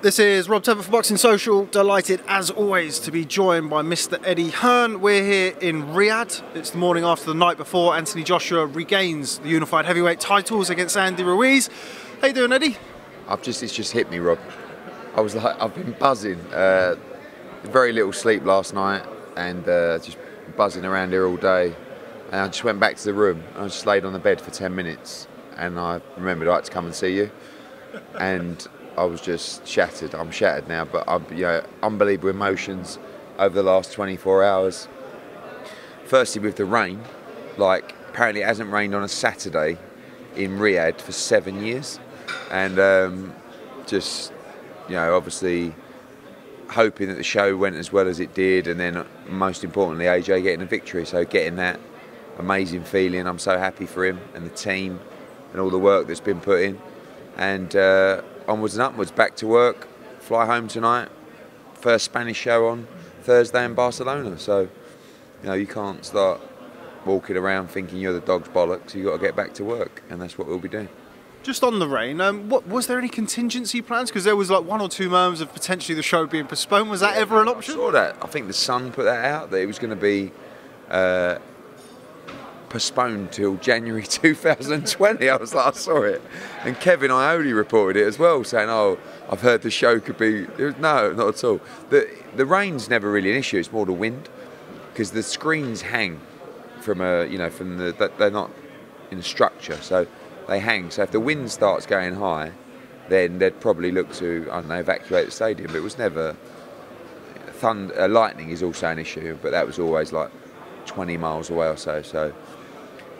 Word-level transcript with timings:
This 0.00 0.20
is 0.20 0.48
Rob 0.48 0.62
Tebbutt 0.62 0.84
for 0.84 0.92
Boxing 0.92 1.16
Social. 1.16 1.64
Delighted, 1.66 2.22
as 2.28 2.52
always, 2.52 3.00
to 3.00 3.10
be 3.10 3.24
joined 3.24 3.68
by 3.68 3.82
Mr. 3.82 4.20
Eddie 4.24 4.50
Hearn. 4.50 5.00
We're 5.00 5.24
here 5.24 5.56
in 5.60 5.86
Riyadh. 5.86 6.40
It's 6.54 6.70
the 6.70 6.78
morning 6.78 7.02
after 7.02 7.26
the 7.26 7.34
night 7.34 7.56
before 7.56 7.96
Anthony 7.96 8.22
Joshua 8.22 8.64
regains 8.64 9.38
the 9.38 9.48
unified 9.48 9.86
heavyweight 9.86 10.20
titles 10.20 10.70
against 10.70 10.96
Andy 10.96 11.24
Ruiz. 11.24 11.68
How 12.20 12.28
you 12.28 12.32
doing, 12.32 12.52
Eddie? 12.52 12.76
I've 13.26 13.42
just 13.42 13.60
it's 13.60 13.74
just 13.74 13.90
hit 13.90 14.08
me, 14.08 14.20
Rob. 14.20 14.38
I 15.16 15.20
was 15.20 15.34
like 15.34 15.60
I've 15.60 15.74
been 15.74 15.96
buzzing. 15.98 16.38
Uh, 16.52 16.94
very 17.64 17.92
little 17.92 18.12
sleep 18.12 18.44
last 18.44 18.74
night, 18.74 19.02
and 19.36 19.68
uh, 19.68 19.98
just 19.98 20.16
buzzing 20.56 20.84
around 20.84 21.10
here 21.10 21.26
all 21.26 21.36
day. 21.36 21.74
And 22.30 22.36
I 22.42 22.46
just 22.46 22.62
went 22.62 22.78
back 22.78 22.98
to 22.98 23.04
the 23.04 23.14
room. 23.14 23.42
I 23.56 23.64
just 23.64 23.84
laid 23.84 24.04
on 24.04 24.12
the 24.12 24.20
bed 24.20 24.40
for 24.40 24.52
ten 24.52 24.76
minutes, 24.76 25.26
and 25.56 25.76
I 25.76 26.00
remembered 26.16 26.46
I 26.46 26.54
had 26.54 26.66
to 26.66 26.70
come 26.70 26.86
and 26.86 26.94
see 26.94 27.16
you. 27.16 27.32
And 28.20 28.64
I 28.98 29.04
was 29.04 29.20
just 29.20 29.66
shattered. 29.66 30.12
I'm 30.14 30.32
shattered 30.32 30.68
now, 30.68 30.84
but 30.84 31.04
I'm, 31.06 31.24
you 31.30 31.42
know, 31.42 31.64
unbelievable 31.84 32.30
emotions 32.30 32.98
over 33.38 33.54
the 33.54 33.62
last 33.62 33.92
24 33.92 34.42
hours. 34.42 34.88
Firstly, 36.04 36.42
with 36.42 36.56
the 36.56 36.64
rain, 36.64 37.02
like 37.56 37.94
apparently 38.08 38.42
it 38.42 38.46
hasn't 38.46 38.72
rained 38.72 38.96
on 38.96 39.04
a 39.04 39.08
Saturday 39.08 39.78
in 40.34 40.58
Riyadh 40.58 41.00
for 41.00 41.12
seven 41.12 41.64
years, 41.64 42.00
and 42.50 42.78
um, 42.80 43.34
just 43.86 44.32
you 44.88 44.94
know, 44.94 45.14
obviously 45.14 45.74
hoping 46.70 47.08
that 47.08 47.16
the 47.16 47.22
show 47.22 47.56
went 47.56 47.76
as 47.76 47.92
well 47.92 48.08
as 48.08 48.18
it 48.18 48.34
did, 48.34 48.66
and 48.66 48.80
then 48.80 49.06
most 49.28 49.62
importantly, 49.62 50.06
AJ 50.06 50.42
getting 50.42 50.62
a 50.62 50.66
victory. 50.66 51.06
So 51.06 51.24
getting 51.24 51.56
that 51.56 51.78
amazing 52.38 52.82
feeling, 52.82 53.26
I'm 53.28 53.38
so 53.38 53.58
happy 53.58 53.86
for 53.86 54.04
him 54.04 54.18
and 54.34 54.44
the 54.44 54.54
team 54.54 54.98
and 55.52 55.60
all 55.60 55.70
the 55.70 55.78
work 55.78 56.08
that's 56.08 56.20
been 56.20 56.40
put 56.40 56.62
in, 56.62 56.80
and. 57.36 57.76
Uh, 57.76 58.22
onwards 58.48 58.74
and 58.74 58.82
upwards, 58.82 59.10
back 59.10 59.36
to 59.36 59.46
work, 59.46 59.86
fly 60.20 60.46
home 60.46 60.68
tonight. 60.68 61.08
First 61.74 62.06
Spanish 62.06 62.36
show 62.36 62.68
on 62.68 62.88
Thursday 63.22 63.64
in 63.64 63.74
Barcelona. 63.74 64.38
So, 64.38 64.62
you 64.62 65.48
know, 65.48 65.54
you 65.54 65.66
can't 65.66 66.04
start 66.04 66.40
walking 67.04 67.36
around 67.36 67.68
thinking 67.68 67.98
you're 67.98 68.12
the 68.12 68.20
dog's 68.20 68.48
bollocks. 68.48 68.94
You've 68.94 69.06
got 69.06 69.12
to 69.12 69.18
get 69.18 69.36
back 69.36 69.54
to 69.54 69.64
work, 69.64 70.02
and 70.10 70.20
that's 70.20 70.36
what 70.36 70.48
we'll 70.48 70.58
be 70.58 70.68
doing. 70.68 70.88
Just 71.44 71.62
on 71.62 71.78
the 71.78 71.86
rain, 71.86 72.20
um, 72.20 72.48
what 72.48 72.66
was 72.66 72.88
there 72.88 72.98
any 72.98 73.08
contingency 73.08 73.80
plans? 73.80 74.10
Because 74.10 74.24
there 74.24 74.34
was 74.34 74.50
like 74.50 74.64
one 74.64 74.80
or 74.80 74.88
two 74.88 75.08
murmurs 75.08 75.40
of 75.40 75.52
potentially 75.52 75.94
the 75.94 76.02
show 76.02 76.26
being 76.26 76.46
postponed. 76.46 76.90
Was 76.90 77.00
that 77.00 77.14
yeah, 77.14 77.20
ever 77.20 77.40
an 77.40 77.48
option? 77.48 77.74
I 77.74 77.76
saw 77.76 77.90
that. 77.92 78.16
I 78.20 78.26
think 78.26 78.48
the 78.48 78.52
Sun 78.52 78.92
put 78.92 79.04
that 79.04 79.24
out 79.24 79.50
that 79.50 79.58
it 79.58 79.66
was 79.66 79.78
going 79.78 79.90
to 79.90 79.96
be 79.96 80.32
uh, 80.90 81.38
postponed 82.68 83.32
till 83.32 83.56
January 83.56 84.02
2020. 84.06 85.28
I 85.28 85.36
was 85.36 85.54
like, 85.54 85.66
I 85.66 85.76
saw 85.76 86.02
it. 86.02 86.22
And 86.64 86.78
Kevin 86.80 87.10
Iole 87.10 87.52
reported 87.54 88.00
it 88.00 88.06
as 88.06 88.18
well, 88.18 88.44
saying, 88.44 88.68
oh, 88.68 88.98
I've 89.30 89.40
heard 89.40 89.62
the 89.62 89.70
show 89.70 90.00
could 90.00 90.18
be. 90.18 90.46
No, 90.78 91.12
not 91.12 91.28
at 91.28 91.44
all. 91.44 91.60
The, 91.90 92.08
the 92.36 92.46
rain's 92.46 92.88
never 92.88 93.10
really 93.10 93.30
an 93.30 93.36
issue, 93.36 93.58
it's 93.58 93.72
more 93.72 93.86
the 93.86 93.92
wind. 93.92 94.28
Because 94.92 95.12
the 95.12 95.22
screens 95.22 95.82
hang 95.82 96.20
from 96.80 97.00
a, 97.00 97.26
you 97.26 97.38
know, 97.38 97.50
from 97.50 97.78
the, 97.78 98.10
they're 98.18 98.30
not 98.30 98.50
in 99.10 99.18
a 99.18 99.22
structure, 99.22 99.76
so 99.80 100.06
they 100.46 100.58
hang. 100.58 100.90
So 100.90 101.02
if 101.02 101.10
the 101.10 101.20
wind 101.20 101.50
starts 101.50 101.86
going 101.86 102.14
high, 102.14 102.52
then 103.08 103.38
they'd 103.38 103.58
probably 103.60 103.90
look 103.90 104.12
to, 104.14 104.48
I 104.50 104.60
don't 104.60 104.68
know, 104.68 104.80
evacuate 104.80 105.26
the 105.26 105.32
stadium. 105.32 105.68
But 105.68 105.78
it 105.78 105.82
was 105.82 105.98
never, 105.98 106.36
thunder, 107.52 108.00
uh, 108.00 108.08
lightning 108.08 108.50
is 108.50 108.62
also 108.62 108.88
an 108.88 108.98
issue, 108.98 109.38
but 109.42 109.52
that 109.52 109.66
was 109.66 109.78
always 109.78 110.12
like 110.12 110.30
20 110.86 111.16
miles 111.16 111.50
away 111.50 111.68
or 111.68 111.76
so. 111.76 112.02
So 112.02 112.32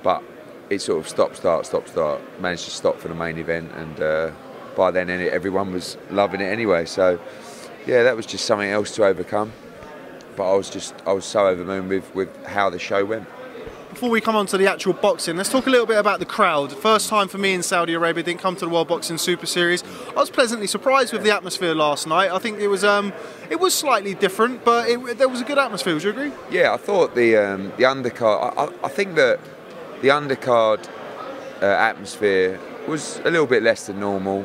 but 0.03 0.23
it 0.71 0.81
sort 0.81 0.99
of 0.99 1.09
stop, 1.09 1.35
start, 1.35 1.67
stop, 1.67 1.89
start. 1.89 2.21
Managed 2.41 2.65
to 2.65 2.71
stop 2.71 2.99
for 2.99 3.09
the 3.09 3.15
main 3.15 3.39
event, 3.39 3.71
and 3.73 4.01
uh, 4.01 4.31
by 4.77 4.91
then 4.91 5.11
everyone 5.11 5.73
was 5.73 5.97
loving 6.11 6.41
it 6.41 6.47
anyway. 6.47 6.85
So 6.85 7.19
yeah, 7.87 8.03
that 8.03 8.17
was 8.17 8.27
just 8.27 8.45
something 8.45 8.69
else 8.69 8.95
to 8.97 9.05
overcome. 9.05 9.53
But 10.37 10.53
I 10.53 10.55
was 10.55 10.71
just 10.71 10.95
I 11.07 11.13
was 11.13 11.25
so 11.25 11.47
over 11.47 11.63
the 11.63 11.65
moon 11.65 11.89
with, 11.89 12.15
with 12.15 12.47
how 12.47 12.71
the 12.71 12.79
show 12.79 13.05
went. 13.05 13.27
Before 13.91 14.11
we 14.11 14.21
come 14.21 14.37
on 14.37 14.47
to 14.49 14.59
the 14.59 14.71
actual 14.71 14.93
boxing, 14.93 15.37
let's 15.37 15.49
talk 15.49 15.67
a 15.67 15.71
little 15.71 15.87
bit 15.87 15.97
about 15.97 16.21
the 16.21 16.27
crowd. 16.27 16.73
First 16.73 17.09
time 17.09 17.27
for 17.27 17.39
me 17.39 17.55
in 17.55 17.63
Saudi 17.63 17.95
Arabia, 17.95 18.23
didn't 18.23 18.41
come 18.41 18.55
to 18.55 18.67
the 18.67 18.69
World 18.71 18.87
Boxing 18.87 19.17
Super 19.17 19.47
Series. 19.47 19.83
I 20.11 20.21
was 20.21 20.31
pleasantly 20.31 20.67
surprised 20.67 21.13
with 21.13 21.25
the 21.25 21.33
atmosphere 21.33 21.75
last 21.75 22.07
night. 22.07 22.31
I 22.31 22.39
think 22.39 22.61
it 22.61 22.69
was 22.69 22.85
um, 22.85 23.13
it 23.51 23.59
was 23.59 23.75
slightly 23.75 24.15
different, 24.15 24.65
but 24.65 24.89
it, 24.89 25.19
there 25.19 25.29
was 25.29 25.41
a 25.41 25.45
good 25.45 25.59
atmosphere. 25.59 25.95
Would 25.95 26.05
you 26.05 26.11
agree? 26.11 26.33
Yeah, 26.51 26.75
I 26.75 26.77
thought 26.77 27.15
the 27.15 27.37
um, 27.37 27.73
the 27.79 27.85
undercard. 27.85 28.55
I, 28.57 28.87
I 28.87 28.89
think 28.89 29.17
that 29.17 29.41
the 30.03 30.09
undercard 30.09 30.89
uh, 31.61 31.67
atmosphere 31.67 32.61
was 32.87 33.19
a 33.25 33.31
little 33.31 33.47
bit 33.47 33.63
less 33.63 33.87
than 33.87 34.01
normal. 34.01 34.45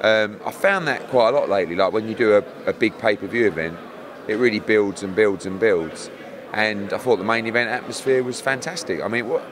Um, 0.00 0.40
I 0.44 0.50
found 0.50 0.88
that 0.88 1.08
quite 1.08 1.28
a 1.28 1.32
lot 1.32 1.48
lately. 1.48 1.76
Like 1.76 1.92
when 1.92 2.08
you 2.08 2.14
do 2.14 2.36
a, 2.36 2.44
a 2.66 2.72
big 2.72 2.98
pay-per-view 2.98 3.46
event, 3.46 3.78
it 4.28 4.34
really 4.34 4.60
builds 4.60 5.02
and 5.02 5.14
builds 5.14 5.46
and 5.46 5.58
builds. 5.58 6.10
And 6.52 6.92
I 6.92 6.98
thought 6.98 7.16
the 7.16 7.24
main 7.24 7.46
event 7.46 7.70
atmosphere 7.70 8.22
was 8.22 8.40
fantastic. 8.40 9.02
I 9.02 9.08
mean, 9.08 9.28
what? 9.28 9.42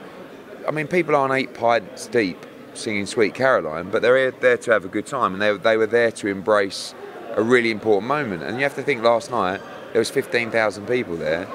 I 0.67 0.71
mean, 0.71 0.87
people 0.87 1.15
aren't 1.15 1.33
eight 1.33 1.53
pints 1.53 2.07
deep 2.07 2.45
singing 2.73 3.05
"Sweet 3.05 3.33
Caroline," 3.33 3.89
but 3.89 4.01
they're 4.01 4.31
there 4.31 4.57
to 4.57 4.71
have 4.71 4.85
a 4.85 4.87
good 4.87 5.05
time, 5.05 5.33
and 5.33 5.41
they, 5.41 5.57
they 5.57 5.77
were 5.77 5.87
there 5.87 6.11
to 6.11 6.27
embrace 6.27 6.93
a 7.35 7.41
really 7.41 7.71
important 7.71 8.07
moment. 8.07 8.43
And 8.43 8.57
you 8.57 8.63
have 8.63 8.75
to 8.75 8.83
think, 8.83 9.01
last 9.01 9.31
night 9.31 9.61
there 9.93 9.99
was 9.99 10.09
15,000 10.09 10.85
people 10.85 11.17
there, 11.17 11.47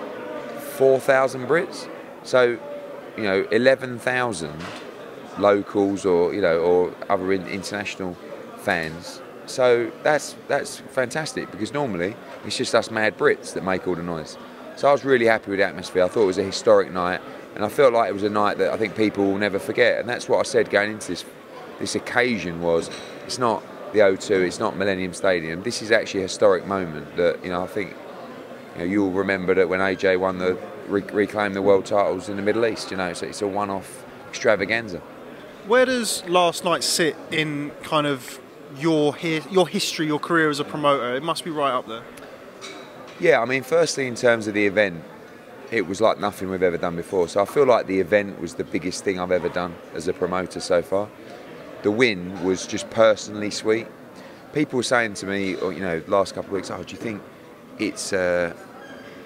4,000 0.76 1.46
Brits. 1.46 1.88
So 2.22 2.58
you 3.16 3.24
know, 3.24 3.46
11,000 3.50 4.52
locals 5.38 6.04
or, 6.04 6.34
you 6.34 6.40
know, 6.40 6.58
or 6.58 6.94
other 7.08 7.32
international 7.32 8.16
fans. 8.58 9.20
So 9.46 9.92
that's, 10.02 10.34
that's 10.48 10.78
fantastic 10.78 11.50
because 11.50 11.72
normally 11.72 12.16
it's 12.44 12.56
just 12.56 12.74
us 12.74 12.90
mad 12.90 13.16
Brits 13.16 13.54
that 13.54 13.64
make 13.64 13.86
all 13.86 13.94
the 13.94 14.02
noise. 14.02 14.36
So 14.76 14.88
I 14.88 14.92
was 14.92 15.04
really 15.04 15.26
happy 15.26 15.50
with 15.50 15.58
the 15.58 15.64
atmosphere. 15.64 16.04
I 16.04 16.08
thought 16.08 16.24
it 16.24 16.26
was 16.26 16.38
a 16.38 16.42
historic 16.42 16.90
night 16.90 17.20
and 17.54 17.64
I 17.64 17.68
felt 17.68 17.94
like 17.94 18.10
it 18.10 18.12
was 18.12 18.24
a 18.24 18.30
night 18.30 18.58
that 18.58 18.72
I 18.72 18.76
think 18.76 18.96
people 18.96 19.24
will 19.24 19.38
never 19.38 19.58
forget. 19.58 20.00
And 20.00 20.08
that's 20.08 20.28
what 20.28 20.38
I 20.38 20.42
said 20.42 20.68
going 20.68 20.90
into 20.90 21.08
this, 21.08 21.24
this 21.78 21.94
occasion 21.94 22.60
was 22.60 22.90
it's 23.24 23.38
not 23.38 23.62
the 23.92 24.00
O2, 24.00 24.46
it's 24.46 24.58
not 24.58 24.76
Millennium 24.76 25.14
Stadium. 25.14 25.62
This 25.62 25.80
is 25.80 25.90
actually 25.90 26.20
a 26.20 26.24
historic 26.24 26.66
moment 26.66 27.16
that, 27.16 27.42
you 27.42 27.50
know, 27.50 27.62
I 27.62 27.66
think 27.66 27.94
you 28.78 28.84
you'll 28.84 29.12
remember 29.12 29.54
that 29.54 29.68
when 29.68 29.80
AJ 29.80 30.20
won 30.20 30.38
the 30.38 30.58
re- 30.88 31.02
reclaim 31.12 31.52
the 31.54 31.62
world 31.62 31.86
titles 31.86 32.28
in 32.28 32.36
the 32.36 32.42
Middle 32.42 32.66
East. 32.66 32.90
You 32.90 32.96
know, 32.96 33.12
so 33.12 33.26
it's 33.26 33.42
a 33.42 33.46
one-off 33.46 34.04
extravaganza. 34.28 35.00
Where 35.66 35.84
does 35.84 36.24
last 36.28 36.64
night 36.64 36.84
sit 36.84 37.16
in 37.30 37.72
kind 37.82 38.06
of 38.06 38.40
your 38.78 39.16
hi- 39.16 39.42
your 39.50 39.68
history, 39.68 40.06
your 40.06 40.18
career 40.18 40.50
as 40.50 40.60
a 40.60 40.64
promoter? 40.64 41.14
It 41.14 41.22
must 41.22 41.44
be 41.44 41.50
right 41.50 41.72
up 41.72 41.86
there. 41.88 42.02
Yeah, 43.18 43.40
I 43.40 43.46
mean, 43.46 43.62
firstly, 43.62 44.06
in 44.06 44.14
terms 44.14 44.46
of 44.46 44.54
the 44.54 44.66
event, 44.66 45.02
it 45.72 45.86
was 45.86 46.00
like 46.00 46.20
nothing 46.20 46.50
we've 46.50 46.62
ever 46.62 46.76
done 46.76 46.96
before. 46.96 47.28
So 47.28 47.40
I 47.40 47.44
feel 47.44 47.64
like 47.64 47.86
the 47.86 47.98
event 47.98 48.40
was 48.40 48.54
the 48.54 48.64
biggest 48.64 49.04
thing 49.04 49.18
I've 49.18 49.32
ever 49.32 49.48
done 49.48 49.74
as 49.94 50.06
a 50.06 50.12
promoter 50.12 50.60
so 50.60 50.82
far. 50.82 51.08
The 51.82 51.90
win 51.90 52.44
was 52.44 52.66
just 52.66 52.88
personally 52.90 53.50
sweet. 53.50 53.86
People 54.52 54.76
were 54.76 54.82
saying 54.82 55.14
to 55.14 55.26
me, 55.26 55.54
or, 55.56 55.72
you 55.72 55.80
know, 55.80 56.02
last 56.06 56.34
couple 56.34 56.50
of 56.50 56.52
weeks, 56.52 56.70
oh, 56.70 56.82
do 56.82 56.92
you 56.92 57.00
think 57.00 57.22
it's 57.78 58.12
uh, 58.12 58.54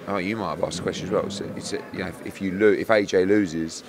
Oh, 0.07 0.17
you 0.17 0.35
might 0.35 0.51
have 0.51 0.63
asked 0.63 0.77
the 0.77 0.83
question 0.83 1.07
as 1.07 1.11
well. 1.11 1.29
So 1.29 1.45
it's, 1.55 1.73
you 1.73 1.79
know, 1.99 2.07
if, 2.07 2.25
if 2.25 2.41
you 2.41 2.51
lo- 2.51 2.71
if 2.71 2.87
AJ 2.87 3.27
loses, 3.27 3.83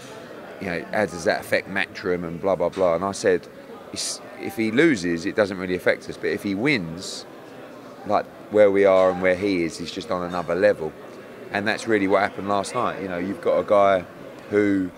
you 0.61 0.67
know, 0.67 0.85
how 0.93 1.07
does 1.07 1.25
that 1.25 1.41
affect 1.41 1.69
Matchroom 1.69 2.25
and 2.25 2.41
blah 2.41 2.57
blah 2.57 2.69
blah? 2.69 2.95
And 2.95 3.05
I 3.05 3.13
said, 3.13 3.49
if 3.93 4.57
he 4.57 4.71
loses, 4.71 5.27
it 5.27 5.35
doesn't 5.35 5.59
really 5.59 5.75
affect 5.75 6.09
us. 6.09 6.17
But 6.17 6.29
if 6.31 6.43
he 6.43 6.55
wins, 6.55 7.25
like 8.07 8.27
where 8.51 8.71
we 8.71 8.85
are 8.85 9.11
and 9.11 9.23
where 9.23 9.37
he 9.37 9.65
is, 9.65 9.79
he's 9.79 9.93
just 9.93 10.11
on 10.11 10.23
another 10.23 10.55
level. 10.55 10.93
And 11.53 11.67
that's 11.67 11.87
really 11.87 12.09
what 12.09 12.23
happened 12.23 12.49
last 12.49 12.75
night. 12.75 13.03
You 13.03 13.09
know, 13.09 13.19
you've 13.19 13.43
got 13.43 13.59
a 13.59 13.65
guy 13.65 14.05
who 14.51 14.91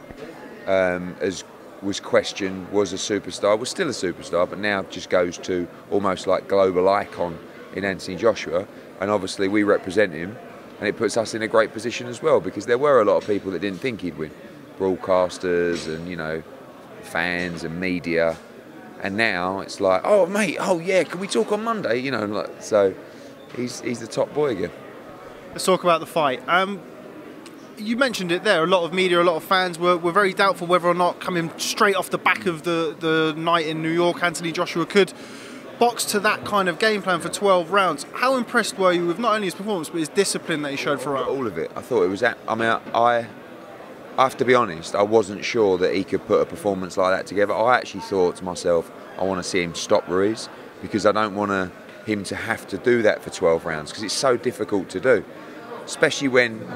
um, 0.66 1.16
as 1.20 1.44
was 1.82 2.00
questioned, 2.00 2.70
was 2.70 2.92
a 2.92 2.96
superstar, 2.96 3.58
was 3.58 3.68
still 3.68 3.88
a 3.88 3.92
superstar, 3.92 4.48
but 4.48 4.58
now 4.58 4.82
just 4.84 5.10
goes 5.10 5.36
to 5.38 5.68
almost 5.90 6.26
like 6.26 6.48
global 6.48 6.88
icon 6.88 7.38
in 7.74 7.84
Anthony 7.84 8.16
Joshua. 8.16 8.66
And 9.00 9.10
obviously, 9.10 9.48
we 9.48 9.64
represent 9.64 10.12
him 10.12 10.36
and 10.78 10.88
it 10.88 10.96
puts 10.96 11.16
us 11.16 11.34
in 11.34 11.42
a 11.42 11.48
great 11.48 11.72
position 11.72 12.06
as 12.06 12.22
well 12.22 12.40
because 12.40 12.66
there 12.66 12.78
were 12.78 13.00
a 13.00 13.04
lot 13.04 13.16
of 13.16 13.26
people 13.26 13.50
that 13.52 13.60
didn't 13.60 13.80
think 13.80 14.00
he'd 14.00 14.16
win, 14.18 14.30
broadcasters 14.78 15.92
and 15.92 16.08
you 16.08 16.16
know 16.16 16.42
fans 17.02 17.64
and 17.64 17.78
media, 17.78 18.36
and 19.02 19.16
now 19.16 19.60
it's 19.60 19.80
like, 19.80 20.02
oh 20.04 20.26
mate, 20.26 20.56
oh 20.60 20.78
yeah, 20.78 21.04
can 21.04 21.20
we 21.20 21.28
talk 21.28 21.52
on 21.52 21.64
Monday? 21.64 21.98
You 21.98 22.10
know, 22.10 22.24
like, 22.26 22.62
so 22.62 22.94
he's 23.56 23.80
he's 23.80 24.00
the 24.00 24.06
top 24.06 24.32
boy 24.34 24.50
again. 24.50 24.70
Let's 25.50 25.64
talk 25.64 25.84
about 25.84 26.00
the 26.00 26.06
fight. 26.06 26.42
Um, 26.48 26.80
you 27.78 27.96
mentioned 27.96 28.32
it 28.32 28.44
there. 28.44 28.64
A 28.64 28.66
lot 28.66 28.84
of 28.84 28.92
media, 28.92 29.20
a 29.20 29.24
lot 29.24 29.36
of 29.36 29.44
fans 29.44 29.78
were, 29.78 29.96
were 29.96 30.12
very 30.12 30.32
doubtful 30.32 30.66
whether 30.66 30.86
or 30.86 30.94
not 30.94 31.20
coming 31.20 31.50
straight 31.58 31.96
off 31.96 32.10
the 32.10 32.18
back 32.18 32.46
of 32.46 32.62
the, 32.62 32.96
the 32.98 33.34
night 33.36 33.66
in 33.66 33.82
New 33.82 33.90
York, 33.90 34.22
Anthony 34.22 34.52
Joshua 34.52 34.86
could 34.86 35.12
box 35.78 36.04
to 36.06 36.20
that 36.20 36.44
kind 36.44 36.68
of 36.68 36.78
game 36.78 37.02
plan 37.02 37.20
for 37.20 37.28
12 37.28 37.70
rounds. 37.70 38.06
How 38.14 38.36
impressed 38.36 38.78
were 38.78 38.92
you 38.92 39.06
with 39.06 39.18
not 39.18 39.34
only 39.34 39.46
his 39.46 39.54
performance 39.54 39.88
but 39.88 39.98
his 39.98 40.08
discipline 40.08 40.62
that 40.62 40.70
he 40.70 40.76
showed 40.76 41.00
throughout? 41.00 41.28
All 41.28 41.46
of 41.46 41.58
it. 41.58 41.70
I 41.76 41.80
thought 41.80 42.02
it 42.02 42.08
was. 42.08 42.22
At, 42.22 42.38
I 42.48 42.54
mean, 42.54 42.68
I, 42.68 43.26
I 44.16 44.22
have 44.22 44.36
to 44.38 44.44
be 44.44 44.54
honest. 44.54 44.94
I 44.94 45.02
wasn't 45.02 45.44
sure 45.44 45.78
that 45.78 45.94
he 45.94 46.04
could 46.04 46.26
put 46.26 46.40
a 46.40 46.46
performance 46.46 46.96
like 46.96 47.16
that 47.16 47.26
together. 47.26 47.54
I 47.54 47.76
actually 47.76 48.02
thought 48.02 48.36
to 48.36 48.44
myself, 48.44 48.90
I 49.18 49.24
want 49.24 49.42
to 49.42 49.48
see 49.48 49.62
him 49.62 49.74
stop 49.74 50.08
Ruiz 50.08 50.48
because 50.82 51.06
I 51.06 51.12
don't 51.12 51.34
want 51.34 51.50
to 51.50 51.72
him 52.06 52.22
to 52.24 52.36
have 52.36 52.66
to 52.68 52.78
do 52.78 53.02
that 53.02 53.22
for 53.22 53.30
12 53.30 53.64
rounds 53.64 53.90
because 53.90 54.04
it's 54.04 54.14
so 54.14 54.36
difficult 54.36 54.88
to 54.90 55.00
do, 55.00 55.24
especially 55.84 56.28
when 56.28 56.66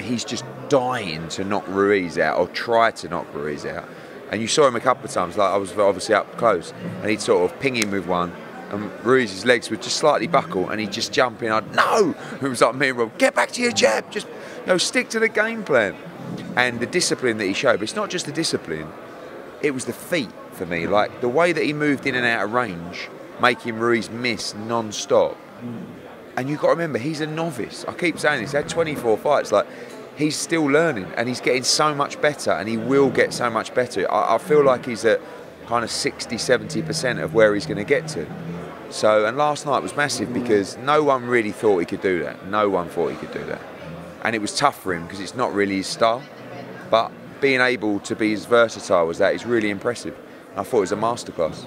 he's 0.00 0.24
just 0.24 0.44
dying 0.68 1.28
to 1.28 1.44
knock 1.44 1.66
Ruiz 1.68 2.18
out 2.18 2.38
or 2.38 2.48
try 2.48 2.90
to 2.92 3.08
knock 3.08 3.32
Ruiz 3.34 3.66
out. 3.66 3.88
And 4.30 4.40
you 4.40 4.48
saw 4.48 4.66
him 4.66 4.76
a 4.76 4.80
couple 4.80 5.04
of 5.04 5.10
times, 5.10 5.36
like 5.36 5.50
I 5.50 5.56
was 5.56 5.72
obviously 5.72 6.14
up 6.14 6.36
close, 6.36 6.72
and 7.00 7.10
he'd 7.10 7.20
sort 7.20 7.50
of 7.50 7.58
ping 7.60 7.76
him 7.76 7.90
with 7.90 8.06
one, 8.06 8.32
and 8.70 8.90
Ruiz's 9.04 9.44
legs 9.44 9.70
would 9.70 9.82
just 9.82 9.96
slightly 9.96 10.26
buckle, 10.26 10.70
and 10.70 10.80
he'd 10.80 10.92
just 10.92 11.12
jump 11.12 11.42
in. 11.42 11.50
I'd 11.50 11.74
no, 11.74 12.14
it 12.42 12.48
was 12.48 12.60
like 12.60 12.74
me 12.74 12.90
and 12.90 12.98
Rob, 12.98 13.18
get 13.18 13.34
back 13.34 13.50
to 13.52 13.62
your 13.62 13.72
jab, 13.72 14.10
just 14.10 14.26
you 14.26 14.66
know, 14.66 14.78
stick 14.78 15.08
to 15.10 15.20
the 15.20 15.28
game 15.28 15.64
plan, 15.64 15.96
and 16.56 16.80
the 16.80 16.86
discipline 16.86 17.38
that 17.38 17.46
he 17.46 17.54
showed. 17.54 17.74
But 17.74 17.84
it's 17.84 17.96
not 17.96 18.10
just 18.10 18.26
the 18.26 18.32
discipline; 18.32 18.88
it 19.62 19.72
was 19.72 19.84
the 19.84 19.92
feet 19.92 20.30
for 20.52 20.66
me. 20.66 20.86
Like 20.86 21.20
the 21.20 21.28
way 21.28 21.52
that 21.52 21.64
he 21.64 21.72
moved 21.72 22.06
in 22.06 22.14
and 22.14 22.26
out 22.26 22.44
of 22.44 22.52
range, 22.52 23.08
making 23.40 23.78
Ruiz 23.78 24.10
miss 24.10 24.54
non-stop. 24.54 25.36
And 26.36 26.48
you've 26.48 26.60
got 26.60 26.68
to 26.68 26.72
remember, 26.74 26.98
he's 26.98 27.20
a 27.20 27.26
novice. 27.26 27.84
I 27.88 27.94
keep 27.94 28.16
saying 28.18 28.42
this. 28.42 28.52
He 28.52 28.56
had 28.56 28.68
24 28.68 29.18
fights. 29.18 29.50
Like 29.50 29.66
he's 30.16 30.36
still 30.36 30.64
learning 30.64 31.10
and 31.16 31.28
he's 31.28 31.40
getting 31.40 31.64
so 31.64 31.94
much 31.94 32.20
better 32.20 32.50
and 32.50 32.68
he 32.68 32.76
will 32.76 33.10
get 33.10 33.32
so 33.32 33.48
much 33.50 33.74
better. 33.74 34.10
I, 34.10 34.34
I 34.34 34.38
feel 34.38 34.64
like 34.64 34.86
he's 34.86 35.04
at 35.04 35.20
kind 35.66 35.84
of 35.84 35.90
60, 35.90 36.36
70% 36.36 37.22
of 37.22 37.34
where 37.34 37.54
he's 37.54 37.66
going 37.66 37.78
to 37.78 37.84
get 37.84 38.08
to. 38.08 38.26
So, 38.90 39.26
and 39.26 39.36
last 39.36 39.66
night 39.66 39.82
was 39.82 39.94
massive 39.94 40.32
because 40.32 40.76
no 40.78 41.02
one 41.02 41.26
really 41.26 41.52
thought 41.52 41.78
he 41.78 41.86
could 41.86 42.00
do 42.00 42.22
that. 42.22 42.46
No 42.46 42.68
one 42.70 42.88
thought 42.88 43.08
he 43.08 43.16
could 43.16 43.32
do 43.32 43.44
that. 43.44 43.60
And 44.24 44.34
it 44.34 44.40
was 44.40 44.56
tough 44.56 44.82
for 44.82 44.94
him 44.94 45.04
because 45.04 45.20
it's 45.20 45.34
not 45.34 45.52
really 45.52 45.76
his 45.76 45.86
style. 45.86 46.22
But 46.90 47.12
being 47.40 47.60
able 47.60 48.00
to 48.00 48.16
be 48.16 48.32
as 48.32 48.46
versatile 48.46 49.08
as 49.10 49.18
that 49.18 49.34
is 49.34 49.44
really 49.44 49.70
impressive. 49.70 50.16
I 50.56 50.62
thought 50.62 50.78
it 50.78 50.80
was 50.80 50.92
a 50.92 50.96
masterclass. 50.96 51.66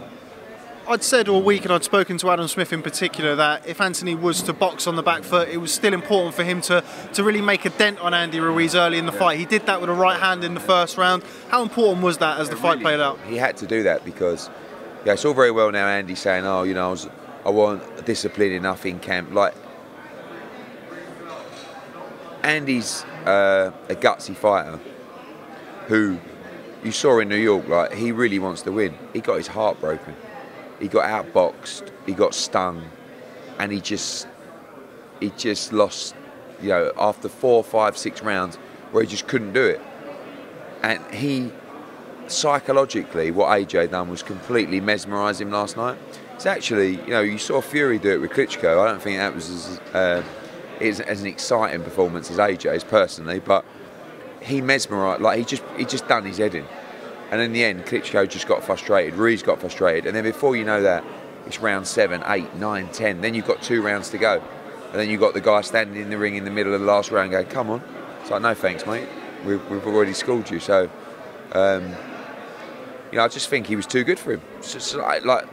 I'd 0.87 1.03
said 1.03 1.29
all 1.29 1.41
week, 1.41 1.63
and 1.63 1.71
I'd 1.71 1.83
spoken 1.83 2.17
to 2.17 2.31
Adam 2.31 2.47
Smith 2.47 2.73
in 2.73 2.81
particular, 2.81 3.35
that 3.35 3.65
if 3.67 3.79
Anthony 3.79 4.15
was 4.15 4.41
to 4.43 4.51
box 4.51 4.87
on 4.87 4.95
the 4.95 5.03
back 5.03 5.23
foot, 5.23 5.47
it 5.47 5.57
was 5.57 5.71
still 5.71 5.93
important 5.93 6.35
for 6.35 6.43
him 6.43 6.59
to, 6.61 6.83
to 7.13 7.23
really 7.23 7.39
make 7.39 7.65
a 7.65 7.69
dent 7.69 7.99
on 7.99 8.13
Andy 8.13 8.39
Ruiz 8.39 8.75
early 8.75 8.97
in 8.97 9.05
the 9.05 9.11
fight. 9.11 9.39
He 9.39 9.45
did 9.45 9.67
that 9.67 9.79
with 9.79 9.89
a 9.89 9.93
right 9.93 10.19
hand 10.19 10.43
in 10.43 10.53
the 10.55 10.59
first 10.59 10.97
round. 10.97 11.23
How 11.49 11.61
important 11.61 12.03
was 12.03 12.17
that 12.17 12.39
as 12.39 12.49
the 12.49 12.55
fight 12.55 12.81
played 12.81 12.99
out? 12.99 13.19
He 13.27 13.37
had 13.37 13.57
to 13.57 13.67
do 13.67 13.83
that 13.83 14.03
because, 14.03 14.49
yeah, 15.05 15.13
it's 15.13 15.25
all 15.25 15.33
very 15.33 15.51
well 15.51 15.71
now 15.71 15.87
Andy 15.87 16.15
saying, 16.15 16.45
oh, 16.45 16.63
you 16.63 16.73
know, 16.73 16.87
I, 16.87 16.91
was, 16.91 17.09
I 17.45 17.49
wasn't 17.49 18.05
disciplined 18.05 18.53
enough 18.53 18.85
in 18.85 18.99
camp. 18.99 19.31
Like, 19.33 19.53
Andy's 22.43 23.03
uh, 23.25 23.71
a 23.89 23.95
gutsy 23.95 24.35
fighter 24.35 24.79
who 25.87 26.17
you 26.83 26.91
saw 26.91 27.19
in 27.19 27.29
New 27.29 27.35
York, 27.35 27.67
like, 27.67 27.93
he 27.93 28.11
really 28.11 28.39
wants 28.39 28.63
to 28.63 28.71
win. 28.71 28.97
He 29.13 29.21
got 29.21 29.37
his 29.37 29.47
heart 29.47 29.79
broken 29.79 30.15
he 30.81 30.87
got 30.87 31.05
outboxed, 31.07 31.89
he 32.07 32.13
got 32.13 32.33
stung, 32.33 32.83
and 33.59 33.71
he 33.71 33.79
just 33.79 34.27
he 35.19 35.29
just 35.37 35.71
lost. 35.71 36.15
You 36.61 36.69
know, 36.69 36.91
after 36.97 37.29
four, 37.29 37.63
five, 37.63 37.97
six 37.97 38.21
rounds, 38.21 38.57
where 38.91 39.03
he 39.03 39.09
just 39.09 39.27
couldn't 39.27 39.53
do 39.53 39.63
it, 39.63 39.81
and 40.83 40.99
he 41.13 41.51
psychologically, 42.31 43.31
what 43.31 43.49
AJ 43.49 43.91
done 43.91 44.09
was 44.09 44.23
completely 44.23 44.81
mesmerise 44.81 45.39
him 45.39 45.51
last 45.51 45.77
night. 45.77 45.97
It's 46.35 46.45
actually, 46.45 46.95
you 47.01 47.09
know, 47.09 47.21
you 47.21 47.37
saw 47.37 47.61
Fury 47.61 47.99
do 47.99 48.11
it 48.11 48.21
with 48.21 48.31
Klitschko. 48.31 48.81
I 48.83 48.87
don't 48.87 49.01
think 49.01 49.17
that 49.17 49.35
was 49.35 49.49
as, 49.49 49.79
uh, 49.93 50.23
as, 50.79 50.99
as 51.01 51.21
an 51.21 51.27
exciting 51.27 51.83
performance 51.83 52.31
as 52.31 52.37
AJ's 52.37 52.83
personally, 52.83 53.39
but 53.39 53.63
he 54.41 54.61
mesmerised, 54.61 55.21
like 55.21 55.37
he 55.37 55.45
just 55.45 55.63
he 55.77 55.85
just 55.85 56.07
done 56.07 56.25
his 56.25 56.37
head 56.37 56.55
in. 56.55 56.65
And 57.29 57.39
in 57.39 57.53
the 57.53 57.63
end, 57.63 57.85
Klitschko 57.85 58.27
just 58.27 58.47
got 58.47 58.63
frustrated, 58.63 59.13
Ruiz 59.13 59.43
got 59.43 59.61
frustrated, 59.61 60.07
and 60.07 60.15
then 60.15 60.23
before 60.23 60.55
you 60.55 60.65
know 60.65 60.81
that, 60.81 61.03
it's 61.45 61.59
round 61.59 61.87
seven, 61.87 62.23
eight, 62.27 62.53
nine, 62.55 62.87
ten. 62.89 63.21
Then 63.21 63.33
you've 63.33 63.47
got 63.47 63.61
two 63.61 63.81
rounds 63.81 64.09
to 64.09 64.17
go. 64.17 64.41
And 64.91 64.99
then 64.99 65.09
you've 65.09 65.21
got 65.21 65.33
the 65.33 65.41
guy 65.41 65.61
standing 65.61 66.01
in 66.01 66.09
the 66.09 66.17
ring 66.17 66.35
in 66.35 66.43
the 66.43 66.51
middle 66.51 66.73
of 66.73 66.81
the 66.81 66.85
last 66.85 67.11
round 67.11 67.31
going, 67.31 67.45
come 67.45 67.69
on. 67.69 67.81
It's 68.19 68.29
like, 68.29 68.41
no 68.41 68.53
thanks, 68.53 68.85
mate. 68.85 69.07
We've, 69.45 69.65
we've 69.69 69.87
already 69.87 70.13
schooled 70.13 70.49
you. 70.49 70.59
So, 70.59 70.89
um, 71.53 71.95
you 73.11 73.17
know, 73.17 73.23
I 73.23 73.27
just 73.27 73.49
think 73.49 73.67
he 73.67 73.75
was 73.75 73.85
too 73.85 74.03
good 74.03 74.19
for 74.19 74.33
him. 74.33 74.41
Just 74.61 74.95
like, 74.95 75.25
like, 75.25 75.47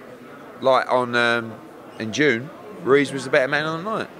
like 0.60 0.90
on 0.90 1.14
um, 1.14 1.52
in 1.98 2.12
June, 2.12 2.50
Ruiz 2.82 3.12
was 3.12 3.24
the 3.24 3.30
better 3.30 3.48
man 3.48 3.64
on 3.64 3.84
the 3.84 3.98
night. 3.98 4.10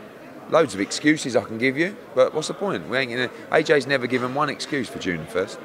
Loads 0.50 0.74
of 0.74 0.80
excuses 0.80 1.36
I 1.36 1.44
can 1.44 1.58
give 1.58 1.76
you, 1.76 1.96
but 2.14 2.34
what's 2.34 2.48
the 2.48 2.54
point? 2.54 2.88
We 2.88 2.96
ain't 2.96 3.10
gonna, 3.10 3.30
AJ's 3.50 3.86
never 3.86 4.06
given 4.06 4.34
one 4.34 4.48
excuse 4.48 4.88
for 4.88 4.98
June 4.98 5.26
first 5.26 5.58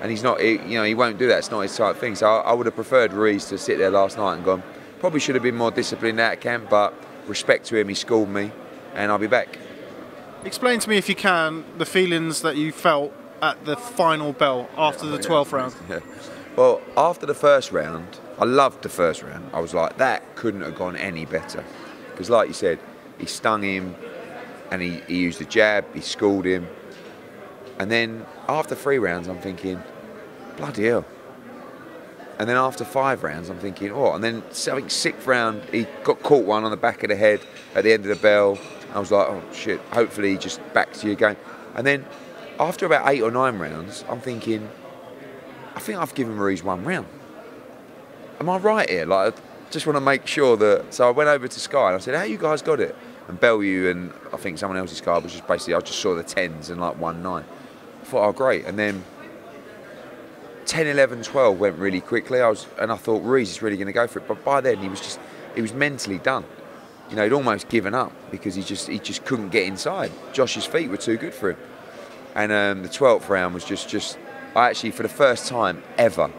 and 0.00 0.10
he's 0.10 0.22
not, 0.22 0.40
he, 0.40 0.52
you 0.52 0.78
know, 0.78 0.84
he 0.84 0.94
won't 0.94 1.18
do 1.18 1.26
that. 1.28 1.38
It's 1.38 1.50
not 1.50 1.60
his 1.60 1.76
type 1.76 1.94
of 1.94 1.98
thing. 1.98 2.14
So 2.14 2.26
I, 2.26 2.50
I, 2.50 2.52
would 2.52 2.66
have 2.66 2.74
preferred 2.74 3.12
Ruiz 3.12 3.46
to 3.46 3.58
sit 3.58 3.78
there 3.78 3.90
last 3.90 4.16
night 4.16 4.34
and 4.34 4.44
gone. 4.44 4.62
Probably 5.00 5.20
should 5.20 5.34
have 5.34 5.42
been 5.42 5.56
more 5.56 5.70
disciplined 5.70 6.20
at 6.20 6.40
camp, 6.40 6.68
but 6.70 6.94
respect 7.26 7.66
to 7.66 7.76
him, 7.76 7.88
he 7.88 7.94
schooled 7.94 8.28
me, 8.28 8.50
and 8.94 9.10
I'll 9.10 9.18
be 9.18 9.26
back. 9.26 9.58
Explain 10.44 10.80
to 10.80 10.88
me, 10.88 10.96
if 10.96 11.08
you 11.08 11.14
can, 11.14 11.64
the 11.78 11.86
feelings 11.86 12.42
that 12.42 12.56
you 12.56 12.72
felt 12.72 13.12
at 13.42 13.64
the 13.64 13.76
final 13.76 14.32
bell 14.32 14.68
after 14.76 15.06
the 15.06 15.18
12th 15.18 15.52
round. 15.52 15.74
Yeah. 15.88 16.00
Well, 16.56 16.80
after 16.96 17.26
the 17.26 17.34
first 17.34 17.70
round, 17.70 18.18
I 18.38 18.46
loved 18.46 18.82
the 18.82 18.88
first 18.88 19.22
round. 19.22 19.50
I 19.52 19.60
was 19.60 19.74
like, 19.74 19.98
that 19.98 20.36
couldn't 20.36 20.62
have 20.62 20.74
gone 20.74 20.96
any 20.96 21.26
better. 21.26 21.62
Because, 22.10 22.30
like 22.30 22.48
you 22.48 22.54
said, 22.54 22.78
he 23.18 23.26
stung 23.26 23.62
him 23.62 23.94
and 24.70 24.80
he, 24.80 25.02
he 25.06 25.18
used 25.18 25.38
the 25.38 25.44
jab, 25.44 25.84
he 25.94 26.00
schooled 26.00 26.46
him. 26.46 26.66
And 27.78 27.90
then 27.90 28.24
after 28.48 28.74
three 28.74 28.98
rounds, 28.98 29.28
I'm 29.28 29.38
thinking, 29.38 29.82
bloody 30.56 30.86
hell. 30.86 31.04
And 32.38 32.48
then 32.48 32.56
after 32.56 32.86
five 32.86 33.22
rounds, 33.22 33.50
I'm 33.50 33.58
thinking, 33.58 33.92
oh, 33.92 34.12
and 34.12 34.24
then 34.24 34.42
I 34.46 34.50
think 34.50 34.90
sixth 34.90 35.26
round, 35.26 35.62
he 35.64 35.86
got 36.04 36.22
caught 36.22 36.46
one 36.46 36.64
on 36.64 36.70
the 36.70 36.76
back 36.78 37.02
of 37.02 37.10
the 37.10 37.16
head 37.16 37.40
at 37.74 37.84
the 37.84 37.92
end 37.92 38.04
of 38.04 38.08
the 38.08 38.22
bell. 38.22 38.58
I 38.94 38.98
was 38.98 39.10
like, 39.10 39.28
oh 39.28 39.42
shit, 39.52 39.78
hopefully 39.92 40.30
he 40.30 40.38
just 40.38 40.60
backs 40.72 41.04
you 41.04 41.12
again. 41.12 41.36
And 41.74 41.86
then 41.86 42.06
after 42.58 42.86
about 42.86 43.08
eight 43.08 43.20
or 43.20 43.30
nine 43.30 43.58
rounds, 43.58 44.06
I'm 44.08 44.20
thinking, 44.20 44.70
I 45.76 45.80
think 45.80 45.98
I've 45.98 46.14
given 46.14 46.38
Ruiz 46.38 46.64
one 46.64 46.84
round. 46.84 47.06
Am 48.40 48.48
I 48.48 48.56
right 48.56 48.88
here? 48.88 49.04
Like, 49.04 49.36
I 49.36 49.70
just 49.70 49.86
want 49.86 49.96
to 49.96 50.00
make 50.00 50.26
sure 50.26 50.56
that. 50.56 50.94
So 50.94 51.06
I 51.06 51.10
went 51.10 51.28
over 51.28 51.46
to 51.46 51.60
Sky 51.60 51.88
and 51.88 51.96
I 51.96 51.98
said, 51.98 52.14
how 52.14 52.22
you 52.22 52.38
guys 52.38 52.62
got 52.62 52.80
it? 52.80 52.96
And 53.28 53.38
Bellew 53.38 53.90
and 53.90 54.12
I 54.32 54.38
think 54.38 54.56
someone 54.58 54.78
else's 54.78 55.00
car 55.02 55.20
was 55.20 55.32
just 55.32 55.46
basically, 55.46 55.74
I 55.74 55.80
just 55.80 56.00
saw 56.00 56.14
the 56.14 56.22
tens 56.22 56.70
and 56.70 56.80
like 56.80 56.98
one 56.98 57.22
nine. 57.22 57.44
I 58.00 58.04
thought, 58.04 58.26
oh, 58.26 58.32
great. 58.32 58.64
And 58.64 58.78
then 58.78 59.04
10, 60.64 60.86
11, 60.86 61.22
12 61.22 61.58
went 61.58 61.76
really 61.78 62.00
quickly. 62.00 62.40
I 62.40 62.48
was, 62.48 62.66
and 62.80 62.90
I 62.90 62.96
thought 62.96 63.22
Ruiz 63.22 63.50
is 63.50 63.62
really 63.62 63.76
going 63.76 63.86
to 63.86 63.92
go 63.92 64.06
for 64.06 64.20
it. 64.20 64.28
But 64.28 64.44
by 64.44 64.62
then 64.62 64.78
he 64.78 64.88
was 64.88 65.00
just, 65.00 65.20
he 65.54 65.60
was 65.60 65.74
mentally 65.74 66.18
done. 66.18 66.44
You 67.10 67.16
know, 67.16 67.24
he'd 67.24 67.32
almost 67.32 67.68
given 67.68 67.94
up 67.94 68.12
because 68.30 68.54
he 68.54 68.62
just, 68.62 68.88
he 68.88 68.98
just 68.98 69.24
couldn't 69.26 69.50
get 69.50 69.66
inside. 69.66 70.10
Josh's 70.32 70.64
feet 70.64 70.88
were 70.88 70.96
too 70.96 71.16
good 71.16 71.34
for 71.34 71.50
him. 71.50 71.58
And 72.34 72.52
um, 72.52 72.82
the 72.82 72.88
12th 72.88 73.28
round 73.28 73.54
was 73.54 73.64
just, 73.64 73.88
just, 73.88 74.18
I 74.56 74.70
actually, 74.70 74.92
for 74.92 75.02
the 75.02 75.10
first 75.10 75.48
time 75.48 75.82
ever, 75.98 76.30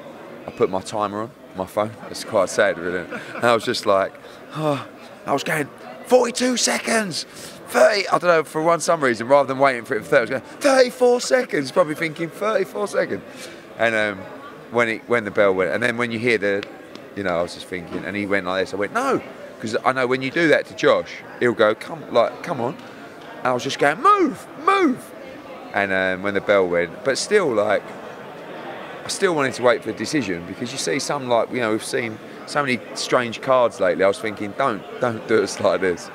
I 0.48 0.52
put 0.52 0.72
my 0.72 0.82
timer 0.82 1.22
on 1.22 1.32
my 1.56 1.68
phone. 1.68 1.92
It's 2.10 2.24
quite 2.24 2.50
sad, 2.50 2.80
really. 2.80 3.06
And 3.36 3.44
I 3.44 3.54
was 3.54 3.64
just 3.64 3.86
like, 3.86 4.12
oh, 4.56 4.88
I 5.28 5.34
was 5.34 5.44
going 5.44 5.70
42 6.08 6.58
seconds. 6.58 7.26
30, 7.68 8.08
I 8.08 8.18
don't 8.18 8.24
know, 8.24 8.44
for 8.44 8.64
one 8.64 8.80
some 8.80 9.04
reason, 9.04 9.28
rather 9.28 9.48
than 9.48 9.60
waiting 9.60 9.84
for 9.86 9.96
it 9.96 10.04
for 10.04 10.10
30, 10.10 10.34
I 10.34 10.38
was 10.38 10.44
going 10.44 10.62
34 10.62 11.22
seconds, 11.22 11.72
probably 11.72 11.94
thinking 11.94 12.30
34 12.30 12.88
seconds. 12.88 13.24
And 13.78 13.94
um, 13.94 14.18
when 14.72 14.90
it 14.90 15.08
when 15.08 15.24
the 15.24 15.32
bell 15.32 15.54
went, 15.54 15.72
and 15.72 15.84
then 15.84 15.98
when 15.98 16.12
you 16.12 16.18
hear 16.18 16.40
the, 16.40 16.64
you 17.16 17.22
know, 17.22 17.38
I 17.38 17.42
was 17.44 17.54
just 17.54 17.68
thinking, 17.68 18.04
and 18.04 18.16
he 18.16 18.26
went 18.26 18.48
like 18.48 18.64
this. 18.64 18.74
I 18.74 18.78
went 18.78 18.94
no, 18.94 19.22
because 19.56 19.78
I 19.86 19.92
know 19.92 20.08
when 20.08 20.24
you 20.24 20.32
do 20.32 20.48
that 20.48 20.66
to 20.68 20.76
Josh, 20.76 21.12
he'll 21.40 21.54
go 21.54 21.76
come 21.76 22.12
like 22.12 22.42
come 22.42 22.62
on. 22.62 22.76
And 23.40 23.48
I 23.48 23.54
was 23.54 23.64
just 23.64 23.78
going 23.78 24.02
move, 24.02 24.48
move. 24.66 25.14
And 25.74 25.92
um, 25.92 26.24
when 26.24 26.34
the 26.34 26.42
bell 26.42 26.68
went, 26.68 27.04
but 27.04 27.18
still 27.18 27.54
like, 27.54 27.84
I 29.08 29.10
still 29.10 29.34
wanted 29.34 29.54
to 29.54 29.64
wait 29.64 29.84
for 29.84 29.94
the 29.94 29.98
decision 29.98 30.46
because 30.48 30.74
you 30.74 30.78
see 30.78 31.00
some 31.00 31.30
like 31.30 31.50
you 31.50 31.62
know 31.62 31.72
we've 31.72 31.82
seen 31.82 32.20
so 32.46 32.62
many 32.62 32.78
strange 32.94 33.40
cards 33.40 33.80
lately. 33.80 34.04
I 34.04 34.08
was 34.10 34.20
thinking 34.20 34.54
don't 34.58 34.84
don't 35.00 35.26
do 35.30 35.42
us 35.42 35.62
like 35.62 35.80
this. 35.80 36.12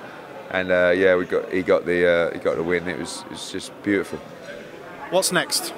And 0.51 0.71
uh, 0.71 0.93
yeah, 0.95 1.17
we 1.17 1.25
got 1.25 1.51
he 1.51 1.63
got 1.63 1.87
the 1.87 2.07
uh, 2.07 2.35
he 2.35 2.39
got 2.39 2.57
the 2.57 2.63
win. 2.63 2.87
It 2.87 2.99
was 2.99 3.23
it 3.23 3.31
was 3.31 3.51
just 3.51 3.73
beautiful. 3.83 4.19
What's 5.09 5.33
next? 5.33 5.73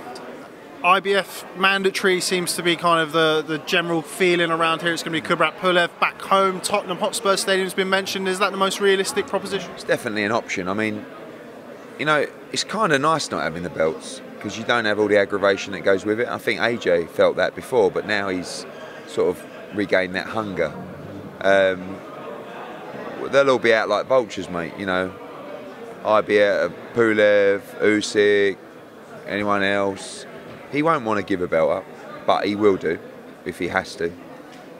IBF 0.83 1.57
mandatory 1.57 2.21
seems 2.21 2.57
to 2.57 2.65
be 2.65 2.75
kind 2.75 3.01
of 3.01 3.13
the, 3.13 3.45
the 3.47 3.59
general 3.59 4.03
feeling 4.03 4.51
around 4.51 4.83
here. 4.83 4.93
It's 4.93 5.05
going 5.05 5.15
to 5.15 5.23
be 5.23 5.35
Kubrat 5.35 5.57
Pulev 5.59 5.89
back 6.01 6.21
home. 6.21 6.61
Tottenham 6.61 6.99
Hotspur 6.99 7.37
Stadium's 7.37 7.75
been 7.75 7.89
mentioned. 7.89 8.27
Is 8.27 8.41
that 8.41 8.51
the 8.51 8.59
most 8.59 8.81
realistic 8.81 9.29
proposition? 9.29 9.71
It's 9.71 9.85
definitely 9.85 10.25
an 10.25 10.33
option. 10.33 10.69
I 10.69 10.75
mean, 10.75 11.07
you 11.99 12.07
know, 12.07 12.27
it's 12.53 12.65
kind 12.65 12.93
of 12.93 13.01
nice 13.01 13.31
not 13.31 13.45
having 13.45 13.63
the 13.63 13.71
belts 13.71 14.21
because 14.45 14.59
you 14.59 14.65
don't 14.65 14.85
have 14.85 15.01
all 15.01 15.09
the 15.09 15.17
aggravation 15.17 15.73
that 15.73 15.81
goes 15.81 16.05
with 16.05 16.21
it. 16.21 16.29
I 16.29 16.37
think 16.37 16.61
AJ 16.61 17.09
felt 17.09 17.37
that 17.37 17.55
before, 17.55 17.91
but 17.91 18.07
now 18.07 18.29
he's 18.29 18.67
sort 19.07 19.35
of 19.35 19.45
regained 19.75 20.15
that 20.15 20.27
hunger. 20.27 20.71
Um, 21.41 21.99
they'll 23.33 23.49
all 23.51 23.59
be 23.59 23.73
out 23.73 23.89
like 23.89 24.05
vultures, 24.05 24.51
mate. 24.51 24.75
You 24.79 24.85
know, 24.85 25.15
IBF, 26.05 26.75
Pulev, 26.93 27.63
Usyk, 27.81 28.59
anyone 29.27 29.63
else 29.63 30.27
he 30.75 30.83
won't 30.83 31.05
want 31.05 31.19
to 31.19 31.25
give 31.25 31.41
a 31.41 31.47
belt 31.47 31.71
up, 31.71 31.85
but 32.27 32.47
he 32.47 32.57
will 32.57 32.77
do 32.77 32.99
if 33.45 33.59
he 33.59 33.69
has 33.69 33.95
to. 33.97 34.13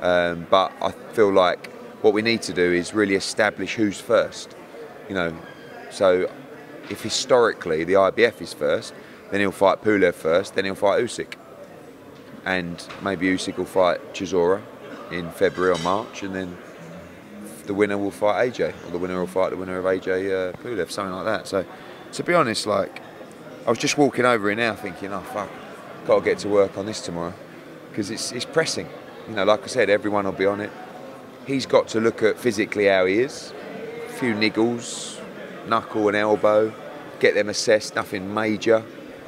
Um, 0.01 0.47
but 0.51 0.73
I 0.83 0.91
feel 0.91 1.33
like 1.33 1.73
what 2.03 2.13
we 2.13 2.21
need 2.21 2.43
to 2.43 2.53
do 2.53 2.73
is 2.73 2.93
really 2.93 3.15
establish 3.15 3.75
who's 3.75 4.01
first. 4.01 4.57
You 5.09 5.15
know, 5.15 5.37
so 5.91 6.29
if 6.91 7.03
historically 7.03 7.85
the 7.85 7.95
IBF 7.95 8.43
is 8.43 8.53
first, 8.53 8.93
then 9.31 9.41
he'll 9.41 9.53
fight 9.53 9.83
Pulev 9.83 10.15
first, 10.15 10.55
then 10.55 10.65
he'll 10.65 10.75
fight 10.75 11.03
Usyk, 11.03 11.35
and 12.45 12.87
maybe 13.03 13.27
Usyk 13.27 13.57
will 13.57 13.65
fight 13.65 14.15
Chisora 14.15 14.63
in 15.11 15.31
February 15.31 15.73
or 15.73 15.83
March, 15.83 16.23
and 16.23 16.35
then 16.35 16.57
the 17.67 17.75
winner 17.75 17.99
will 17.99 18.11
fight 18.11 18.53
AJ, 18.53 18.75
or 18.87 18.91
the 18.91 18.99
winner 18.99 19.19
will 19.19 19.27
fight 19.27 19.51
the 19.51 19.57
winner 19.57 19.79
of 19.79 19.85
AJ 19.85 20.09
uh, 20.09 20.53
Pulev, 20.59 20.91
something 20.91 21.15
like 21.15 21.25
that. 21.25 21.49
So, 21.49 21.65
to 22.13 22.23
be 22.23 22.35
honest, 22.35 22.67
like 22.67 23.01
I 23.67 23.71
was 23.71 23.79
just 23.79 23.97
walking 23.97 24.25
over 24.25 24.49
here 24.49 24.57
now, 24.57 24.75
thinking, 24.75 25.13
oh 25.13 25.21
fuck, 25.21 25.49
got 26.07 26.19
to 26.19 26.25
get 26.25 26.39
to 26.39 26.49
work 26.49 26.77
on 26.77 26.87
this 26.87 27.01
tomorrow 27.01 27.35
because 27.89 28.11
it's 28.11 28.33
it's 28.33 28.45
pressing. 28.45 28.89
You 29.29 29.37
know, 29.37 29.45
like 29.45 29.63
I 29.63 29.67
said, 29.69 29.89
everyone 29.89 30.27
will 30.27 30.33
be 30.33 30.47
on 30.47 30.61
it. 30.61 30.71
He's 31.47 31.65
got 31.65 31.89
to 31.89 32.01
look 32.01 32.23
at 32.23 32.39
physically 32.39 32.87
how 32.87 33.07
he 33.07 33.21
is. 33.21 33.55
A 34.09 34.13
few 34.13 34.35
niggles, 34.35 35.19
knuckle 35.67 36.09
and 36.09 36.17
elbow, 36.17 36.75
get 37.21 37.35
them 37.35 37.49
assessed. 37.49 37.95
Nothing 37.95 38.33
major, 38.33 38.85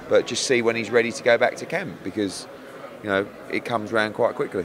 but 0.08 0.26
just 0.26 0.46
see 0.46 0.62
when 0.62 0.76
he's 0.76 0.90
ready 0.90 1.12
to 1.12 1.22
go 1.22 1.38
back 1.38 1.56
to 1.56 1.66
camp 1.66 2.02
because 2.02 2.46
you 3.02 3.08
know 3.08 3.26
it 3.50 3.64
comes 3.64 3.92
round 3.92 4.14
quite 4.14 4.34
quickly. 4.34 4.64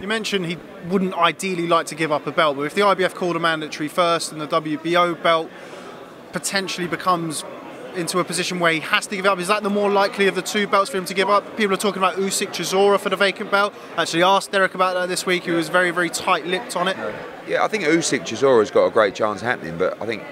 You 0.00 0.08
mentioned 0.08 0.46
he 0.46 0.58
wouldn't 0.88 1.14
ideally 1.14 1.66
like 1.66 1.86
to 1.86 1.94
give 1.94 2.12
up 2.12 2.26
a 2.26 2.32
belt, 2.32 2.56
but 2.56 2.62
if 2.62 2.74
the 2.74 2.82
IBF 2.82 3.14
called 3.14 3.36
a 3.36 3.40
mandatory 3.40 3.88
first 3.88 4.30
and 4.30 4.40
the 4.40 4.46
WBO 4.46 5.20
belt 5.22 5.50
potentially 6.32 6.86
becomes 6.86 7.44
into 7.96 8.18
a 8.18 8.24
position 8.24 8.60
where 8.60 8.72
he 8.72 8.80
has 8.80 9.06
to 9.06 9.16
give 9.16 9.26
up? 9.26 9.38
Is 9.38 9.48
that 9.48 9.62
the 9.62 9.70
more 9.70 9.90
likely 9.90 10.26
of 10.26 10.34
the 10.34 10.42
two 10.42 10.66
belts 10.66 10.90
for 10.90 10.98
him 10.98 11.06
to 11.06 11.14
give 11.14 11.30
up? 11.30 11.56
People 11.56 11.74
are 11.74 11.78
talking 11.78 12.02
about 12.02 12.16
Usyk 12.16 12.48
Chisora 12.48 13.00
for 13.00 13.08
the 13.08 13.16
vacant 13.16 13.50
belt. 13.50 13.74
Actually, 13.96 14.22
asked 14.22 14.52
Derek 14.52 14.74
about 14.74 14.94
that 14.94 15.08
this 15.08 15.26
week. 15.26 15.44
He 15.44 15.50
was 15.50 15.68
very, 15.68 15.90
very 15.90 16.10
tight-lipped 16.10 16.76
on 16.76 16.88
it. 16.88 16.96
Yeah, 17.48 17.64
I 17.64 17.68
think 17.68 17.84
Usyk 17.84 18.20
Chisora's 18.20 18.70
got 18.70 18.86
a 18.86 18.90
great 18.90 19.14
chance 19.14 19.40
happening, 19.40 19.78
but 19.78 20.00
I 20.00 20.06
think 20.06 20.22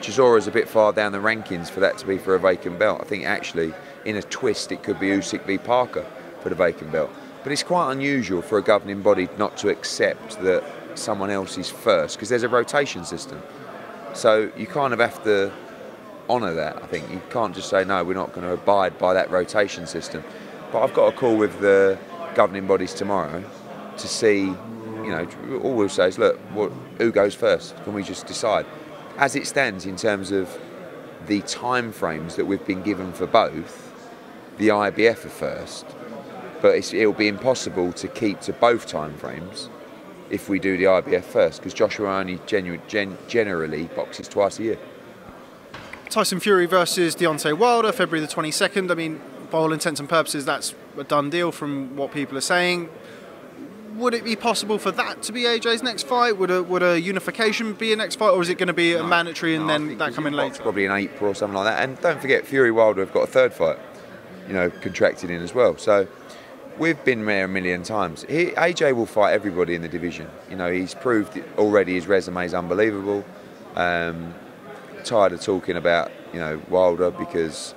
Chisora's 0.00 0.46
a 0.46 0.50
bit 0.50 0.68
far 0.68 0.92
down 0.92 1.12
the 1.12 1.18
rankings 1.18 1.70
for 1.70 1.80
that 1.80 1.98
to 1.98 2.06
be 2.06 2.18
for 2.18 2.34
a 2.34 2.40
vacant 2.40 2.78
belt. 2.78 3.00
I 3.00 3.04
think 3.04 3.24
actually, 3.24 3.72
in 4.04 4.16
a 4.16 4.22
twist, 4.22 4.72
it 4.72 4.82
could 4.82 4.98
be 4.98 5.08
Usyk 5.08 5.44
v 5.46 5.58
Parker 5.58 6.04
for 6.40 6.48
the 6.48 6.54
vacant 6.54 6.92
belt. 6.92 7.10
But 7.42 7.52
it's 7.52 7.62
quite 7.62 7.92
unusual 7.92 8.42
for 8.42 8.58
a 8.58 8.62
governing 8.62 9.02
body 9.02 9.28
not 9.38 9.56
to 9.58 9.68
accept 9.68 10.40
that 10.42 10.64
someone 10.94 11.30
else 11.30 11.58
is 11.58 11.70
first 11.70 12.16
because 12.16 12.28
there's 12.28 12.42
a 12.42 12.48
rotation 12.48 13.04
system. 13.04 13.42
So 14.14 14.52
you 14.56 14.66
kind 14.66 14.92
of 14.92 15.00
have 15.00 15.22
to 15.24 15.52
honour 16.28 16.54
that. 16.54 16.82
I 16.82 16.86
think 16.86 17.10
you 17.10 17.20
can't 17.30 17.54
just 17.54 17.68
say 17.68 17.84
no, 17.84 18.04
we're 18.04 18.14
not 18.14 18.32
going 18.32 18.46
to 18.46 18.52
abide 18.52 18.98
by 18.98 19.14
that 19.14 19.30
rotation 19.30 19.86
system. 19.86 20.22
But 20.70 20.82
I've 20.82 20.94
got 20.94 21.12
a 21.12 21.16
call 21.16 21.36
with 21.36 21.60
the 21.60 21.98
governing 22.34 22.66
bodies 22.66 22.94
tomorrow 22.94 23.44
to 23.96 24.08
see. 24.08 24.54
You 25.02 25.08
know, 25.08 25.60
all 25.64 25.74
we'll 25.74 25.88
say 25.88 26.08
is, 26.08 26.18
look, 26.18 26.38
what, 26.52 26.70
who 26.98 27.10
goes 27.10 27.34
first? 27.34 27.76
Can 27.82 27.92
we 27.92 28.04
just 28.04 28.26
decide? 28.26 28.66
As 29.18 29.34
it 29.34 29.48
stands, 29.48 29.84
in 29.84 29.96
terms 29.96 30.30
of 30.30 30.56
the 31.26 31.40
time 31.42 31.90
frames 31.90 32.36
that 32.36 32.44
we've 32.44 32.64
been 32.64 32.82
given 32.82 33.12
for 33.12 33.26
both, 33.26 33.91
the 34.58 34.68
IBF 34.68 35.24
are 35.24 35.28
first, 35.28 35.86
but 36.60 36.92
it'll 36.92 37.12
be 37.12 37.28
impossible 37.28 37.92
to 37.94 38.08
keep 38.08 38.40
to 38.40 38.52
both 38.52 38.86
time 38.86 39.14
frames 39.14 39.68
if 40.30 40.48
we 40.48 40.58
do 40.58 40.76
the 40.76 40.84
IBF 40.84 41.24
first, 41.24 41.60
because 41.60 41.74
Joshua 41.74 42.18
only 42.18 42.40
genu- 42.46 42.80
gen- 42.88 43.18
generally 43.28 43.84
boxes 43.94 44.28
twice 44.28 44.58
a 44.58 44.62
year. 44.62 44.78
Tyson 46.08 46.40
Fury 46.40 46.66
versus 46.66 47.14
Deontay 47.16 47.56
Wilder, 47.56 47.92
February 47.92 48.24
the 48.24 48.32
22nd. 48.32 48.90
I 48.90 48.94
mean, 48.94 49.20
by 49.50 49.58
all 49.58 49.72
intents 49.72 50.00
and 50.00 50.08
purposes, 50.08 50.44
that's 50.44 50.74
a 50.98 51.04
done 51.04 51.30
deal 51.30 51.52
from 51.52 51.96
what 51.96 52.12
people 52.12 52.36
are 52.36 52.42
saying. 52.42 52.88
Would 53.96 54.14
it 54.14 54.24
be 54.24 54.36
possible 54.36 54.78
for 54.78 54.90
that 54.90 55.22
to 55.24 55.32
be 55.32 55.42
AJ's 55.42 55.82
next 55.82 56.06
fight? 56.06 56.38
Would 56.38 56.50
a, 56.50 56.62
would 56.62 56.82
a 56.82 56.98
unification 56.98 57.74
be 57.74 57.92
a 57.92 57.96
next 57.96 58.16
fight, 58.16 58.30
or 58.30 58.40
is 58.40 58.48
it 58.48 58.56
going 58.56 58.68
to 58.68 58.72
be 58.72 58.94
a 58.94 59.04
mandatory 59.04 59.54
and 59.54 59.66
No, 59.66 59.72
then 59.72 59.98
that 59.98 60.08
he's 60.08 60.16
come 60.16 60.26
in 60.26 60.32
boxed 60.32 60.52
later? 60.52 60.62
Probably 60.62 60.84
in 60.86 60.92
April 60.92 61.30
or 61.30 61.34
something 61.34 61.56
like 61.56 61.76
that. 61.76 61.82
And 61.86 62.00
don't 62.00 62.20
forget, 62.20 62.46
Fury 62.46 62.70
Wilder 62.70 63.00
have 63.04 63.12
got 63.12 63.24
a 63.24 63.26
third 63.26 63.52
fight, 63.52 63.78
you 64.46 64.54
know, 64.54 64.70
contracted 64.70 65.30
in 65.30 65.42
as 65.42 65.54
well. 65.54 65.76
So 65.76 66.06
we've 66.78 67.02
been 67.04 67.24
there 67.24 67.44
a 67.44 67.48
million 67.48 67.82
times. 67.82 68.24
He, 68.28 68.46
AJ 68.46 68.94
will 68.94 69.06
fight 69.06 69.32
everybody 69.32 69.74
in 69.74 69.82
the 69.82 69.88
division. 69.88 70.28
You 70.50 70.56
know, 70.56 70.70
he's 70.70 70.94
proved 70.94 71.42
already 71.58 71.94
his 71.94 72.06
resume 72.06 72.44
is 72.44 72.54
unbelievable. 72.54 73.24
Um, 73.76 74.34
tired 75.04 75.32
of 75.32 75.40
talking 75.40 75.76
about, 75.76 76.12
you 76.32 76.38
know, 76.38 76.60
Wilder 76.68 77.10
because, 77.10 77.74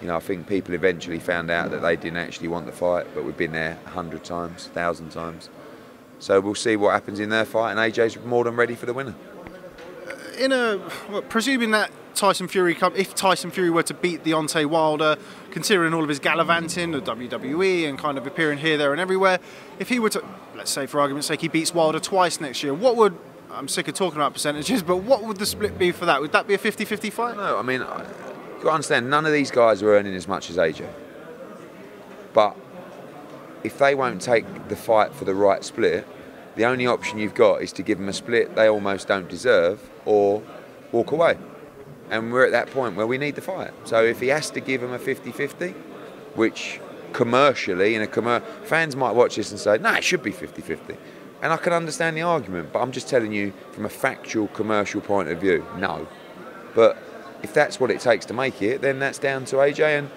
you 0.00 0.08
know, 0.08 0.16
I 0.16 0.20
think 0.20 0.46
people 0.46 0.74
eventually 0.74 1.18
found 1.18 1.50
out 1.50 1.70
that 1.70 1.82
they 1.82 1.96
didn't 1.96 2.18
actually 2.18 2.48
want 2.48 2.66
the 2.66 2.72
fight, 2.72 3.06
but 3.14 3.24
we've 3.24 3.36
been 3.36 3.52
there 3.52 3.78
a 3.86 3.90
hundred 3.90 4.24
times, 4.24 4.66
thousand 4.68 5.10
times. 5.10 5.48
So 6.18 6.40
we'll 6.40 6.54
see 6.54 6.76
what 6.76 6.92
happens 6.92 7.20
in 7.20 7.30
their 7.30 7.44
fight, 7.44 7.70
and 7.70 7.78
AJ's 7.78 8.18
more 8.24 8.44
than 8.44 8.56
ready 8.56 8.74
for 8.74 8.86
the 8.86 8.94
winner. 8.94 9.14
in 10.38 10.52
a 10.52 10.80
well, 11.10 11.22
presuming 11.22 11.70
that 11.70 11.90
Tyson 12.18 12.48
Fury 12.48 12.74
come, 12.74 12.92
if 12.96 13.14
Tyson 13.14 13.50
Fury 13.52 13.70
were 13.70 13.84
to 13.84 13.94
beat 13.94 14.24
Deontay 14.24 14.66
Wilder, 14.66 15.16
considering 15.52 15.94
all 15.94 16.02
of 16.02 16.08
his 16.08 16.18
gallivanting, 16.18 16.90
the 16.90 17.00
WWE, 17.00 17.88
and 17.88 17.96
kind 17.96 18.18
of 18.18 18.26
appearing 18.26 18.58
here, 18.58 18.76
there, 18.76 18.90
and 18.90 19.00
everywhere, 19.00 19.38
if 19.78 19.88
he 19.88 20.00
were 20.00 20.10
to, 20.10 20.24
let's 20.56 20.70
say 20.70 20.86
for 20.86 21.00
argument's 21.00 21.28
sake, 21.28 21.40
he 21.40 21.48
beats 21.48 21.72
Wilder 21.72 22.00
twice 22.00 22.40
next 22.40 22.62
year, 22.64 22.74
what 22.74 22.96
would 22.96 23.16
I'm 23.52 23.68
sick 23.68 23.86
of 23.88 23.94
talking 23.94 24.18
about 24.18 24.34
percentages, 24.34 24.82
but 24.82 24.96
what 24.96 25.22
would 25.22 25.36
the 25.36 25.46
split 25.46 25.78
be 25.78 25.92
for 25.92 26.06
that? 26.06 26.20
Would 26.20 26.32
that 26.32 26.48
be 26.48 26.54
a 26.54 26.58
50-50 26.58 27.12
fight? 27.12 27.36
No, 27.36 27.56
I 27.56 27.62
mean, 27.62 27.80
you've 27.80 28.62
got 28.64 28.74
understand, 28.74 29.08
none 29.08 29.24
of 29.24 29.32
these 29.32 29.52
guys 29.52 29.80
are 29.82 29.96
earning 29.96 30.14
as 30.14 30.26
much 30.26 30.50
as 30.50 30.56
AJ. 30.56 30.88
But 32.34 32.56
if 33.62 33.78
they 33.78 33.94
won't 33.94 34.20
take 34.20 34.68
the 34.68 34.76
fight 34.76 35.14
for 35.14 35.24
the 35.24 35.34
right 35.34 35.62
split, 35.62 36.04
the 36.56 36.64
only 36.64 36.86
option 36.86 37.18
you've 37.18 37.34
got 37.34 37.62
is 37.62 37.72
to 37.74 37.82
give 37.82 37.98
them 37.98 38.08
a 38.08 38.12
split 38.12 38.56
they 38.56 38.68
almost 38.68 39.06
don't 39.06 39.28
deserve 39.28 39.88
or 40.04 40.42
walk 40.90 41.12
away. 41.12 41.38
And 42.10 42.32
we're 42.32 42.44
at 42.44 42.52
that 42.52 42.70
point 42.70 42.96
where 42.96 43.06
we 43.06 43.18
need 43.18 43.34
the 43.34 43.42
fight. 43.42 43.72
So 43.84 44.02
if 44.04 44.20
he 44.20 44.28
has 44.28 44.50
to 44.50 44.60
give 44.60 44.82
him 44.82 44.92
a 44.92 44.98
50 44.98 45.32
50, 45.32 45.70
which 46.34 46.80
commercially, 47.12 47.94
in 47.94 48.02
a 48.02 48.06
commer- 48.06 48.42
fans 48.64 48.96
might 48.96 49.12
watch 49.12 49.36
this 49.36 49.50
and 49.50 49.60
say, 49.60 49.78
no, 49.78 49.94
it 49.94 50.04
should 50.04 50.22
be 50.22 50.32
50 50.32 50.62
50. 50.62 50.96
And 51.40 51.52
I 51.52 51.56
can 51.56 51.72
understand 51.72 52.16
the 52.16 52.22
argument, 52.22 52.72
but 52.72 52.80
I'm 52.80 52.92
just 52.92 53.08
telling 53.08 53.32
you 53.32 53.52
from 53.72 53.84
a 53.84 53.88
factual 53.88 54.48
commercial 54.48 55.00
point 55.00 55.28
of 55.28 55.40
view, 55.40 55.64
no. 55.76 56.08
But 56.74 56.96
if 57.42 57.54
that's 57.54 57.78
what 57.78 57.90
it 57.90 58.00
takes 58.00 58.26
to 58.26 58.34
make 58.34 58.60
it, 58.62 58.80
then 58.80 58.98
that's 58.98 59.18
down 59.18 59.44
to 59.46 59.56
AJ, 59.56 59.98
and 59.98 60.10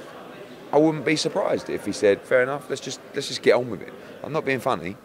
I 0.71 0.77
wouldn't 0.77 1.05
be 1.05 1.15
surprised 1.15 1.69
if 1.69 1.85
he 1.85 1.91
said, 1.91 2.21
"Fair 2.21 2.41
enough, 2.41 2.69
let's 2.69 2.81
just 2.81 2.99
let's 3.13 3.27
just 3.27 3.41
get 3.41 3.53
on 3.53 3.69
with 3.69 3.81
it." 3.81 3.93
I'm 4.23 4.31
not 4.31 4.45
being 4.45 4.59
funny. 4.59 4.95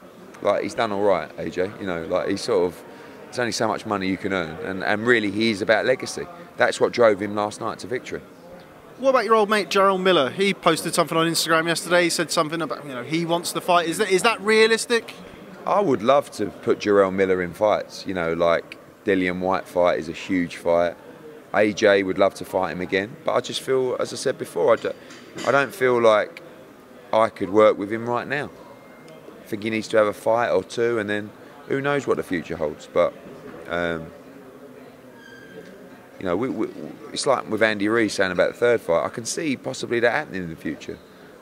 Like 0.43 0.62
he's 0.62 0.75
done 0.75 0.93
all 0.93 1.02
right, 1.02 1.35
AJ. 1.37 1.81
You 1.81 1.87
know, 1.87 2.05
like 2.07 2.28
he's 2.28 2.43
sort 2.43 2.66
of. 2.66 2.83
There's 3.26 3.38
only 3.38 3.52
so 3.52 3.68
much 3.68 3.87
money 3.87 4.09
you 4.09 4.16
can 4.16 4.33
earn, 4.33 4.56
and, 4.64 4.83
and 4.83 5.06
really 5.06 5.30
he's 5.30 5.62
about 5.62 5.85
legacy. 5.85 6.26
That's 6.56 6.80
what 6.80 6.92
drove 6.92 7.21
him 7.21 7.35
last 7.35 7.61
night 7.61 7.78
to 7.80 7.87
victory. 7.87 8.23
What 8.99 9.11
about 9.11 9.26
your 9.26 9.35
old 9.35 9.50
mate 9.50 9.68
Jarrell 9.68 10.00
Miller? 10.00 10.30
He 10.30 10.54
posted 10.54 10.95
something 10.95 11.18
on 11.18 11.26
Instagram 11.26 11.66
yesterday. 11.66 12.04
He 12.04 12.11
said 12.11 12.30
something 12.30 12.62
about 12.62 12.87
you 12.87 12.95
know 12.95 13.02
he 13.02 13.26
wants 13.26 13.52
the 13.52 13.61
fight. 13.61 13.88
Is 13.88 13.99
that 13.99 14.11
is 14.11 14.23
that 14.23 14.40
realistic? 14.40 15.12
I 15.66 15.80
would 15.80 16.02
love 16.02 16.30
to 16.33 16.47
put 16.47 16.78
Jarrell 16.78 17.12
Miller 17.12 17.42
in 17.42 17.52
fights. 17.52 18.06
You 18.06 18.14
know, 18.14 18.33
like 18.33 18.78
Dillian 19.04 19.40
Whyte 19.40 19.66
fight 19.68 19.99
is 19.99 20.09
a 20.09 20.12
huge 20.12 20.56
fight. 20.56 20.97
AJ 21.52 22.04
would 22.06 22.18
love 22.18 22.35
to 22.35 22.45
fight 22.45 22.73
him 22.73 22.80
again, 22.80 23.16
but 23.25 23.35
I 23.35 23.40
just 23.40 23.61
feel, 23.61 23.97
as 23.99 24.12
I 24.12 24.16
said 24.16 24.37
before, 24.37 24.75
I 24.75 24.76
don't, 24.76 24.97
I 25.47 25.50
don't 25.50 25.75
feel 25.75 26.00
like 26.00 26.42
I 27.12 27.28
could 27.28 27.50
work 27.50 27.78
with 27.78 27.90
him 27.90 28.06
right 28.06 28.26
now. 28.26 28.50
I 29.42 29.47
think 29.47 29.62
he 29.62 29.71
needs 29.71 29.88
to 29.88 29.97
have 29.97 30.06
a 30.06 30.12
fight 30.12 30.50
or 30.50 30.62
two, 30.62 30.99
and 30.99 31.09
then 31.09 31.30
who 31.68 31.80
knows 31.80 32.06
what 32.06 32.16
the 32.16 32.23
future 32.23 32.56
holds. 32.56 32.88
But 32.92 33.12
um, 33.68 34.06
you 36.18 36.25
know, 36.25 36.37
we, 36.37 36.49
we, 36.49 36.68
it's 37.12 37.26
like 37.26 37.49
with 37.50 37.62
Andy 37.62 37.88
Ruiz 37.88 38.14
saying 38.14 38.32
about 38.32 38.52
the 38.52 38.58
third 38.58 38.80
fight. 38.80 39.04
I 39.04 39.08
can 39.08 39.25
see 39.25 39.56
possibly 39.56 40.00
that 40.00 40.12
happening 40.12 40.44
in 40.44 40.50
the 40.50 40.56
future, 40.56 40.99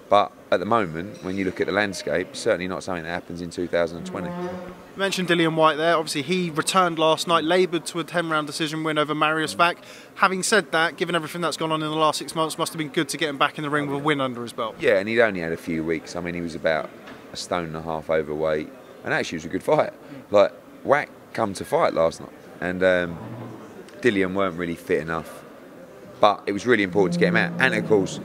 but 0.09 0.33
at 0.51 0.61
the 0.61 0.67
moment, 0.67 1.23
when 1.25 1.37
you 1.37 1.45
look 1.45 1.61
at 1.61 1.67
the 1.67 1.73
landscape, 1.73 2.37
certainly 2.37 2.69
not 2.69 2.83
something 2.83 3.05
that 3.05 3.11
happens 3.11 3.41
in 3.41 3.51
2020. 3.51 4.29
You 4.29 4.51
mentioned 4.97 5.29
Dillian 5.29 5.55
Whyte 5.55 5.77
there. 5.77 5.97
Obviously, 5.97 6.23
he 6.23 6.51
returned 6.51 6.99
last 6.99 7.27
night, 7.27 7.45
laboured 7.45 7.87
to 7.87 8.01
a 8.01 8.05
10 8.05 8.29
round 8.29 8.47
decision 8.47 8.85
win 8.85 8.99
over 8.99 9.15
Mariusz 9.15 9.57
Wach. 9.57 9.77
Having 10.17 10.43
said 10.45 10.73
that, 10.73 10.97
given 10.97 11.15
everything 11.15 11.41
that's 11.41 11.57
gone 11.57 11.73
on 11.73 11.83
in 11.83 11.91
the 11.91 11.97
last 11.97 12.19
six 12.19 12.35
months, 12.35 12.59
must 12.59 12.73
have 12.73 12.79
been 12.79 12.91
good 12.91 13.09
to 13.11 13.17
get 13.17 13.29
him 13.29 13.39
back 13.39 13.59
in 13.59 13.65
the 13.65 13.71
ring 13.71 13.87
with 13.87 14.01
a 14.01 14.05
win 14.05 14.21
under 14.21 14.43
his 14.43 14.53
belt. 14.53 14.77
Yeah, 14.79 14.99
and 14.99 15.09
he'd 15.09 15.21
only 15.21 15.41
had 15.41 15.53
a 15.53 15.57
few 15.57 15.85
weeks. 15.85 16.17
I 16.17 16.21
mean, 16.21 16.35
he 16.35 16.41
was 16.41 16.55
about 16.55 16.91
a 17.33 17.37
stone 17.37 17.65
and 17.67 17.77
a 17.77 17.83
half 17.83 18.11
overweight, 18.11 18.71
and 19.05 19.13
actually, 19.13 19.37
it 19.37 19.41
was 19.41 19.45
a 19.45 19.49
good 19.49 19.63
fight. 19.63 19.93
Like 20.31 20.53
Wach 20.83 21.09
come 21.33 21.53
to 21.55 21.65
fight 21.65 21.95
last 21.95 22.21
night, 22.21 22.33
and 22.61 22.83
um, 22.83 23.19
Dillian 24.01 24.35
weren't 24.35 24.57
really 24.57 24.75
fit 24.75 25.01
enough, 25.01 25.45
but 26.21 26.43
it 26.47 26.53
was 26.53 26.67
really 26.67 26.83
important 26.83 27.15
to 27.15 27.21
get 27.21 27.29
him 27.29 27.37
out. 27.37 27.53
And 27.61 27.75
of 27.75 27.87
course, 27.87 28.21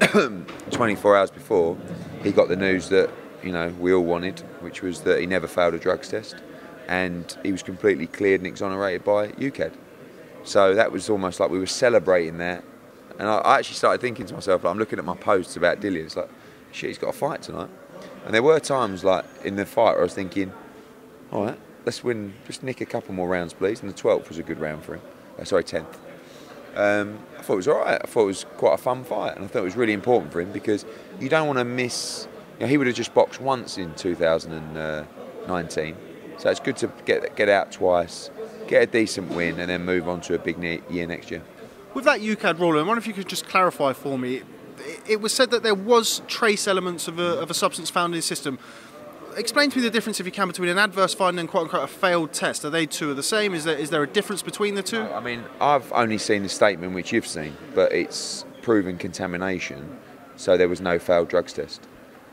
24 0.70 1.16
hours 1.16 1.30
before, 1.30 1.76
he 2.22 2.32
got 2.32 2.48
the 2.48 2.56
news 2.56 2.88
that 2.88 3.10
you 3.42 3.52
know 3.52 3.68
we 3.78 3.92
all 3.92 4.04
wanted, 4.04 4.40
which 4.60 4.82
was 4.82 5.02
that 5.02 5.20
he 5.20 5.26
never 5.26 5.46
failed 5.46 5.74
a 5.74 5.78
drugs 5.78 6.08
test, 6.08 6.36
and 6.88 7.36
he 7.42 7.52
was 7.52 7.62
completely 7.62 8.06
cleared 8.06 8.40
and 8.40 8.46
exonerated 8.46 9.04
by 9.04 9.28
UKAD. 9.28 9.72
So 10.44 10.74
that 10.74 10.92
was 10.92 11.08
almost 11.08 11.40
like 11.40 11.50
we 11.50 11.58
were 11.58 11.66
celebrating 11.66 12.38
that. 12.38 12.64
And 13.18 13.28
I, 13.28 13.36
I 13.38 13.58
actually 13.58 13.76
started 13.76 14.00
thinking 14.00 14.26
to 14.26 14.34
myself, 14.34 14.64
like, 14.64 14.70
I'm 14.70 14.78
looking 14.78 14.98
at 14.98 15.04
my 15.04 15.16
posts 15.16 15.56
about 15.56 15.80
Dillian, 15.80 16.04
it's 16.04 16.16
like, 16.16 16.28
shit, 16.72 16.90
he's 16.90 16.98
got 16.98 17.10
a 17.10 17.12
fight 17.12 17.42
tonight. 17.42 17.70
And 18.24 18.34
there 18.34 18.42
were 18.42 18.60
times 18.60 19.04
like 19.04 19.24
in 19.44 19.56
the 19.56 19.66
fight 19.66 19.92
where 19.92 20.00
I 20.00 20.02
was 20.02 20.14
thinking, 20.14 20.52
all 21.30 21.44
right, 21.44 21.58
let's 21.84 22.02
win, 22.02 22.32
just 22.46 22.62
nick 22.62 22.80
a 22.80 22.86
couple 22.86 23.12
more 23.14 23.28
rounds, 23.28 23.52
please. 23.52 23.82
And 23.82 23.90
the 23.90 23.94
12th 23.94 24.28
was 24.28 24.38
a 24.38 24.42
good 24.42 24.58
round 24.58 24.84
for 24.84 24.94
him. 24.94 25.02
Uh, 25.38 25.44
sorry, 25.44 25.64
10th. 25.64 25.96
Um, 26.74 27.18
I 27.38 27.42
thought 27.42 27.52
it 27.54 27.56
was 27.56 27.68
all 27.68 27.78
right. 27.78 28.00
I 28.02 28.06
thought 28.06 28.22
it 28.22 28.26
was 28.26 28.46
quite 28.56 28.74
a 28.74 28.78
fun 28.78 29.04
fight, 29.04 29.36
and 29.36 29.44
I 29.44 29.48
thought 29.48 29.60
it 29.60 29.64
was 29.64 29.76
really 29.76 29.92
important 29.92 30.32
for 30.32 30.40
him 30.40 30.50
because 30.50 30.84
you 31.20 31.28
don't 31.28 31.46
want 31.46 31.58
to 31.58 31.64
miss. 31.64 32.26
You 32.58 32.64
know, 32.64 32.70
he 32.70 32.78
would 32.78 32.88
have 32.88 32.96
just 32.96 33.14
boxed 33.14 33.40
once 33.40 33.78
in 33.78 33.94
2019, 33.94 35.96
so 36.38 36.50
it's 36.50 36.60
good 36.60 36.76
to 36.78 36.90
get 37.04 37.36
get 37.36 37.48
out 37.48 37.70
twice, 37.70 38.30
get 38.66 38.82
a 38.82 38.86
decent 38.86 39.32
win, 39.34 39.60
and 39.60 39.70
then 39.70 39.84
move 39.84 40.08
on 40.08 40.20
to 40.22 40.34
a 40.34 40.38
big 40.38 40.60
year 40.90 41.06
next 41.06 41.30
year. 41.30 41.42
With 41.94 42.06
that 42.06 42.20
UKAD 42.20 42.58
ruling, 42.58 42.84
I 42.84 42.88
wonder 42.88 42.98
if 42.98 43.06
you 43.06 43.12
could 43.12 43.28
just 43.28 43.46
clarify 43.46 43.92
for 43.92 44.18
me. 44.18 44.42
It 45.06 45.20
was 45.20 45.32
said 45.32 45.50
that 45.50 45.62
there 45.62 45.74
was 45.74 46.22
trace 46.26 46.66
elements 46.66 47.08
of 47.08 47.18
a, 47.18 47.40
of 47.40 47.50
a 47.50 47.54
substance 47.54 47.90
found 47.90 48.12
in 48.12 48.16
his 48.16 48.24
system 48.24 48.58
explain 49.36 49.70
to 49.70 49.78
me 49.78 49.82
the 49.82 49.90
difference, 49.90 50.20
if 50.20 50.26
you 50.26 50.32
can, 50.32 50.48
between 50.48 50.68
an 50.68 50.78
adverse 50.78 51.14
finding 51.14 51.40
and 51.40 51.48
quote 51.48 51.64
unquote 51.64 51.84
a 51.84 51.86
failed 51.86 52.32
test. 52.32 52.64
Are 52.64 52.70
they 52.70 52.86
two 52.86 53.10
are 53.10 53.14
the 53.14 53.22
same? 53.22 53.54
Is 53.54 53.64
there 53.64 53.76
is 53.76 53.90
there 53.90 54.02
a 54.02 54.06
difference 54.06 54.42
between 54.42 54.74
the 54.74 54.82
two? 54.82 55.02
I 55.02 55.20
mean, 55.20 55.44
I've 55.60 55.92
only 55.92 56.18
seen 56.18 56.42
the 56.42 56.48
statement 56.48 56.94
which 56.94 57.12
you've 57.12 57.26
seen, 57.26 57.56
but 57.74 57.92
it's 57.92 58.44
proven 58.62 58.98
contamination, 58.98 59.98
so 60.36 60.56
there 60.56 60.68
was 60.68 60.80
no 60.80 60.98
failed 60.98 61.28
drugs 61.28 61.52
test. 61.52 61.86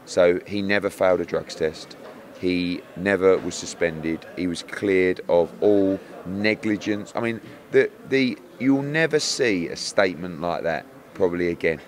So 0.05 0.39
he 0.47 0.61
never 0.61 0.89
failed 0.89 1.21
a 1.21 1.25
drugs 1.25 1.55
test. 1.55 1.97
He 2.39 2.81
never 2.95 3.37
was 3.37 3.53
suspended. 3.53 4.25
He 4.35 4.47
was 4.47 4.63
cleared 4.63 5.21
of 5.29 5.53
all 5.61 5.99
negligence. 6.25 7.13
I 7.15 7.21
mean, 7.21 7.41
the 7.71 7.91
the 8.09 8.37
you'll 8.59 8.81
never 8.81 9.19
see 9.19 9.67
a 9.67 9.75
statement 9.75 10.41
like 10.41 10.63
that 10.63 10.85
probably 11.13 11.49
again. 11.49 11.79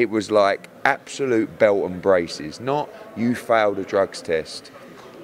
It 0.00 0.08
was 0.08 0.30
like 0.30 0.70
absolute 0.86 1.58
belt 1.58 1.84
and 1.84 2.00
braces. 2.00 2.58
Not 2.58 2.88
you 3.18 3.34
failed 3.34 3.78
a 3.78 3.84
drugs 3.84 4.22
test, 4.22 4.72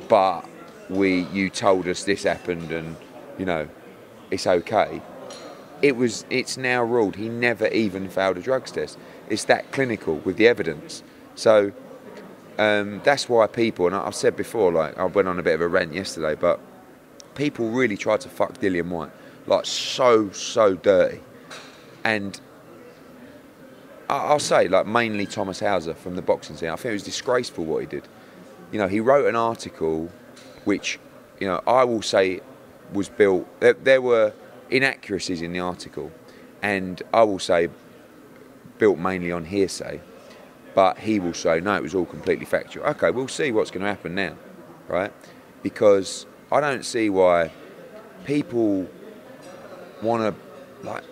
but 0.07 0.43
we 0.91 1.21
you 1.33 1.49
told 1.49 1.89
us 1.89 2.05
this 2.05 2.25
happened 2.25 2.71
and 2.71 2.95
you 3.39 3.47
know 3.47 3.71
it's 4.31 4.47
okay. 4.47 5.01
It 5.81 5.97
was 5.97 6.27
it's 6.29 6.59
now 6.59 6.83
ruled 6.83 7.17
he 7.17 7.31
never 7.31 7.69
even 7.69 8.11
failed 8.11 8.37
a 8.37 8.43
drugs 8.43 8.71
test. 8.71 8.99
It's 9.31 9.45
that 9.45 9.73
clinical 9.73 10.17
with 10.17 10.37
the 10.37 10.47
evidence. 10.47 11.03
So 11.37 11.73
um, 12.59 13.01
that's 13.03 13.31
why 13.31 13.47
people 13.47 13.87
and 13.87 13.97
I've 13.97 14.15
said 14.15 14.37
before, 14.37 14.71
like 14.73 14.99
I 14.99 15.07
went 15.07 15.27
on 15.27 15.39
a 15.39 15.43
bit 15.43 15.55
of 15.55 15.63
a 15.63 15.69
rant 15.69 15.95
yesterday, 15.95 16.35
but 16.35 16.61
people 17.35 17.71
really 17.71 17.97
tried 17.97 18.21
to 18.21 18.29
fuck 18.29 18.59
Dillian 18.59 18.91
Whyte 18.91 19.13
like 19.47 19.65
so 19.65 20.31
so 20.33 20.75
dirty, 20.75 21.21
and 22.05 22.39
I'll 24.09 24.39
say, 24.39 24.69
like 24.69 24.87
mainly 24.87 25.27
Thomas 25.27 25.61
Hauser 25.61 25.95
from 25.95 26.15
the 26.15 26.23
boxing 26.23 26.57
scene. 26.57 26.69
I 26.69 26.77
think 26.77 26.91
it 26.91 26.93
was 26.93 27.03
disgraceful 27.03 27.65
what 27.65 27.81
he 27.81 27.87
did. 27.87 28.07
You 28.71 28.79
know, 28.79 28.89
he 28.89 29.01
wrote 29.01 29.27
an 29.27 29.37
article, 29.37 30.11
which, 30.65 30.99
you 31.41 31.47
know, 31.47 31.61
I 31.67 31.85
will 31.85 32.03
say 32.03 32.41
was 32.93 33.09
built. 33.09 33.49
There, 33.61 33.75
there 33.75 34.01
were 34.01 34.33
inaccuracies 34.71 35.43
in 35.43 35.53
the 35.53 35.61
article, 35.61 36.13
and 36.63 37.03
I 37.13 37.25
will 37.25 37.39
say 37.39 37.69
built 38.79 38.99
mainly 38.99 39.33
on 39.33 39.45
hearsay. 39.45 40.01
But 40.75 40.99
he 40.99 41.19
will 41.19 41.35
say 41.35 41.61
no, 41.61 41.75
it 41.75 41.83
was 41.83 41.95
all 41.95 42.05
completely 42.05 42.45
factual. 42.45 42.85
Okay, 42.85 43.11
we'll 43.11 43.29
see 43.29 43.51
what's 43.51 43.71
going 43.71 43.83
to 43.83 43.89
happen 43.89 44.15
now, 44.15 44.37
right? 44.89 45.13
Because 45.63 46.27
I 46.53 46.61
don't 46.61 46.85
see 46.85 47.09
why 47.11 47.51
people 48.25 48.87
want 50.03 50.23
to 50.23 50.87
like 50.87 51.03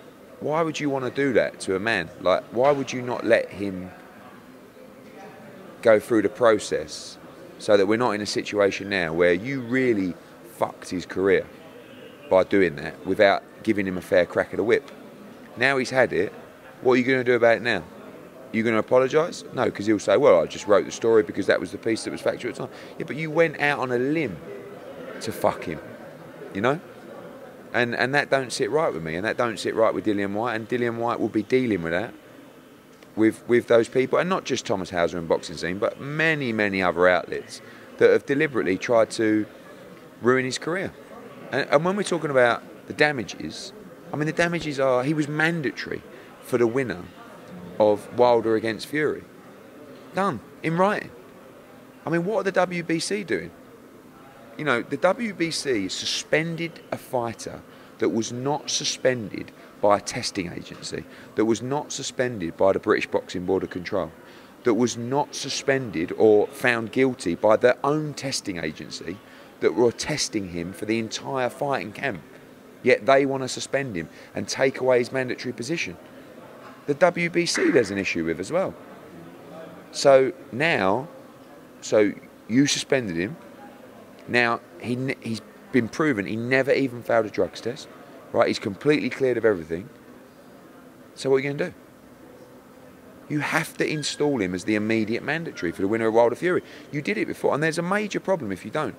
why 0.45 0.61
would 0.61 0.79
you 0.79 0.91
want 0.91 1.07
to 1.07 1.11
do 1.11 1.33
that 1.33 1.59
to 1.59 1.75
a 1.75 1.81
man? 1.81 2.11
Like, 2.21 2.45
why 2.53 2.71
would 2.71 2.93
you 2.93 3.01
not 3.01 3.25
let 3.25 3.49
him 3.49 3.91
go 5.81 5.99
through 5.99 6.21
the 6.21 6.29
process 6.29 7.17
so 7.59 7.79
that 7.79 7.87
we're 7.87 7.97
not 7.97 8.11
in 8.11 8.21
a 8.21 8.27
situation 8.27 8.91
now 8.91 9.15
where 9.15 9.33
you 9.33 9.63
really 9.63 10.13
fucked 10.57 10.91
his 10.91 11.07
career 11.07 11.47
by 12.29 12.45
doing 12.45 12.77
that 12.77 13.07
without 13.07 13.43
giving 13.63 13.87
him 13.87 13.97
a 13.97 14.03
fair 14.03 14.27
crack 14.27 14.49
at 14.51 14.59
the 14.59 14.63
whip? 14.63 14.91
Now 15.57 15.79
he's 15.79 15.89
had 15.89 16.13
it. 16.13 16.31
What 16.83 16.93
are 16.93 16.97
you 16.97 17.05
going 17.05 17.21
to 17.21 17.25
do 17.25 17.37
about 17.37 17.57
it 17.57 17.63
now? 17.63 17.83
You 18.53 18.63
going 18.63 18.75
to 18.75 18.81
apologise? 18.81 19.45
No, 19.55 19.65
because 19.65 19.87
he'll 19.87 19.99
say, 19.99 20.19
well, 20.19 20.43
I 20.43 20.45
just 20.45 20.67
wrote 20.67 20.85
the 20.85 20.93
story 20.93 21.23
because 21.23 21.47
that 21.47 21.59
was 21.59 21.73
the 21.73 21.79
piece 21.79 22.05
that 22.05 22.11
was 22.11 22.21
factual 22.21 22.51
at 22.51 22.57
the 22.57 22.67
time. 22.67 22.77
Yeah, 22.99 23.07
but 23.07 23.17
you 23.17 23.31
went 23.31 23.61
out 23.61 23.79
on 23.79 23.93
a 23.93 23.99
limb 23.99 24.37
to 25.23 25.33
fuck 25.33 25.65
him, 25.65 25.81
you 26.53 26.61
know? 26.61 26.79
And 27.75 27.95
and 27.95 28.15
that 28.15 28.31
don't 28.31 28.53
sit 28.53 28.71
right 28.71 28.93
with 28.93 29.03
me, 29.03 29.17
and 29.17 29.25
that 29.27 29.37
don't 29.37 29.59
sit 29.59 29.75
right 29.75 29.93
with 29.93 30.07
Dillian 30.07 30.33
Whyte, 30.33 30.55
and 30.55 30.69
Dillian 30.69 30.97
Whyte 30.97 31.19
will 31.19 31.29
be 31.29 31.43
dealing 31.43 31.83
with 31.83 31.93
that 31.93 32.15
with 33.17 33.47
with 33.49 33.67
those 33.67 33.89
people, 33.89 34.19
and 34.19 34.29
not 34.31 34.45
just 34.45 34.65
Thomas 34.65 34.91
Hauser 34.91 35.19
and 35.19 35.29
Boxing 35.29 35.57
Scene, 35.57 35.79
but 35.79 36.01
many 36.01 36.53
many 36.53 36.81
other 36.81 37.09
outlets 37.09 37.61
that 37.99 38.11
have 38.11 38.27
deliberately 38.27 38.79
tried 38.79 39.11
to 39.11 39.47
ruin 40.23 40.45
his 40.45 40.57
career. 40.57 40.93
And, 41.53 41.69
and 41.69 41.85
when 41.85 41.97
we're 41.97 42.05
talking 42.05 42.31
about 42.31 42.63
the 42.87 42.93
damages, 42.93 43.73
I 44.13 44.17
mean 44.17 44.27
the 44.27 44.33
damages 44.33 44.81
are 44.81 45.03
he 45.05 45.15
was 45.15 45.29
mandatory 45.29 46.03
for 46.43 46.59
the 46.59 46.67
winner 46.67 47.03
of 47.81 48.17
Wilder 48.17 48.55
against 48.55 48.87
Fury, 48.87 49.25
done 50.15 50.41
in 50.63 50.77
writing. 50.77 51.11
I 52.07 52.11
mean, 52.11 52.25
what 52.25 52.47
are 52.47 52.51
the 52.51 52.67
WBC 52.67 53.27
doing? 53.27 53.51
You 54.59 54.65
know, 54.65 54.83
the 54.83 54.97
WBC 54.97 55.91
suspended 55.91 56.81
a 56.93 56.97
fighter 56.97 57.63
that 57.99 58.09
was 58.09 58.33
not 58.33 58.71
suspended 58.71 59.51
by 59.81 59.99
a 59.99 60.01
testing 60.01 60.53
agency, 60.53 61.05
that 61.35 61.45
was 61.45 61.63
not 61.63 61.93
suspended 61.93 62.57
by 62.57 62.73
the 62.73 62.79
British 62.79 63.07
Boxing 63.07 63.45
Board 63.45 63.63
of 63.63 63.71
Control, 63.71 64.11
that 64.65 64.75
was 64.75 64.97
not 64.97 65.35
suspended 65.35 66.13
or 66.17 66.47
found 66.49 66.91
guilty 66.91 67.35
by 67.35 67.57
their 67.57 67.77
own 67.85 68.15
testing 68.15 68.59
agency 68.59 69.19
that 69.61 69.75
were 69.75 69.93
testing 69.93 70.51
him 70.51 70.73
for 70.73 70.85
the 70.85 70.99
entire 70.99 71.49
fighting 71.49 71.93
camp. 71.93 72.23
Yet 72.83 73.07
they 73.07 73.25
want 73.25 73.43
to 73.43 73.49
suspend 73.49 73.97
him 73.97 74.09
and 74.35 74.47
take 74.47 74.81
away 74.81 74.99
his 74.99 75.13
mandatory 75.13 75.53
position. 75.53 75.97
The 76.87 76.95
WBC 76.95 77.73
there's 77.73 77.91
an 77.91 77.99
issue 77.99 78.25
with 78.25 78.41
as 78.41 78.53
well. 78.53 78.75
So 79.93 80.33
now, 80.53 81.09
so 81.81 82.13
you 82.49 82.67
suspended 82.67 83.17
him, 83.17 83.37
now, 84.29 84.61
he, 84.81 85.17
he's 85.21 85.41
been 85.73 85.89
proven 85.89 86.25
he 86.25 86.37
never 86.37 86.73
even 86.73 87.03
failed 87.03 87.27
a 87.27 87.31
drugs 87.31 87.61
test, 87.61 87.89
right? 88.33 88.47
He's 88.47 88.59
completely 88.59 89.11
cleared 89.11 89.37
of 89.37 89.45
everything. 89.45 89.89
So 91.15 91.29
what 91.29 91.37
are 91.37 91.39
you 91.41 91.45
going 91.45 91.59
to 91.59 91.65
do? 91.67 91.75
You 93.29 93.41
have 93.41 93.77
to 93.79 93.91
install 93.91 94.41
him 94.41 94.55
as 94.55 94.65
the 94.65 94.75
immediate 94.75 95.23
mandatory 95.23 95.73
for 95.73 95.83
the 95.83 95.89
winner 95.89 96.07
of 96.07 96.15
Wilder 96.15 96.37
Fury. 96.37 96.63
You 96.93 97.03
did 97.03 97.19
it 97.19 97.27
before, 97.27 97.55
and 97.55 97.63
there's 97.63 97.79
a 97.79 97.83
major 97.83 98.21
problem 98.21 98.53
if 98.53 98.65
you 98.65 98.71
don't. 98.71 98.95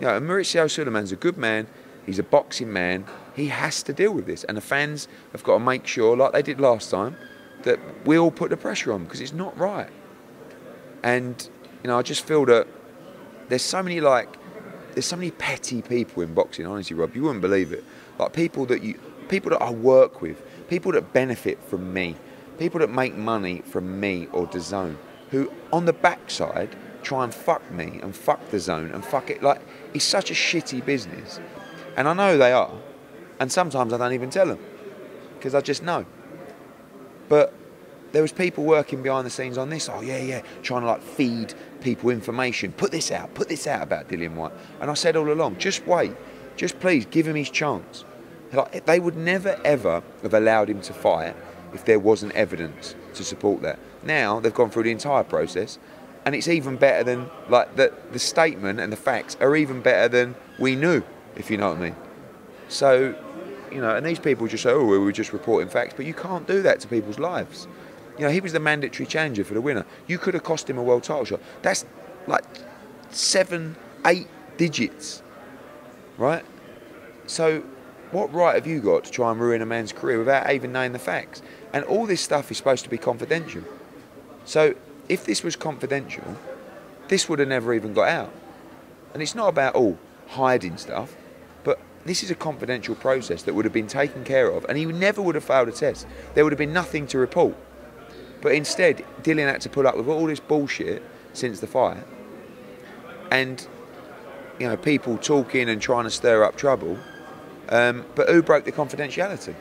You 0.00 0.06
know, 0.06 0.20
Mauricio 0.20 0.70
Sulaiman's 0.70 1.12
a 1.12 1.16
good 1.16 1.36
man. 1.36 1.66
He's 2.04 2.18
a 2.18 2.24
boxing 2.24 2.72
man. 2.72 3.06
He 3.34 3.46
has 3.46 3.82
to 3.84 3.92
deal 3.92 4.12
with 4.12 4.26
this, 4.26 4.44
and 4.44 4.56
the 4.56 4.62
fans 4.62 5.06
have 5.30 5.44
got 5.44 5.54
to 5.54 5.60
make 5.60 5.86
sure, 5.86 6.16
like 6.16 6.32
they 6.32 6.42
did 6.42 6.60
last 6.60 6.90
time, 6.90 7.16
that 7.62 7.78
we 8.04 8.18
all 8.18 8.32
put 8.32 8.50
the 8.50 8.56
pressure 8.56 8.92
on 8.92 9.04
because 9.04 9.20
it's 9.20 9.32
not 9.32 9.56
right. 9.56 9.88
And 11.02 11.48
you 11.82 11.88
know, 11.88 11.98
I 11.98 12.02
just 12.02 12.24
feel 12.24 12.44
that 12.46 12.66
there's 13.48 13.62
so 13.62 13.82
many 13.82 14.00
like 14.00 14.28
there's 14.92 15.06
so 15.06 15.16
many 15.16 15.30
petty 15.30 15.82
people 15.82 16.22
in 16.22 16.34
boxing. 16.34 16.66
Honestly, 16.66 16.94
Rob, 16.94 17.14
you 17.14 17.22
wouldn't 17.22 17.40
believe 17.40 17.72
it. 17.72 17.84
Like 18.18 18.32
people 18.32 18.66
that 18.66 18.82
you, 18.82 18.98
people 19.28 19.50
that 19.50 19.62
I 19.62 19.70
work 19.70 20.20
with, 20.20 20.42
people 20.68 20.92
that 20.92 21.12
benefit 21.12 21.62
from 21.64 21.92
me, 21.92 22.16
people 22.58 22.80
that 22.80 22.90
make 22.90 23.16
money 23.16 23.62
from 23.64 24.00
me 24.00 24.28
or 24.32 24.46
DAZN, 24.46 24.96
who 25.30 25.50
on 25.72 25.86
the 25.86 25.92
backside 25.92 26.76
try 27.02 27.24
and 27.24 27.34
fuck 27.34 27.68
me 27.70 28.00
and 28.02 28.14
fuck 28.14 28.40
DAZN 28.50 28.94
and 28.94 29.04
fuck 29.04 29.30
it. 29.30 29.42
Like 29.42 29.60
it's 29.94 30.04
such 30.04 30.30
a 30.30 30.34
shitty 30.34 30.84
business, 30.84 31.40
and 31.96 32.08
I 32.08 32.12
know 32.12 32.36
they 32.36 32.52
are, 32.52 32.72
and 33.40 33.50
sometimes 33.50 33.92
I 33.92 33.98
don't 33.98 34.12
even 34.12 34.30
tell 34.30 34.46
them 34.46 34.58
because 35.34 35.54
I 35.54 35.60
just 35.60 35.82
know. 35.82 36.06
But 37.28 37.54
there 38.12 38.22
was 38.22 38.32
people 38.32 38.64
working 38.64 39.02
behind 39.02 39.26
the 39.26 39.30
scenes 39.30 39.58
on 39.58 39.70
this. 39.70 39.88
Oh 39.88 40.00
yeah, 40.00 40.18
yeah, 40.18 40.42
trying 40.62 40.82
to 40.82 40.86
like 40.86 41.02
feed 41.02 41.54
people 41.80 42.10
information. 42.10 42.72
Put 42.72 42.92
this 42.92 43.10
out, 43.10 43.34
put 43.34 43.48
this 43.48 43.66
out 43.66 43.82
about 43.82 44.08
Dillian 44.08 44.34
Whyte. 44.34 44.52
And 44.80 44.90
I 44.90 44.94
said 44.94 45.16
all 45.16 45.30
along, 45.30 45.58
just 45.58 45.86
wait, 45.86 46.12
just 46.56 46.78
please 46.80 47.06
give 47.06 47.26
him 47.26 47.36
his 47.36 47.50
chance. 47.50 48.04
Like, 48.52 48.84
they 48.84 49.00
would 49.00 49.16
never 49.16 49.58
ever 49.64 50.02
have 50.22 50.34
allowed 50.34 50.68
him 50.68 50.82
to 50.82 50.92
fight 50.92 51.34
if 51.72 51.84
there 51.86 51.98
wasn't 51.98 52.32
evidence 52.34 52.94
to 53.14 53.24
support 53.24 53.62
that. 53.62 53.78
Now 54.02 54.40
they've 54.40 54.54
gone 54.54 54.70
through 54.70 54.84
the 54.84 54.90
entire 54.90 55.24
process, 55.24 55.78
and 56.24 56.34
it's 56.34 56.48
even 56.48 56.76
better 56.76 57.02
than 57.02 57.30
like 57.48 57.76
the 57.76 57.92
the 58.12 58.18
statement 58.18 58.78
and 58.78 58.92
the 58.92 58.96
facts 58.96 59.36
are 59.40 59.56
even 59.56 59.80
better 59.80 60.08
than 60.08 60.34
we 60.58 60.76
knew, 60.76 61.02
if 61.34 61.50
you 61.50 61.56
know 61.56 61.70
what 61.70 61.78
I 61.78 61.80
mean. 61.80 61.96
So, 62.68 63.14
you 63.70 63.80
know, 63.80 63.96
and 63.96 64.04
these 64.04 64.18
people 64.18 64.46
just 64.46 64.62
say, 64.62 64.70
oh, 64.70 64.84
we 64.84 64.98
were 64.98 65.12
just 65.12 65.32
reporting 65.32 65.68
facts, 65.68 65.94
but 65.96 66.06
you 66.06 66.14
can't 66.14 66.46
do 66.46 66.62
that 66.62 66.80
to 66.80 66.88
people's 66.88 67.18
lives. 67.18 67.66
You 68.18 68.26
know, 68.26 68.30
he 68.30 68.40
was 68.40 68.52
the 68.52 68.60
mandatory 68.60 69.06
challenger 69.06 69.44
for 69.44 69.54
the 69.54 69.60
winner. 69.60 69.86
You 70.06 70.18
could 70.18 70.34
have 70.34 70.42
cost 70.42 70.68
him 70.68 70.78
a 70.78 70.82
world 70.82 71.02
title 71.02 71.24
shot. 71.24 71.40
That's 71.62 71.84
like 72.26 72.44
seven, 73.10 73.76
eight 74.06 74.28
digits, 74.56 75.22
right? 76.18 76.44
So, 77.26 77.62
what 78.10 78.32
right 78.32 78.54
have 78.54 78.66
you 78.66 78.80
got 78.80 79.04
to 79.04 79.10
try 79.10 79.30
and 79.30 79.40
ruin 79.40 79.62
a 79.62 79.66
man's 79.66 79.92
career 79.92 80.18
without 80.18 80.52
even 80.52 80.72
knowing 80.72 80.92
the 80.92 80.98
facts? 80.98 81.40
And 81.72 81.84
all 81.84 82.06
this 82.06 82.20
stuff 82.20 82.50
is 82.50 82.58
supposed 82.58 82.84
to 82.84 82.90
be 82.90 82.98
confidential. 82.98 83.62
So, 84.44 84.74
if 85.08 85.24
this 85.24 85.42
was 85.42 85.56
confidential, 85.56 86.36
this 87.08 87.28
would 87.28 87.38
have 87.38 87.48
never 87.48 87.72
even 87.72 87.94
got 87.94 88.08
out. 88.08 88.32
And 89.14 89.22
it's 89.22 89.34
not 89.34 89.48
about, 89.48 89.74
oh, 89.74 89.98
hiding 90.28 90.76
stuff. 90.76 91.16
But 91.64 91.80
this 92.04 92.22
is 92.22 92.30
a 92.30 92.34
confidential 92.34 92.94
process 92.94 93.42
that 93.44 93.54
would 93.54 93.64
have 93.64 93.74
been 93.74 93.86
taken 93.86 94.24
care 94.24 94.48
of, 94.48 94.64
and 94.68 94.76
he 94.76 94.84
never 94.86 95.22
would 95.22 95.34
have 95.34 95.44
failed 95.44 95.68
a 95.68 95.72
test. 95.72 96.06
There 96.34 96.44
would 96.44 96.52
have 96.52 96.58
been 96.58 96.72
nothing 96.72 97.06
to 97.08 97.18
report. 97.18 97.56
But 98.42 98.52
instead, 98.52 99.04
Dillian 99.22 99.50
had 99.50 99.60
to 99.62 99.70
put 99.70 99.86
up 99.86 99.96
with 99.96 100.08
all 100.08 100.26
this 100.26 100.40
bullshit 100.40 101.02
since 101.32 101.60
the 101.60 101.66
fight, 101.66 102.04
and 103.30 103.66
you 104.58 104.68
know 104.68 104.76
people 104.76 105.16
talking 105.16 105.70
and 105.70 105.80
trying 105.80 106.04
to 106.04 106.10
stir 106.10 106.44
up 106.44 106.56
trouble. 106.56 106.98
Um, 107.68 108.04
but 108.16 108.28
who 108.28 108.42
broke 108.42 108.64
the 108.64 108.72
confidentiality? 108.72 109.54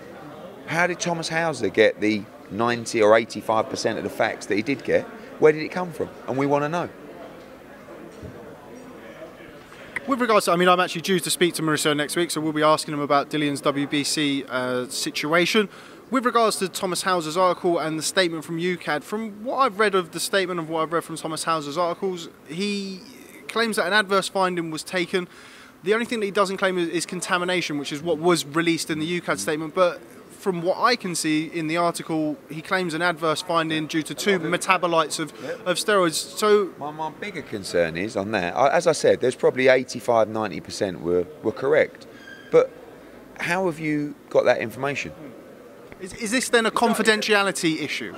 How 0.65 0.88
did 0.88 1.00
Thomas 1.00 1.30
Hauser 1.30 1.70
get 1.70 2.02
the 2.02 2.24
90 2.50 3.02
or 3.02 3.12
85% 3.12 3.98
of 3.98 4.04
the 4.04 4.10
facts 4.10 4.48
that 4.48 4.56
he 4.56 4.62
did 4.62 4.84
get? 4.84 5.04
Where 5.39 5.52
did 5.52 5.62
it 5.62 5.70
come 5.70 5.91
from? 5.91 6.10
And 6.28 6.38
we 6.38 6.46
want 6.46 6.63
to 6.63 6.70
know. 6.70 6.89
With 10.08 10.20
regards 10.20 10.46
to, 10.46 10.52
I 10.52 10.56
mean, 10.56 10.67
I'm 10.67 10.80
actually 10.80 11.02
due 11.02 11.20
to 11.20 11.30
speak 11.30 11.54
to 11.56 11.62
Mauricio 11.62 11.96
next 11.96 12.15
week, 12.15 12.32
so 12.32 12.41
we'll 12.41 12.54
be 12.54 12.63
asking 12.63 12.96
him 12.96 13.00
about 13.00 13.30
Dillian's 13.30 13.62
WBC 13.62 14.50
uh, 14.50 14.89
situation. 14.89 15.70
With 16.12 16.26
regards 16.26 16.58
to 16.58 16.67
Thomas 16.67 17.04
Hauser's 17.04 17.38
article 17.38 17.80
and 17.80 17.97
the 17.97 18.04
statement 18.04 18.43
from 18.43 18.58
UKAD, 18.60 19.02
from 19.02 19.45
what 19.45 19.60
I've 19.60 19.80
read 19.80 19.95
of 19.95 20.12
the 20.12 20.19
statement 20.19 20.60
of 20.60 20.69
what 20.69 20.82
I've 20.82 20.91
read 20.91 21.06
from 21.06 21.15
Thomas 21.15 21.45
Hauser's 21.45 21.78
articles, 21.78 22.28
he 22.50 23.00
claims 23.47 23.78
that 23.78 23.88
an 23.88 23.93
adverse 23.93 24.28
finding 24.28 24.71
was 24.71 24.84
taken. 24.84 25.30
The 25.84 25.93
only 25.93 26.06
thing 26.06 26.19
that 26.19 26.26
he 26.26 26.32
doesn't 26.32 26.58
claim 26.58 26.78
is, 26.78 26.89
is 26.89 27.06
contamination, 27.06 27.78
which 27.78 27.93
is 27.93 28.02
what 28.02 28.17
was 28.17 28.45
released 28.45 28.89
in 28.89 29.00
the 29.00 29.21
UKAD 29.21 29.39
statement. 29.39 29.74
But 29.74 30.02
from 30.32 30.62
what 30.62 30.78
I 30.80 30.97
can 30.97 31.15
see 31.15 31.45
in 31.45 31.67
the 31.67 31.78
article, 31.78 32.36
he 32.50 32.62
claims 32.62 32.93
an 32.93 33.02
adverse 33.02 33.41
finding 33.41 33.88
due 33.88 34.04
to 34.04 34.13
two 34.13 34.38
metabolites 34.38 35.17
of, 35.17 35.32
of 35.65 35.78
steroids. 35.78 36.15
So 36.38 36.74
My, 36.78 36.91
my 36.91 37.10
bigger 37.12 37.41
concern 37.41 37.95
is 37.95 38.17
on 38.17 38.32
that, 38.32 38.54
I- 38.58 38.71
as 38.76 38.86
I 38.86 38.91
said, 38.91 39.21
there's 39.21 39.36
probably 39.36 39.69
85, 39.69 40.28
90% 40.28 41.00
were, 41.00 41.26
were 41.41 41.54
correct. 41.54 42.06
But 42.52 42.69
how 43.39 43.67
have 43.67 43.80
you 43.80 44.15
got 44.30 44.43
that 44.43 44.58
information? 44.60 45.13
Is, 46.02 46.14
is 46.16 46.32
this 46.32 46.50
then 46.50 46.66
a 46.66 46.72
confidentiality 46.72 47.82
issue? 47.82 48.16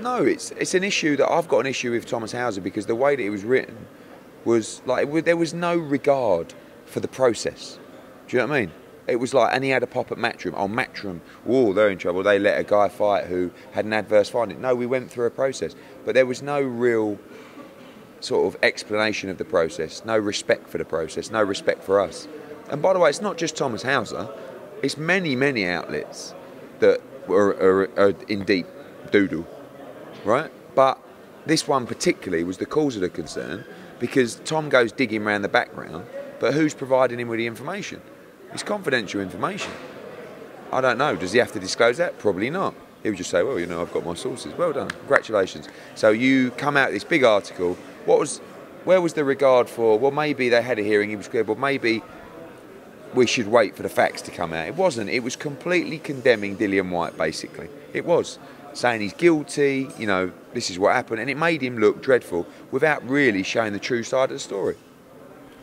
No, 0.00 0.24
it's 0.24 0.50
it's 0.52 0.74
an 0.74 0.84
issue 0.84 1.16
that 1.16 1.30
I've 1.30 1.48
got 1.48 1.60
an 1.60 1.66
issue 1.66 1.92
with 1.92 2.06
Thomas 2.06 2.32
Hauser 2.32 2.60
because 2.60 2.86
the 2.86 2.94
way 2.94 3.16
that 3.16 3.22
it 3.22 3.30
was 3.30 3.44
written 3.44 3.86
was 4.44 4.82
like 4.86 5.08
it 5.08 5.24
there 5.24 5.36
was 5.36 5.54
no 5.54 5.76
regard 5.76 6.54
for 6.86 7.00
the 7.00 7.08
process. 7.08 7.78
Do 8.28 8.36
you 8.36 8.42
know 8.42 8.48
what 8.48 8.56
I 8.56 8.60
mean? 8.60 8.72
It 9.06 9.16
was 9.16 9.34
like, 9.34 9.52
and 9.52 9.64
he 9.64 9.70
had 9.70 9.82
a 9.82 9.88
pop 9.88 10.12
at 10.12 10.18
Matchroom. 10.18 10.54
Oh, 10.56 10.68
Matchroom, 10.68 11.20
oh, 11.46 11.72
they're 11.72 11.90
in 11.90 11.98
trouble. 11.98 12.22
They 12.22 12.38
let 12.38 12.60
a 12.60 12.64
guy 12.64 12.88
fight 12.88 13.26
who 13.26 13.50
had 13.72 13.84
an 13.84 13.92
adverse 13.92 14.28
finding. 14.28 14.60
No, 14.60 14.74
we 14.74 14.86
went 14.86 15.10
through 15.10 15.26
a 15.26 15.30
process, 15.30 15.74
but 16.04 16.14
there 16.14 16.26
was 16.26 16.42
no 16.42 16.60
real 16.60 17.18
sort 18.20 18.46
of 18.46 18.62
explanation 18.62 19.28
of 19.28 19.38
the 19.38 19.44
process, 19.44 20.04
no 20.04 20.16
respect 20.16 20.68
for 20.68 20.78
the 20.78 20.84
process, 20.84 21.30
no 21.30 21.42
respect 21.42 21.82
for 21.82 22.00
us. 22.00 22.28
And 22.68 22.80
by 22.80 22.92
the 22.92 23.00
way, 23.00 23.10
it's 23.10 23.20
not 23.20 23.36
just 23.36 23.56
Thomas 23.56 23.82
Hauser; 23.82 24.28
it's 24.82 24.96
many, 24.96 25.34
many 25.34 25.66
outlets 25.66 26.34
that 26.78 27.00
were 27.30 27.50
are, 27.50 28.08
are 28.08 28.14
in 28.28 28.44
deep 28.44 28.66
doodle 29.10 29.46
right? 30.24 30.50
But 30.74 30.98
this 31.46 31.66
one 31.66 31.86
particularly 31.86 32.44
was 32.44 32.58
the 32.58 32.66
cause 32.66 32.96
of 32.96 33.02
the 33.02 33.08
concern 33.08 33.64
because 33.98 34.36
Tom 34.36 34.68
goes 34.68 34.92
digging 34.92 35.22
around 35.22 35.42
the 35.42 35.48
background, 35.48 36.06
but 36.38 36.54
who's 36.54 36.74
providing 36.74 37.20
him 37.20 37.28
with 37.28 37.38
the 37.38 37.46
information? 37.46 38.00
It's 38.52 38.62
confidential 38.62 39.20
information. 39.20 39.72
I 40.72 40.80
don't 40.80 40.98
know. 40.98 41.16
Does 41.16 41.32
he 41.32 41.38
have 41.38 41.52
to 41.52 41.60
disclose 41.60 41.96
that? 41.98 42.18
Probably 42.18 42.50
not. 42.50 42.74
He 43.02 43.08
would 43.08 43.18
just 43.18 43.30
say, 43.30 43.42
"Well, 43.42 43.58
you 43.58 43.66
know, 43.66 43.80
I've 43.80 43.92
got 43.92 44.04
my 44.04 44.14
sources. 44.14 44.52
Well 44.56 44.72
done, 44.72 44.90
congratulations." 44.90 45.68
So 45.94 46.10
you 46.10 46.50
come 46.52 46.76
out 46.76 46.92
this 46.92 47.04
big 47.04 47.24
article. 47.24 47.76
What 48.04 48.18
was, 48.18 48.38
where 48.84 49.00
was 49.00 49.14
the 49.14 49.24
regard 49.24 49.68
for? 49.68 49.98
Well, 49.98 50.10
maybe 50.10 50.48
they 50.48 50.62
had 50.62 50.78
a 50.78 50.82
hearing. 50.82 51.10
He 51.10 51.16
was 51.16 51.28
clear, 51.28 51.44
but 51.44 51.58
maybe 51.58 52.02
we 53.14 53.26
should 53.26 53.48
wait 53.48 53.76
for 53.76 53.82
the 53.82 53.88
facts 53.88 54.22
to 54.22 54.30
come 54.30 54.52
out. 54.52 54.66
It 54.68 54.76
wasn't. 54.76 55.10
It 55.10 55.20
was 55.22 55.36
completely 55.36 55.98
condemning 55.98 56.56
Dillian 56.56 56.90
Whyte, 56.90 57.16
basically. 57.16 57.68
It 57.92 58.04
was 58.04 58.38
saying 58.72 59.00
he's 59.00 59.12
guilty. 59.14 59.88
You 59.98 60.06
know, 60.06 60.32
this 60.54 60.70
is 60.70 60.78
what 60.78 60.94
happened, 60.94 61.20
and 61.20 61.28
it 61.30 61.36
made 61.36 61.60
him 61.62 61.78
look 61.78 62.02
dreadful 62.02 62.46
without 62.70 63.06
really 63.08 63.42
showing 63.42 63.72
the 63.72 63.78
true 63.80 64.02
side 64.02 64.24
of 64.24 64.36
the 64.36 64.38
story. 64.38 64.76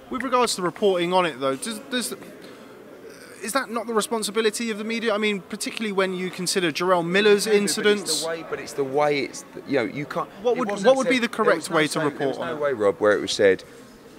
With 0.09 0.23
regards 0.23 0.55
to 0.55 0.61
reporting 0.61 1.13
on 1.13 1.25
it, 1.25 1.39
though, 1.39 1.55
does, 1.55 1.79
does 1.91 2.15
is 3.43 3.53
that 3.53 3.69
not 3.69 3.85
the 3.87 3.93
responsibility 3.93 4.71
of 4.71 4.77
the 4.77 4.83
media? 4.83 5.13
I 5.13 5.17
mean, 5.17 5.41
particularly 5.41 5.91
when 5.91 6.13
you 6.13 6.29
consider 6.29 6.71
Jarrell 6.71 7.05
Miller's 7.05 7.45
But 7.45 7.53
it's 7.53 7.61
incidents. 7.61 8.21
the 8.23 8.27
way, 8.27 8.45
but 8.49 8.59
it's 8.59 8.73
the 8.73 8.83
way 8.83 9.19
it's 9.19 9.45
you 9.67 9.77
know 9.77 9.83
you 9.83 10.05
can't. 10.05 10.27
What 10.41 10.57
would- 10.57 10.69
what 10.83 10.97
would 10.97 11.07
be 11.09 11.19
the 11.19 11.27
correct 11.29 11.69
no 11.69 11.75
way 11.75 11.83
to 11.83 11.89
saying- 11.93 12.05
report 12.05 12.19
There 12.19 12.27
was 12.29 12.37
no 12.39 12.55
it? 12.55 12.59
way, 12.59 12.73
Rob, 12.73 12.97
where 12.99 13.11
it 13.13 13.21
was 13.21 13.31
said, 13.31 13.63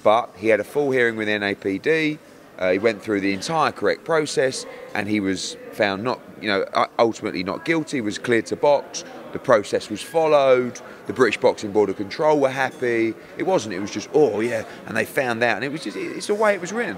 but 0.02 0.30
he 0.36 0.48
had 0.48 0.60
a 0.60 0.64
full 0.64 0.90
hearing 0.92 1.16
with 1.16 1.28
NADP. 1.28 2.18
Uh, 2.58 2.72
he 2.72 2.78
went 2.78 3.00
through 3.00 3.20
the 3.20 3.32
entire 3.32 3.70
correct 3.70 4.04
process, 4.04 4.66
and 4.94 5.08
he 5.08 5.20
was 5.20 5.56
found 5.72 6.02
not, 6.02 6.20
you 6.40 6.48
know, 6.48 6.64
ultimately 6.98 7.44
not 7.44 7.64
guilty. 7.64 8.00
Was 8.00 8.18
cleared 8.18 8.46
to 8.46 8.56
box. 8.56 9.04
The 9.32 9.38
process 9.38 9.90
was 9.90 10.02
followed. 10.02 10.80
The 11.06 11.12
British 11.12 11.38
Boxing 11.38 11.70
Board 11.70 11.88
of 11.88 11.96
Control 11.96 12.40
were 12.40 12.50
happy. 12.50 13.14
It 13.36 13.44
wasn't. 13.44 13.74
It 13.74 13.80
was 13.80 13.90
just, 13.90 14.08
oh 14.12 14.40
yeah, 14.40 14.64
and 14.86 14.96
they 14.96 15.04
found 15.04 15.42
out, 15.42 15.56
and 15.56 15.64
it 15.64 15.70
was 15.70 15.84
just, 15.84 15.96
it's 15.96 16.26
the 16.26 16.34
way 16.34 16.54
it 16.54 16.60
was 16.60 16.72
written. 16.72 16.96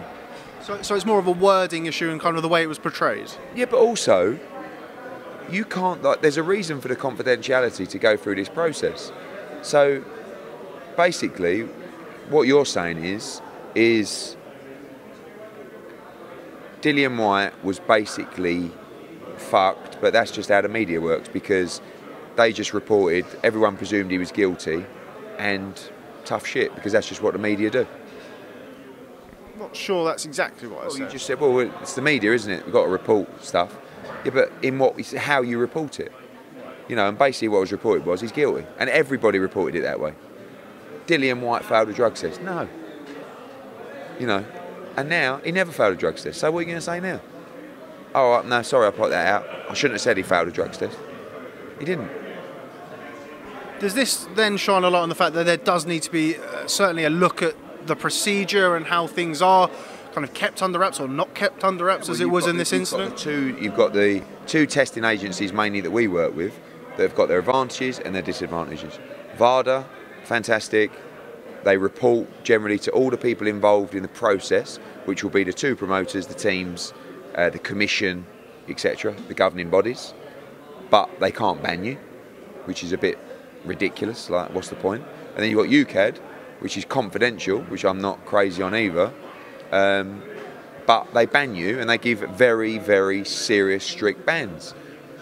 So, 0.62 0.80
so 0.82 0.94
it's 0.94 1.06
more 1.06 1.18
of 1.18 1.26
a 1.26 1.32
wording 1.32 1.86
issue 1.86 2.10
and 2.10 2.20
kind 2.20 2.36
of 2.36 2.42
the 2.42 2.48
way 2.48 2.62
it 2.62 2.66
was 2.66 2.78
portrayed. 2.78 3.30
Yeah, 3.54 3.66
but 3.66 3.78
also, 3.78 4.38
you 5.50 5.64
can't. 5.64 6.02
Like, 6.02 6.22
there's 6.22 6.36
a 6.36 6.42
reason 6.42 6.80
for 6.80 6.88
the 6.88 6.96
confidentiality 6.96 7.88
to 7.88 7.98
go 7.98 8.16
through 8.16 8.36
this 8.36 8.48
process. 8.48 9.12
So, 9.62 10.04
basically, 10.96 11.62
what 12.28 12.46
you're 12.46 12.66
saying 12.66 13.04
is, 13.04 13.42
is 13.74 14.36
Dillian 16.82 17.18
Whyte 17.18 17.64
was 17.64 17.78
basically 17.78 18.70
fucked, 19.36 20.00
but 20.00 20.12
that's 20.12 20.30
just 20.30 20.48
how 20.48 20.60
the 20.60 20.68
media 20.68 21.00
works 21.00 21.28
because 21.28 21.80
they 22.36 22.52
just 22.52 22.72
reported. 22.72 23.26
Everyone 23.42 23.76
presumed 23.76 24.10
he 24.10 24.18
was 24.18 24.32
guilty, 24.32 24.84
and 25.38 25.80
tough 26.24 26.46
shit 26.46 26.74
because 26.74 26.92
that's 26.92 27.08
just 27.08 27.22
what 27.22 27.32
the 27.32 27.38
media 27.38 27.70
do. 27.70 27.86
Not 29.58 29.76
sure 29.76 30.04
that's 30.06 30.24
exactly 30.24 30.68
what 30.68 30.78
I 30.78 30.82
Well, 30.82 30.90
said. 30.92 31.00
you 31.00 31.08
just 31.10 31.26
said, 31.26 31.38
well, 31.40 31.58
it's 31.60 31.94
the 31.94 32.02
media, 32.02 32.32
isn't 32.32 32.50
it? 32.50 32.64
We've 32.64 32.72
got 32.72 32.84
to 32.84 32.90
report 32.90 33.44
stuff. 33.44 33.78
Yeah, 34.24 34.30
but 34.32 34.52
in 34.62 34.78
what, 34.78 34.98
how 35.12 35.42
you 35.42 35.58
report 35.58 36.00
it. 36.00 36.12
You 36.88 36.96
know, 36.96 37.08
and 37.08 37.16
basically 37.18 37.48
what 37.48 37.60
was 37.60 37.70
reported 37.70 38.06
was 38.06 38.20
he's 38.20 38.32
guilty. 38.32 38.66
And 38.78 38.88
everybody 38.90 39.38
reported 39.38 39.78
it 39.78 39.82
that 39.82 40.00
way. 40.00 40.14
Dillian 41.06 41.40
Whyte 41.40 41.64
failed 41.64 41.88
a 41.88 41.92
drug 41.92 42.14
test. 42.14 42.40
No. 42.40 42.68
You 44.18 44.26
know, 44.26 44.44
and 45.00 45.08
now 45.08 45.38
he 45.44 45.52
never 45.52 45.72
failed 45.72 45.94
a 45.94 45.96
drug 45.96 46.16
test. 46.16 46.40
So 46.40 46.50
what 46.50 46.58
are 46.58 46.62
you 46.62 46.66
going 46.66 46.78
to 46.78 46.82
say 46.82 47.00
now? 47.00 47.20
Oh, 48.14 48.32
uh, 48.34 48.42
no, 48.42 48.62
sorry, 48.62 48.86
I 48.88 48.90
put 48.90 49.10
that 49.10 49.26
out. 49.26 49.46
I 49.70 49.74
shouldn't 49.74 49.94
have 49.94 50.00
said 50.00 50.16
he 50.16 50.22
failed 50.22 50.48
a 50.48 50.50
drug 50.50 50.72
test. 50.72 50.98
He 51.78 51.84
didn't. 51.84 52.10
Does 53.78 53.94
this 53.94 54.26
then 54.34 54.56
shine 54.56 54.84
a 54.84 54.90
light 54.90 55.00
on 55.02 55.08
the 55.08 55.14
fact 55.14 55.34
that 55.34 55.44
there 55.46 55.56
does 55.56 55.86
need 55.86 56.02
to 56.02 56.10
be 56.10 56.36
uh, 56.36 56.66
certainly 56.66 57.04
a 57.04 57.10
look 57.10 57.40
at 57.42 57.54
the 57.86 57.96
procedure 57.96 58.76
and 58.76 58.86
how 58.86 59.06
things 59.06 59.40
are 59.40 59.70
kind 60.12 60.24
of 60.24 60.34
kept 60.34 60.60
under 60.62 60.78
wraps 60.78 61.00
or 61.00 61.08
not 61.08 61.32
kept 61.34 61.64
under 61.64 61.84
wraps 61.86 62.08
as 62.08 62.18
Well, 62.18 62.28
it 62.28 62.30
was 62.30 62.46
in 62.46 62.56
the- 62.56 62.60
this 62.62 62.72
incident? 62.72 63.16
two, 63.16 63.56
you've 63.60 63.76
got 63.76 63.94
the 63.94 64.22
two 64.46 64.66
testing 64.66 65.04
agencies 65.04 65.52
mainly 65.52 65.80
that 65.80 65.90
we 65.92 66.08
work 66.08 66.34
with 66.36 66.52
that 66.96 67.02
have 67.04 67.14
got 67.14 67.28
their 67.28 67.38
advantages 67.38 67.98
and 68.00 68.14
their 68.14 68.20
disadvantages. 68.22 68.98
VADA, 69.38 69.86
fantastic. 70.24 70.90
They 71.64 71.76
report 71.76 72.28
generally 72.44 72.78
to 72.80 72.90
all 72.92 73.10
the 73.10 73.18
people 73.18 73.46
involved 73.46 73.94
in 73.94 74.02
the 74.02 74.08
process, 74.08 74.78
which 75.04 75.22
will 75.22 75.30
be 75.30 75.44
the 75.44 75.52
two 75.52 75.76
promoters, 75.76 76.26
the 76.26 76.34
teams, 76.34 76.92
uh, 77.34 77.50
the 77.50 77.58
commission, 77.58 78.26
etc., 78.68 79.14
the 79.28 79.34
governing 79.34 79.70
bodies. 79.70 80.14
But 80.90 81.20
they 81.20 81.30
can't 81.30 81.62
ban 81.62 81.84
you, 81.84 81.98
which 82.64 82.82
is 82.82 82.92
a 82.92 82.98
bit 82.98 83.18
ridiculous. 83.64 84.30
Like, 84.30 84.54
what's 84.54 84.68
the 84.68 84.76
point? 84.76 85.04
And 85.34 85.38
then 85.38 85.50
you've 85.50 85.58
got 85.58 85.68
UKAD, 85.68 86.18
which 86.60 86.76
is 86.76 86.84
confidential, 86.84 87.60
which 87.62 87.84
I'm 87.84 88.00
not 88.00 88.24
crazy 88.24 88.62
on 88.62 88.74
either 88.74 89.12
Um, 89.72 90.22
but 90.86 91.14
they 91.14 91.26
ban 91.26 91.54
you 91.54 91.78
and 91.78 91.88
they 91.88 91.98
give 91.98 92.18
very, 92.18 92.78
very 92.78 93.24
serious, 93.24 93.84
strict 93.84 94.26
bans. 94.26 94.74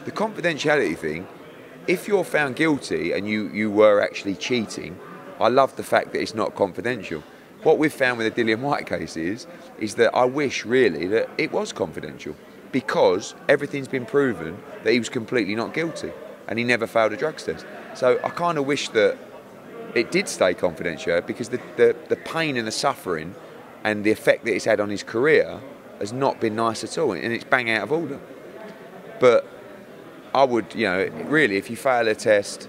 The 0.06 0.12
confidentiality 0.12 0.96
thing, 0.96 1.26
if 1.86 2.08
you're 2.08 2.24
found 2.24 2.56
guilty 2.56 3.12
and 3.12 3.28
you, 3.28 3.50
you 3.50 3.70
were 3.70 4.00
actually 4.00 4.36
cheating, 4.36 4.98
I 5.40 5.48
love 5.48 5.76
the 5.76 5.82
fact 5.82 6.12
that 6.12 6.20
it's 6.20 6.34
not 6.34 6.54
confidential. 6.54 7.22
What 7.62 7.78
we've 7.78 7.92
found 7.92 8.18
with 8.18 8.34
the 8.34 8.44
Dillian 8.44 8.60
Whyte 8.60 8.86
case 8.86 9.16
is, 9.16 9.46
is 9.78 9.96
that 9.96 10.14
I 10.14 10.24
wish 10.24 10.64
really 10.64 11.06
that 11.08 11.28
it 11.38 11.52
was 11.52 11.72
confidential 11.72 12.36
because 12.72 13.34
everything's 13.48 13.88
been 13.88 14.06
proven 14.06 14.58
that 14.84 14.92
he 14.92 14.98
was 14.98 15.08
completely 15.08 15.54
not 15.54 15.74
guilty 15.74 16.12
and 16.46 16.58
he 16.58 16.64
never 16.64 16.86
failed 16.86 17.12
a 17.12 17.16
drugs 17.16 17.44
test. 17.44 17.66
So 17.94 18.20
I 18.22 18.30
kind 18.30 18.58
of 18.58 18.66
wish 18.66 18.88
that 18.90 19.18
it 19.94 20.10
did 20.10 20.28
stay 20.28 20.54
confidential 20.54 21.20
because 21.20 21.48
the, 21.48 21.60
the, 21.76 21.96
the 22.08 22.16
pain 22.16 22.56
and 22.56 22.66
the 22.66 22.72
suffering 22.72 23.34
and 23.84 24.04
the 24.04 24.10
effect 24.10 24.44
that 24.44 24.54
it's 24.54 24.64
had 24.64 24.80
on 24.80 24.90
his 24.90 25.02
career 25.02 25.60
has 25.98 26.12
not 26.12 26.40
been 26.40 26.54
nice 26.54 26.84
at 26.84 26.96
all 26.98 27.12
and 27.12 27.32
it's 27.32 27.44
bang 27.44 27.70
out 27.70 27.82
of 27.82 27.92
order. 27.92 28.20
But 29.18 29.46
I 30.34 30.44
would, 30.44 30.74
you 30.74 30.84
know, 30.84 31.06
really, 31.24 31.56
if 31.56 31.70
you 31.70 31.76
fail 31.76 32.06
a 32.06 32.14
test, 32.14 32.68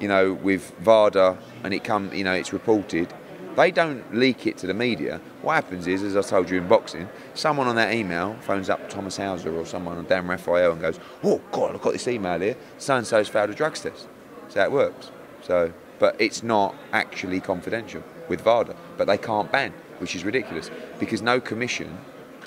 you 0.00 0.08
know, 0.08 0.32
with 0.32 0.72
VADA 0.80 1.38
and 1.64 1.72
it 1.72 1.84
come, 1.84 2.12
you 2.12 2.24
know, 2.24 2.32
it's 2.32 2.52
reported, 2.52 3.12
They 3.54 3.70
don't 3.70 4.14
leak 4.14 4.46
it 4.46 4.56
to 4.58 4.66
the 4.66 4.74
media. 4.74 5.20
What 5.42 5.54
happens 5.54 5.86
is, 5.86 6.02
as 6.02 6.16
I 6.16 6.22
told 6.22 6.48
you 6.48 6.56
in 6.56 6.68
boxing, 6.68 7.08
someone 7.34 7.66
on 7.68 7.76
that 7.76 7.92
email 7.92 8.34
phones 8.40 8.70
up 8.70 8.88
Thomas 8.88 9.18
Hauser 9.18 9.54
or 9.54 9.66
someone 9.66 9.98
on 9.98 10.06
Dan 10.06 10.26
Rafael 10.26 10.72
and 10.72 10.80
goes, 10.80 10.98
"Oh 11.22 11.40
God, 11.52 11.74
I've 11.74 11.82
got 11.82 11.92
this 11.92 12.08
email 12.08 12.40
here. 12.40 12.56
So 12.78 12.96
and 12.96 13.06
so's 13.06 13.28
failed 13.28 13.50
a 13.50 13.54
drugs 13.54 13.80
test." 13.80 14.08
So 14.48 14.54
that 14.54 14.72
works. 14.72 15.10
So, 15.42 15.72
but 15.98 16.16
it's 16.18 16.42
not 16.42 16.74
actually 16.92 17.40
confidential 17.40 18.02
with 18.28 18.40
VADA. 18.40 18.74
But 18.96 19.06
they 19.06 19.18
can't 19.18 19.52
ban, 19.52 19.74
which 19.98 20.16
is 20.16 20.24
ridiculous 20.24 20.70
because 20.98 21.20
no 21.20 21.38
commission 21.38 21.98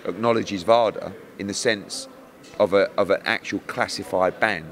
acknowledges 0.06 0.64
VADA 0.64 1.14
in 1.38 1.46
the 1.46 1.54
sense 1.54 2.08
of 2.60 2.74
a 2.74 2.90
of 2.98 3.12
an 3.12 3.22
actual 3.26 3.60
classified 3.68 4.40
ban 4.40 4.66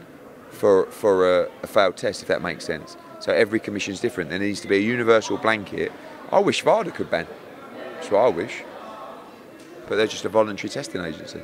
for 0.54 0.86
for 0.88 1.42
a, 1.42 1.50
a 1.64 1.68
failed 1.68 1.98
test, 1.98 2.22
if 2.22 2.28
that 2.30 2.42
makes 2.42 2.66
sense. 2.66 2.98
So 3.20 3.32
every 3.32 3.60
commission 3.60 3.94
is 3.94 4.00
different. 4.00 4.30
There 4.30 4.40
needs 4.40 4.62
to 4.62 4.68
be 4.68 4.78
a 4.78 4.82
universal 4.82 5.38
blanket. 5.38 5.92
I 6.32 6.40
wish 6.40 6.62
VADA 6.62 6.92
could 6.92 7.10
ban. 7.10 7.28
That's 7.96 8.12
what 8.12 8.20
I 8.20 8.30
wish. 8.30 8.64
But 9.88 9.96
they're 9.96 10.08
just 10.08 10.26
a 10.26 10.30
voluntary 10.30 10.70
testing 10.70 11.02
agency. 11.02 11.42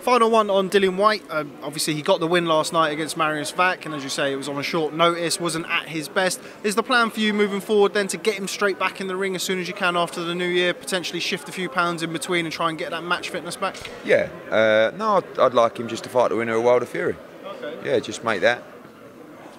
Final 0.00 0.30
one 0.30 0.48
on 0.48 0.70
Dillian 0.70 0.96
Whyte. 0.96 1.22
Um, 1.28 1.52
obviously, 1.62 1.94
he 1.94 2.02
got 2.02 2.20
the 2.20 2.26
win 2.26 2.46
last 2.46 2.72
night 2.72 2.90
against 2.90 3.16
Mariusz 3.16 3.56
Wach, 3.56 3.84
and 3.84 3.94
as 3.94 4.04
you 4.04 4.08
say, 4.08 4.32
it 4.32 4.36
was 4.36 4.48
on 4.48 4.56
a 4.56 4.62
short 4.62 4.94
notice, 4.94 5.40
wasn't 5.40 5.68
at 5.68 5.88
his 5.88 6.08
best. 6.08 6.40
Is 6.62 6.76
the 6.76 6.82
plan 6.82 7.10
for 7.10 7.18
you 7.20 7.34
moving 7.34 7.60
forward 7.60 7.94
then 7.94 8.06
to 8.08 8.16
get 8.16 8.34
him 8.34 8.46
straight 8.48 8.78
back 8.78 9.00
in 9.00 9.08
the 9.08 9.16
ring 9.16 9.34
as 9.34 9.42
soon 9.42 9.58
as 9.58 9.66
you 9.66 9.74
can 9.74 9.96
after 9.96 10.22
the 10.22 10.34
new 10.34 10.46
year, 10.46 10.72
potentially 10.72 11.20
shift 11.20 11.48
a 11.48 11.52
few 11.52 11.68
pounds 11.68 12.02
in 12.02 12.12
between 12.12 12.46
and 12.46 12.52
try 12.52 12.68
and 12.70 12.78
get 12.78 12.90
that 12.90 13.02
match 13.02 13.30
fitness 13.30 13.56
back? 13.56 13.76
Yeah. 14.04 14.28
Uh, 14.50 14.96
no, 14.96 15.16
I'd, 15.16 15.38
I'd, 15.38 15.54
like 15.54 15.78
him 15.78 15.88
just 15.88 16.04
to 16.04 16.10
fight 16.10 16.28
the 16.28 16.36
winner 16.36 16.54
of 16.54 16.62
Wilder 16.62 16.86
Fury. 16.86 17.16
Okay. 17.62 17.90
Yeah, 17.90 17.98
just 17.98 18.24
make 18.24 18.40
that. 18.42 18.62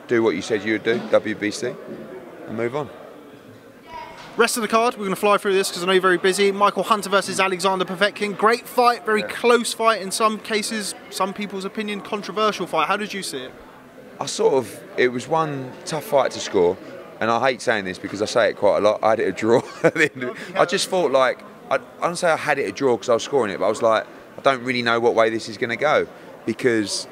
Do 0.07 0.23
what 0.23 0.35
you 0.35 0.41
said 0.41 0.63
you 0.63 0.73
would 0.73 0.83
do, 0.83 0.97
WBC, 0.99 1.75
and 2.47 2.57
move 2.57 2.75
on. 2.75 2.89
Rest 4.37 4.55
of 4.55 4.61
the 4.61 4.69
card, 4.69 4.93
we're 4.93 4.99
going 4.99 5.09
to 5.09 5.17
fly 5.17 5.37
through 5.37 5.53
this 5.53 5.67
because 5.67 5.83
I 5.83 5.85
know 5.85 5.91
you're 5.91 6.01
very 6.01 6.17
busy. 6.17 6.51
Michael 6.51 6.83
Hunter 6.83 7.09
versus 7.09 7.41
Alexander 7.41 7.83
Povetkin. 7.83 8.37
Great 8.37 8.65
fight, 8.65 9.05
very 9.05 9.19
yeah. 9.19 9.27
close 9.27 9.73
fight 9.73 10.01
in 10.01 10.11
some 10.11 10.39
cases, 10.39 10.95
some 11.09 11.33
people's 11.33 11.65
opinion, 11.65 11.99
controversial 11.99 12.65
fight. 12.65 12.87
How 12.87 12.95
did 12.95 13.13
you 13.13 13.21
see 13.21 13.43
it? 13.43 13.51
I 14.19 14.25
sort 14.27 14.53
of, 14.53 14.81
it 14.97 15.09
was 15.09 15.27
one 15.27 15.71
tough 15.85 16.05
fight 16.05 16.31
to 16.31 16.39
score, 16.39 16.77
and 17.19 17.29
I 17.29 17.49
hate 17.49 17.61
saying 17.61 17.83
this 17.85 17.99
because 17.99 18.21
I 18.21 18.25
say 18.25 18.49
it 18.51 18.53
quite 18.55 18.77
a 18.77 18.81
lot. 18.81 19.03
I 19.03 19.09
had 19.09 19.19
it 19.19 19.27
a 19.27 19.31
draw. 19.33 19.61
I 20.55 20.65
just 20.65 20.87
thought 20.89 21.11
like, 21.11 21.41
I, 21.69 21.75
I 21.75 22.07
don't 22.07 22.15
say 22.15 22.29
I 22.31 22.37
had 22.37 22.59
it 22.59 22.69
a 22.69 22.71
draw 22.71 22.95
because 22.95 23.09
I 23.09 23.13
was 23.15 23.23
scoring 23.23 23.53
it, 23.53 23.59
but 23.59 23.65
I 23.65 23.69
was 23.69 23.81
like, 23.81 24.07
I 24.37 24.41
don't 24.41 24.63
really 24.63 24.81
know 24.81 25.01
what 25.01 25.15
way 25.15 25.29
this 25.29 25.49
is 25.49 25.57
going 25.57 25.71
to 25.71 25.75
go 25.75 26.07
because 26.45 27.07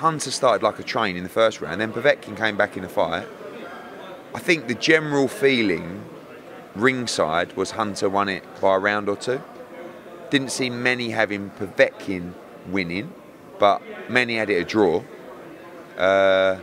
Hunter 0.00 0.30
started 0.30 0.62
like 0.62 0.78
a 0.78 0.82
train 0.82 1.14
in 1.14 1.24
the 1.24 1.28
first 1.28 1.60
round, 1.60 1.78
then 1.78 1.92
Povetkin 1.92 2.34
came 2.34 2.56
back 2.56 2.74
in 2.74 2.82
the 2.82 2.88
fight. 2.88 3.28
I 4.34 4.38
think 4.38 4.66
the 4.66 4.74
general 4.74 5.28
feeling 5.28 6.02
ringside 6.74 7.52
was 7.54 7.72
Hunter 7.72 8.08
won 8.08 8.30
it 8.30 8.42
by 8.62 8.76
a 8.76 8.78
round 8.78 9.10
or 9.10 9.16
two. 9.16 9.42
Didn't 10.30 10.52
see 10.52 10.70
many 10.70 11.10
having 11.10 11.50
Povetkin 11.50 12.32
winning, 12.68 13.12
but 13.58 13.82
many 14.08 14.36
had 14.36 14.48
it 14.48 14.54
a 14.54 14.64
draw. 14.64 15.02
Uh, 15.98 16.60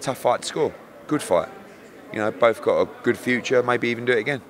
tough 0.00 0.18
fight 0.18 0.42
to 0.42 0.46
score. 0.46 0.74
Good 1.08 1.22
fight. 1.22 1.48
You 2.12 2.20
know, 2.20 2.30
both 2.30 2.62
got 2.62 2.82
a 2.82 2.88
good 3.02 3.18
future, 3.18 3.64
maybe 3.64 3.88
even 3.88 4.04
do 4.04 4.12
it 4.12 4.18
again. 4.18 4.42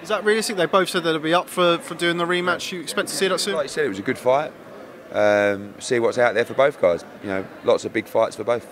Is 0.00 0.08
that 0.08 0.24
realistic? 0.24 0.56
They 0.56 0.64
both 0.64 0.88
said 0.88 1.04
they'll 1.04 1.18
be 1.18 1.34
up 1.34 1.50
for, 1.50 1.76
for 1.76 1.94
doing 1.94 2.16
the 2.16 2.24
rematch. 2.24 2.72
You 2.72 2.80
expect 2.80 3.08
to 3.08 3.14
see 3.14 3.28
that 3.28 3.38
soon? 3.38 3.54
Like 3.54 3.64
you 3.64 3.68
said, 3.68 3.84
it 3.84 3.90
was 3.90 3.98
a 3.98 4.02
good 4.02 4.16
fight. 4.16 4.52
Um, 5.12 5.74
see 5.78 5.98
what's 5.98 6.18
out 6.18 6.34
there 6.34 6.44
for 6.44 6.54
both 6.54 6.80
guys. 6.80 7.04
You 7.22 7.28
know, 7.28 7.46
lots 7.64 7.84
of 7.84 7.92
big 7.92 8.06
fights 8.06 8.36
for 8.36 8.44
both 8.44 8.66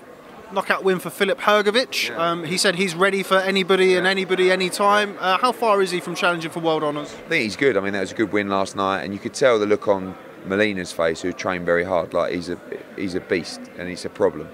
knockout 0.54 0.84
win 0.84 0.98
for 0.98 1.10
Filip 1.10 1.40
Hrgovic. 1.40 2.08
Yeah. 2.08 2.16
Um, 2.16 2.44
he 2.44 2.56
said 2.56 2.76
he's 2.76 2.94
ready 2.94 3.22
for 3.22 3.38
anybody 3.38 3.88
yeah. 3.88 3.98
and 3.98 4.06
anybody 4.06 4.50
anytime. 4.50 5.16
Uh, 5.20 5.38
how 5.38 5.52
far 5.52 5.82
is 5.82 5.90
he 5.90 6.00
from 6.00 6.14
challenging 6.14 6.50
for 6.50 6.60
world 6.60 6.82
honours? 6.82 7.12
I 7.12 7.28
think 7.28 7.42
he's 7.42 7.56
good. 7.56 7.76
I 7.76 7.80
mean, 7.80 7.92
that 7.92 8.00
was 8.00 8.12
a 8.12 8.14
good 8.14 8.32
win 8.32 8.48
last 8.48 8.76
night, 8.76 9.02
and 9.02 9.12
you 9.12 9.18
could 9.18 9.34
tell 9.34 9.58
the 9.58 9.66
look 9.66 9.88
on 9.88 10.14
Molina's 10.46 10.92
face, 10.92 11.20
who 11.20 11.32
trained 11.32 11.66
very 11.66 11.84
hard. 11.84 12.14
Like 12.14 12.32
he's 12.32 12.48
a 12.48 12.58
he's 12.96 13.14
a 13.14 13.20
beast, 13.20 13.60
and 13.78 13.88
he's 13.88 14.04
a 14.04 14.10
problem. 14.10 14.48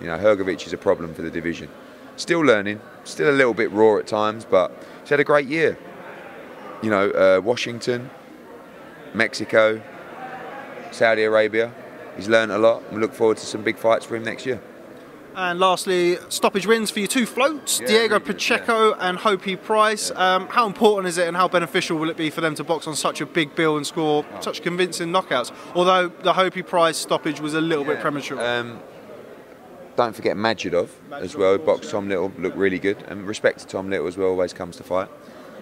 You 0.00 0.06
know, 0.06 0.18
Hrgovic 0.18 0.66
is 0.66 0.72
a 0.72 0.78
problem 0.78 1.14
for 1.14 1.22
the 1.22 1.30
division. 1.30 1.68
Still 2.16 2.40
learning, 2.40 2.80
still 3.04 3.30
a 3.30 3.32
little 3.32 3.54
bit 3.54 3.70
raw 3.70 3.96
at 3.98 4.06
times, 4.06 4.44
but 4.44 4.72
he's 5.00 5.10
had 5.10 5.20
a 5.20 5.24
great 5.24 5.46
year. 5.46 5.78
You 6.82 6.90
know, 6.90 7.10
uh, 7.10 7.40
Washington, 7.42 8.10
Mexico, 9.14 9.82
Saudi 10.90 11.24
Arabia. 11.24 11.72
He's 12.16 12.28
learned 12.28 12.52
a 12.52 12.58
lot. 12.58 12.92
We 12.92 13.00
look 13.00 13.14
forward 13.14 13.38
to 13.38 13.46
some 13.46 13.62
big 13.62 13.76
fights 13.76 14.04
for 14.04 14.16
him 14.16 14.24
next 14.24 14.46
year. 14.46 14.60
And 15.36 15.60
lastly, 15.60 16.18
stoppage 16.28 16.66
wins 16.66 16.90
for 16.90 16.98
your 16.98 17.08
two 17.08 17.24
floats, 17.24 17.80
yeah, 17.80 17.86
Diego 17.86 18.14
really 18.14 18.26
Pacheco 18.26 18.90
yeah. 18.90 19.08
and 19.08 19.18
Hopey 19.18 19.56
Price. 19.56 20.10
Yeah. 20.10 20.34
Um, 20.34 20.48
how 20.48 20.66
important 20.66 21.08
is 21.08 21.18
it 21.18 21.28
and 21.28 21.36
how 21.36 21.46
beneficial 21.46 21.98
will 21.98 22.10
it 22.10 22.16
be 22.16 22.30
for 22.30 22.40
them 22.40 22.54
to 22.56 22.64
box 22.64 22.86
on 22.88 22.96
such 22.96 23.20
a 23.20 23.26
big 23.26 23.54
bill 23.54 23.76
and 23.76 23.86
score 23.86 24.26
oh. 24.28 24.40
such 24.40 24.60
convincing 24.62 25.08
knockouts? 25.08 25.52
Although 25.74 26.08
the 26.08 26.32
Hopey 26.32 26.66
Price 26.66 26.96
stoppage 26.96 27.40
was 27.40 27.54
a 27.54 27.60
little 27.60 27.84
bit 27.84 28.00
premature. 28.00 28.40
Um, 28.40 28.80
don't 29.96 30.16
forget 30.16 30.36
Majidov, 30.36 30.88
Majidov 31.08 31.20
as 31.20 31.36
well. 31.36 31.58
Box 31.58 31.90
Tom 31.90 32.08
Little 32.08 32.32
looked 32.38 32.56
really 32.56 32.78
good, 32.78 33.02
and 33.08 33.26
respect 33.26 33.60
to 33.60 33.66
Tom 33.66 33.88
Little 33.88 34.08
as 34.08 34.16
well. 34.16 34.28
Always 34.28 34.52
comes 34.52 34.76
to 34.78 34.82
fight. 34.82 35.08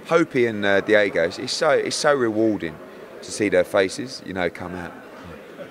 Hopey 0.06 0.48
and 0.48 0.64
uh, 0.64 0.80
Diego, 0.80 1.24
it's 1.24 1.52
so 1.52 1.70
it's 1.70 1.96
so 1.96 2.14
rewarding 2.14 2.76
to 3.20 3.30
see 3.30 3.48
their 3.48 3.64
faces, 3.64 4.22
you 4.24 4.32
know, 4.32 4.48
come 4.48 4.74
out. 4.74 4.92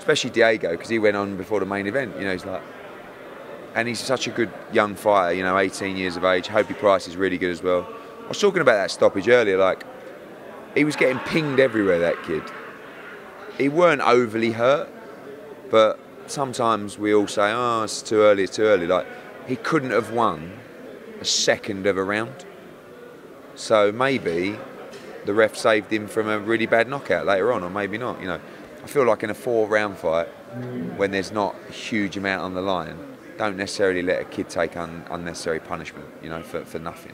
Especially 0.07 0.29
Diego 0.29 0.71
because 0.71 0.87
he 0.87 0.99
went 0.99 1.17
on 1.17 1.35
before 1.35 1.59
the 1.59 1.65
main 1.65 1.85
event. 1.85 2.15
You 2.17 2.23
know, 2.23 2.31
he's 2.31 2.45
like 2.45 2.61
and 3.75 3.87
he's 3.87 3.99
such 3.99 4.25
a 4.25 4.31
good 4.31 4.51
young 4.71 4.95
fighter, 4.95 5.35
you 5.35 5.43
know, 5.43 5.57
18 5.57 5.97
years 5.97 6.15
of 6.15 6.23
age. 6.23 6.47
Hopey 6.47 6.73
Price 6.73 7.07
is 7.07 7.17
really 7.17 7.37
good 7.37 7.51
as 7.51 7.61
well. 7.61 7.85
I 8.23 8.27
was 8.27 8.39
talking 8.39 8.61
about 8.61 8.73
that 8.73 8.89
stoppage 8.89 9.27
earlier, 9.27 9.57
like, 9.57 9.83
he 10.75 10.83
was 10.83 10.95
getting 10.95 11.19
pinged 11.19 11.59
everywhere, 11.59 11.99
that 11.99 12.23
kid. 12.23 12.41
He 13.57 13.69
weren't 13.69 14.01
overly 14.01 14.53
hurt, 14.53 14.89
but 15.69 15.99
sometimes 16.25 16.97
we 16.97 17.13
all 17.13 17.27
say, 17.27 17.51
oh, 17.53 17.83
it's 17.83 18.01
too 18.01 18.21
early, 18.21 18.43
it's 18.43 18.55
too 18.55 18.63
early. 18.63 18.87
Like, 18.87 19.05
he 19.45 19.57
couldn't 19.57 19.91
have 19.91 20.11
won 20.11 20.57
a 21.21 21.25
second 21.25 21.85
of 21.85 21.97
a 21.97 22.03
round. 22.03 22.45
So 23.53 23.91
maybe 23.91 24.57
the 25.25 25.35
ref 25.35 25.55
saved 25.55 25.93
him 25.93 26.07
from 26.07 26.27
a 26.29 26.39
really 26.39 26.65
bad 26.65 26.89
knockout 26.89 27.27
later 27.27 27.53
on, 27.53 27.63
or 27.63 27.69
maybe 27.69 27.97
not, 27.99 28.21
you 28.21 28.27
know. 28.27 28.39
I 28.87 28.89
feel 28.89 29.05
like 29.05 29.21
in 29.21 29.29
a 29.29 29.33
four 29.33 29.67
round 29.67 29.97
fight, 29.97 30.27
when 30.95 31.11
there's 31.11 31.33
not 31.33 31.57
a 31.67 31.73
huge 31.73 32.15
amount 32.15 32.43
on 32.43 32.53
the 32.53 32.61
line, 32.61 32.97
don't 33.37 33.57
necessarily 33.57 34.01
let 34.01 34.21
a 34.21 34.23
kid 34.23 34.47
take 34.47 34.77
un- 34.77 35.03
unnecessary 35.11 35.59
punishment, 35.59 36.05
you 36.23 36.29
know, 36.29 36.41
for, 36.41 36.63
for 36.63 36.79
nothing. 36.79 37.11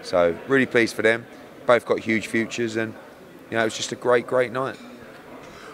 So 0.00 0.34
really 0.48 0.64
pleased 0.64 0.96
for 0.96 1.02
them. 1.02 1.26
Both 1.66 1.84
got 1.84 1.98
huge 1.98 2.28
futures, 2.28 2.76
and 2.76 2.94
you 3.50 3.58
know, 3.58 3.60
it 3.60 3.64
was 3.64 3.76
just 3.76 3.92
a 3.92 3.96
great, 3.96 4.26
great 4.26 4.50
night. 4.50 4.78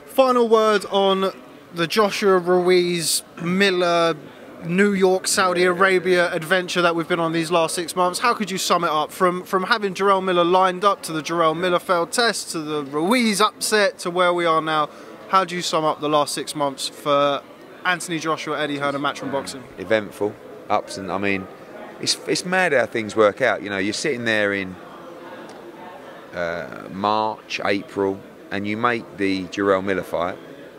Final 0.07 0.49
word 0.49 0.85
on 0.87 1.33
the 1.73 1.87
Joshua 1.87 2.39
Ruiz 2.39 3.23
Miller 3.41 4.17
New 4.65 4.95
York 4.95 5.29
Saudi 5.29 5.63
Arabia 5.63 6.33
adventure 6.33 6.83
that 6.83 6.97
we've 6.97 7.07
been 7.07 7.21
on 7.21 7.31
these 7.31 7.53
last 7.53 7.77
six 7.77 7.95
months. 7.95 8.19
How 8.19 8.35
could 8.35 8.51
you 8.51 8.59
sum 8.59 8.83
it 8.83 8.91
up 8.91 9.13
from 9.13 9.45
from 9.45 9.63
having 9.65 9.95
Jarrell 9.95 10.25
Miller 10.25 10.43
lined 10.43 10.85
up 10.85 11.03
to 11.03 11.13
the 11.13 11.23
Jarrell 11.23 11.57
Miller 11.57 11.79
failed 11.79 12.11
test 12.11 12.51
to 12.51 12.59
the 12.59 12.83
Ruiz 12.83 13.41
upset 13.41 14.01
to 14.01 14.11
where 14.11 14.35
we 14.35 14.45
are 14.45 14.61
now? 14.61 14.89
How 15.29 15.45
do 15.45 15.57
you 15.57 15.63
sum 15.63 15.85
up 15.85 16.01
the 16.01 16.09
last 16.09 16.35
six 16.35 16.55
months 16.55 16.89
for 16.89 17.43
Anthony 17.85 18.21
Joshua, 18.21 18.61
Eddie 18.61 18.79
Hearn, 18.79 18.95
and 18.95 19.03
Matchroom 19.03 19.33
Boxing? 19.33 19.65
Eventful, 19.77 20.33
ups 20.69 20.99
and 20.99 21.11
I 21.11 21.19
mean, 21.19 21.49
it's 22.01 22.17
it's 22.29 22.45
mad 22.45 22.73
how 22.73 22.87
things 22.87 23.17
work 23.17 23.43
out. 23.43 23.61
You 23.63 23.71
know, 23.71 23.79
you're 23.79 23.93
sitting 23.93 24.25
there 24.25 24.53
in 24.53 24.77
uh, 26.33 26.89
March, 26.93 27.61
April, 27.65 28.21
and 28.53 28.69
you 28.69 28.77
make 28.77 29.17
the 29.17 29.45
Jarrell 29.47 29.83
Miller 29.85 30.05
fight, 30.05 30.39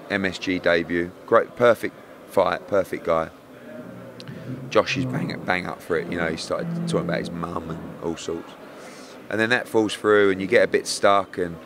MSG 0.09 0.61
debut. 0.61 1.11
Great, 1.25 1.57
perfect 1.57 1.95
fight, 2.27 2.67
perfect 2.67 3.05
guy. 3.05 3.29
Josh 4.69 4.95
is 4.95 5.05
bang 5.05 5.37
bang 5.45 5.65
up 5.65 5.81
for 5.81 5.97
it. 5.97 6.09
You 6.09 6.17
know, 6.17 6.29
he 6.29 6.37
started 6.37 6.73
talking 6.87 7.09
about 7.09 7.19
his 7.19 7.31
mum 7.31 7.69
and 7.69 8.01
all 8.01 8.15
sorts, 8.15 8.53
and 9.29 9.41
then 9.41 9.49
that 9.49 9.67
falls 9.67 9.93
through, 9.93 10.31
and 10.31 10.39
you 10.39 10.47
get 10.47 10.63
a 10.63 10.67
bit 10.67 10.87
stuck, 10.87 11.37
and 11.37 11.57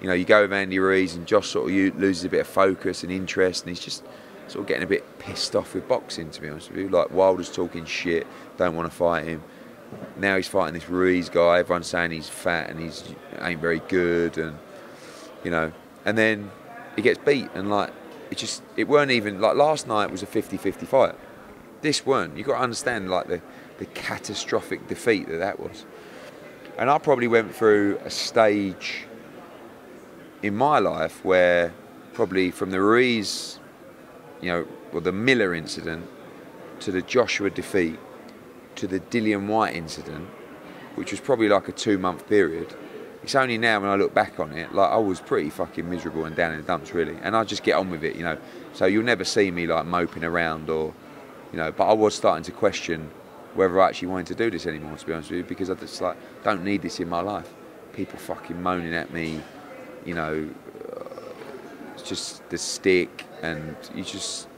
you 0.00 0.08
know, 0.08 0.14
you 0.14 0.24
go 0.24 0.42
with 0.42 0.52
Andy 0.52 0.78
Ruiz, 0.78 1.14
and 1.14 1.26
Josh 1.26 1.48
sort 1.48 1.70
of 1.70 1.98
loses 1.98 2.24
a 2.24 2.28
bit 2.28 2.40
of 2.40 2.46
focus 2.46 3.02
and 3.02 3.12
interest, 3.12 3.64
and 3.64 3.70
he's 3.70 3.84
just 3.84 4.04
sort 4.46 4.62
of 4.62 4.66
getting 4.66 4.82
a 4.82 4.86
bit 4.86 5.18
pissed 5.18 5.54
off 5.54 5.74
with 5.74 5.86
boxing, 5.88 6.30
to 6.30 6.40
be 6.40 6.48
honest 6.48 6.70
with 6.70 6.78
you. 6.78 6.88
Like 6.88 7.10
Wilder's 7.10 7.50
talking 7.50 7.84
shit, 7.84 8.26
don't 8.56 8.74
want 8.74 8.90
to 8.90 8.96
fight 8.96 9.24
him. 9.24 9.42
Now 10.16 10.36
he's 10.36 10.48
fighting 10.48 10.74
this 10.74 10.88
Ruiz 10.88 11.28
guy. 11.28 11.58
Everyone's 11.58 11.86
saying 11.86 12.12
he's 12.12 12.28
fat 12.28 12.70
and 12.70 12.80
he's 12.80 13.04
ain't 13.40 13.60
very 13.60 13.80
good, 13.88 14.38
and 14.38 14.58
you 15.44 15.50
know. 15.50 15.72
And 16.04 16.16
then 16.16 16.50
he 16.96 17.02
gets 17.02 17.18
beat, 17.18 17.48
and 17.54 17.70
like 17.70 17.92
it 18.30 18.38
just 18.38 18.62
it 18.76 18.88
weren't 18.88 19.10
even 19.10 19.40
like 19.40 19.56
last 19.56 19.86
night 19.86 20.10
was 20.10 20.22
a 20.22 20.26
50-50 20.26 20.86
fight. 20.86 21.14
This 21.82 22.06
weren't. 22.06 22.36
You 22.36 22.44
got 22.44 22.56
to 22.56 22.62
understand 22.62 23.10
like 23.10 23.26
the 23.26 23.40
the 23.78 23.86
catastrophic 23.86 24.86
defeat 24.88 25.26
that 25.28 25.38
that 25.38 25.58
was. 25.58 25.84
And 26.78 26.88
I 26.88 26.98
probably 26.98 27.26
went 27.26 27.54
through 27.54 27.98
a 28.04 28.10
stage 28.10 29.04
in 30.42 30.56
my 30.56 30.78
life 30.78 31.24
where 31.24 31.72
probably 32.12 32.50
from 32.50 32.70
the 32.70 32.80
Ruiz 32.80 33.60
you 34.40 34.48
know, 34.48 34.66
well, 34.92 35.00
the 35.00 35.12
Miller 35.12 35.54
incident 35.54 36.06
to 36.80 36.90
the 36.90 37.02
Joshua 37.02 37.50
defeat 37.50 37.98
to 38.76 38.86
the 38.86 39.00
Dillian 39.00 39.46
Whyte 39.46 39.74
incident, 39.74 40.26
which 40.94 41.10
was 41.10 41.20
probably 41.20 41.48
like 41.48 41.68
a 41.68 41.72
two 41.72 41.98
month 41.98 42.26
period. 42.28 42.74
It's 43.22 43.34
only 43.34 43.58
now 43.58 43.80
when 43.80 43.90
I 43.90 43.96
look 43.96 44.14
back 44.14 44.40
on 44.40 44.52
it, 44.52 44.74
like 44.74 44.90
I 44.90 44.96
was 44.96 45.20
pretty 45.20 45.50
fucking 45.50 45.88
miserable 45.88 46.24
and 46.24 46.34
down 46.34 46.52
in 46.52 46.58
the 46.58 46.66
dumps, 46.66 46.94
really. 46.94 47.16
And 47.22 47.36
I 47.36 47.44
just 47.44 47.62
get 47.62 47.74
on 47.74 47.90
with 47.90 48.02
it, 48.02 48.16
you 48.16 48.24
know. 48.24 48.38
So 48.72 48.86
you'll 48.86 49.04
never 49.04 49.24
see 49.24 49.50
me 49.50 49.66
like 49.66 49.84
moping 49.84 50.24
around 50.24 50.70
or, 50.70 50.94
you 51.52 51.58
know. 51.58 51.70
But 51.70 51.90
I 51.90 51.92
was 51.92 52.14
starting 52.14 52.44
to 52.44 52.52
question 52.52 53.10
whether 53.54 53.78
I 53.80 53.88
actually 53.88 54.08
wanted 54.08 54.28
to 54.28 54.34
do 54.36 54.50
this 54.50 54.66
anymore, 54.66 54.96
to 54.96 55.06
be 55.06 55.12
honest 55.12 55.30
with 55.30 55.38
you, 55.38 55.44
because 55.44 55.68
I 55.68 55.74
just 55.74 56.00
like 56.00 56.16
don't 56.42 56.64
need 56.64 56.80
this 56.80 56.98
in 56.98 57.10
my 57.10 57.20
life. 57.20 57.52
People 57.92 58.18
fucking 58.18 58.62
moaning 58.62 58.94
at 58.94 59.12
me, 59.12 59.42
you 60.04 60.14
know. 60.14 60.48
It's 61.94 62.08
just 62.08 62.48
the 62.48 62.58
stick, 62.58 63.24
and 63.42 63.76
you 63.94 64.04
just. 64.04 64.48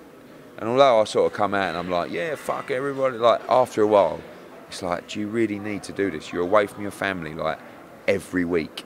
And 0.59 0.69
although 0.69 1.01
I 1.01 1.05
sort 1.05 1.33
of 1.33 1.37
come 1.37 1.55
out 1.55 1.71
and 1.71 1.77
I'm 1.77 1.91
like, 1.91 2.13
yeah, 2.13 2.37
fuck 2.37 2.71
everybody, 2.71 3.19
like 3.19 3.41
after 3.49 3.83
a 3.83 3.87
while, 3.87 4.21
it's 4.69 4.81
like, 4.81 5.09
do 5.09 5.19
you 5.19 5.27
really 5.27 5.59
need 5.59 5.83
to 5.85 5.93
do 5.93 6.09
this? 6.09 6.33
You're 6.33 6.43
away 6.43 6.69
from 6.69 6.83
your 6.83 6.93
family, 6.93 7.35
like 7.35 7.59
every 8.07 8.45
week, 8.45 8.85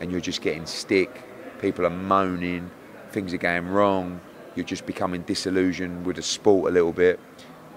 and 0.00 0.10
you're 0.10 0.20
just 0.20 0.42
getting 0.42 0.66
stick. 0.66 1.22
People 1.60 1.86
are 1.86 1.90
moaning, 1.90 2.68
things 3.12 3.32
are 3.32 3.38
going 3.38 3.68
wrong. 3.68 4.20
You're 4.56 4.66
just 4.66 4.86
becoming 4.86 5.22
disillusioned 5.22 6.04
with 6.04 6.16
the 6.16 6.22
sport 6.22 6.70
a 6.70 6.74
little 6.74 6.92
bit, 6.92 7.20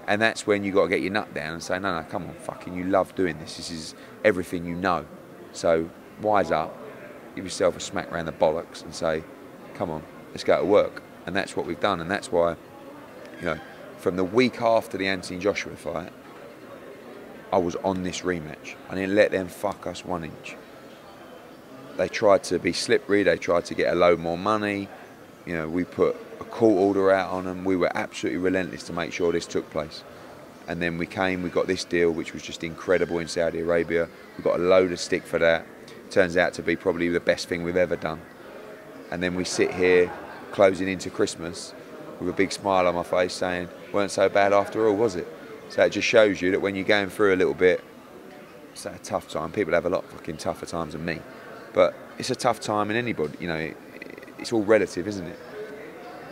and 0.08 0.20
that's 0.20 0.46
when 0.46 0.64
you 0.64 0.72
got 0.72 0.84
to 0.84 0.88
get 0.88 1.02
your 1.02 1.12
nut 1.12 1.32
down 1.32 1.52
and 1.52 1.62
say, 1.62 1.78
no, 1.78 1.96
no, 1.96 2.04
come 2.08 2.24
on, 2.24 2.34
fucking, 2.34 2.74
you 2.74 2.84
love 2.84 3.14
doing 3.14 3.38
this. 3.38 3.56
This 3.56 3.70
is 3.70 3.94
everything 4.24 4.64
you 4.64 4.74
know. 4.74 5.06
So 5.52 5.88
wise 6.22 6.50
up, 6.50 6.76
give 7.38 7.44
yourself 7.44 7.76
a 7.76 7.80
smack 7.80 8.10
around 8.10 8.26
the 8.26 8.32
bollocks, 8.32 8.82
and 8.82 8.92
say, 8.92 9.22
come 9.74 9.90
on, 9.90 10.02
let's 10.30 10.42
go 10.42 10.58
to 10.58 10.64
work. 10.64 11.02
And 11.24 11.36
that's 11.36 11.56
what 11.56 11.66
we've 11.66 11.78
done, 11.78 12.00
and 12.00 12.10
that's 12.10 12.32
why, 12.32 12.56
you 13.38 13.46
know, 13.46 13.60
from 13.98 14.16
the 14.16 14.24
week 14.24 14.60
after 14.60 14.98
the 14.98 15.06
Anthony 15.06 15.38
Joshua 15.38 15.76
fight, 15.76 16.12
I 17.52 17.58
was 17.58 17.76
on 17.76 18.02
this 18.02 18.22
rematch. 18.22 18.74
I 18.90 18.96
didn't 18.96 19.14
let 19.14 19.30
them 19.30 19.46
fuck 19.46 19.86
us 19.86 20.04
one 20.04 20.24
inch. 20.24 20.56
They 21.96 22.08
tried 22.08 22.42
to 22.44 22.58
be 22.58 22.72
slippery. 22.72 23.22
They 23.22 23.36
tried 23.36 23.64
to 23.66 23.74
get 23.74 23.92
a 23.92 23.96
load 23.96 24.18
more 24.18 24.38
money. 24.38 24.88
You 25.46 25.54
know, 25.54 25.68
we 25.68 25.84
put 25.84 26.16
a 26.40 26.44
court 26.44 26.76
order 26.76 27.12
out 27.12 27.30
on 27.30 27.44
them. 27.44 27.64
We 27.64 27.76
were 27.76 27.90
absolutely 27.96 28.38
relentless 28.40 28.82
to 28.84 28.92
make 28.92 29.12
sure 29.12 29.32
this 29.32 29.46
took 29.46 29.70
place. 29.70 30.02
And 30.66 30.82
then 30.82 30.98
we 30.98 31.06
came, 31.06 31.42
we 31.42 31.50
got 31.50 31.68
this 31.68 31.84
deal, 31.84 32.10
which 32.10 32.32
was 32.32 32.42
just 32.42 32.64
incredible 32.64 33.20
in 33.20 33.28
Saudi 33.28 33.60
Arabia. 33.60 34.08
We 34.36 34.44
got 34.44 34.58
a 34.58 34.62
load 34.62 34.90
of 34.92 35.00
stick 35.00 35.22
for 35.22 35.38
that. 35.38 35.66
Turns 36.10 36.36
out 36.36 36.54
to 36.54 36.62
be 36.62 36.76
probably 36.76 37.08
the 37.08 37.20
best 37.20 37.48
thing 37.48 37.62
we've 37.62 37.76
ever 37.76 37.96
done. 37.96 38.20
And 39.10 39.22
then 39.22 39.34
we 39.34 39.44
sit 39.44 39.72
here 39.72 40.12
closing 40.52 40.88
into 40.88 41.10
Christmas 41.10 41.74
with 42.20 42.28
a 42.28 42.32
big 42.32 42.52
smile 42.52 42.86
on 42.86 42.94
my 42.94 43.02
face 43.02 43.32
saying, 43.34 43.68
weren't 43.92 44.10
so 44.10 44.28
bad 44.28 44.52
after 44.52 44.86
all, 44.86 44.96
was 44.96 45.16
it? 45.16 45.26
So 45.68 45.82
it 45.84 45.90
just 45.90 46.08
shows 46.08 46.40
you 46.40 46.50
that 46.52 46.60
when 46.60 46.74
you're 46.74 46.84
going 46.84 47.10
through 47.10 47.34
a 47.34 47.36
little 47.36 47.54
bit, 47.54 47.82
it's 48.72 48.86
a 48.86 48.98
tough 49.02 49.28
time. 49.28 49.52
People 49.52 49.74
have 49.74 49.86
a 49.86 49.90
lot 49.90 50.04
fucking 50.04 50.38
tougher 50.38 50.66
times 50.66 50.94
than 50.94 51.04
me. 51.04 51.20
But 51.74 51.94
it's 52.18 52.30
a 52.30 52.36
tough 52.36 52.60
time 52.60 52.90
in 52.90 52.96
anybody, 52.96 53.36
you 53.40 53.48
know, 53.48 53.72
it's 54.38 54.52
all 54.52 54.62
relative, 54.62 55.06
isn't 55.06 55.26
it? 55.26 55.38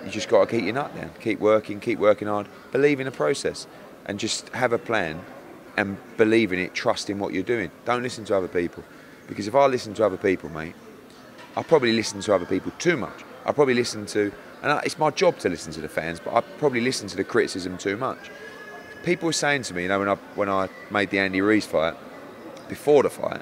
You 0.04 0.10
just 0.10 0.28
got 0.28 0.48
to 0.48 0.56
keep 0.56 0.64
your 0.64 0.74
nut 0.74 0.94
down, 0.94 1.10
keep 1.20 1.40
working, 1.40 1.80
keep 1.80 1.98
working 1.98 2.28
hard, 2.28 2.48
believe 2.72 3.00
in 3.00 3.06
the 3.06 3.12
process, 3.12 3.66
and 4.06 4.18
just 4.18 4.48
have 4.50 4.72
a 4.72 4.78
plan 4.78 5.20
and 5.76 5.96
believe 6.16 6.52
in 6.52 6.58
it, 6.58 6.72
trust 6.74 7.10
in 7.10 7.18
what 7.18 7.34
you're 7.34 7.42
doing. 7.42 7.70
Don't 7.84 8.02
listen 8.02 8.24
to 8.26 8.36
other 8.36 8.48
people. 8.48 8.82
Because 9.26 9.48
if 9.48 9.54
I 9.54 9.66
listen 9.66 9.94
to 9.94 10.06
other 10.06 10.16
people, 10.16 10.48
mate, 10.50 10.74
I 11.56 11.62
probably 11.62 11.92
listen 11.92 12.20
to 12.20 12.34
other 12.34 12.46
people 12.46 12.72
too 12.78 12.96
much. 12.96 13.24
I 13.44 13.52
probably 13.52 13.74
listen 13.74 14.06
to, 14.06 14.32
and 14.62 14.80
it's 14.84 14.98
my 14.98 15.10
job 15.10 15.38
to 15.38 15.48
listen 15.48 15.72
to 15.72 15.80
the 15.80 15.88
fans, 15.88 16.20
but 16.20 16.34
I 16.34 16.40
probably 16.58 16.80
listen 16.80 17.08
to 17.08 17.16
the 17.16 17.24
criticism 17.24 17.78
too 17.78 17.96
much. 17.96 18.30
People 19.04 19.26
were 19.26 19.32
saying 19.32 19.62
to 19.62 19.74
me, 19.74 19.82
you 19.82 19.88
know, 19.88 19.98
when 20.00 20.08
I 20.08 20.14
when 20.34 20.48
I 20.48 20.68
made 20.90 21.10
the 21.10 21.18
Andy 21.18 21.40
Ruiz 21.40 21.64
fight, 21.64 21.94
before 22.68 23.02
the 23.02 23.10
fight, 23.10 23.40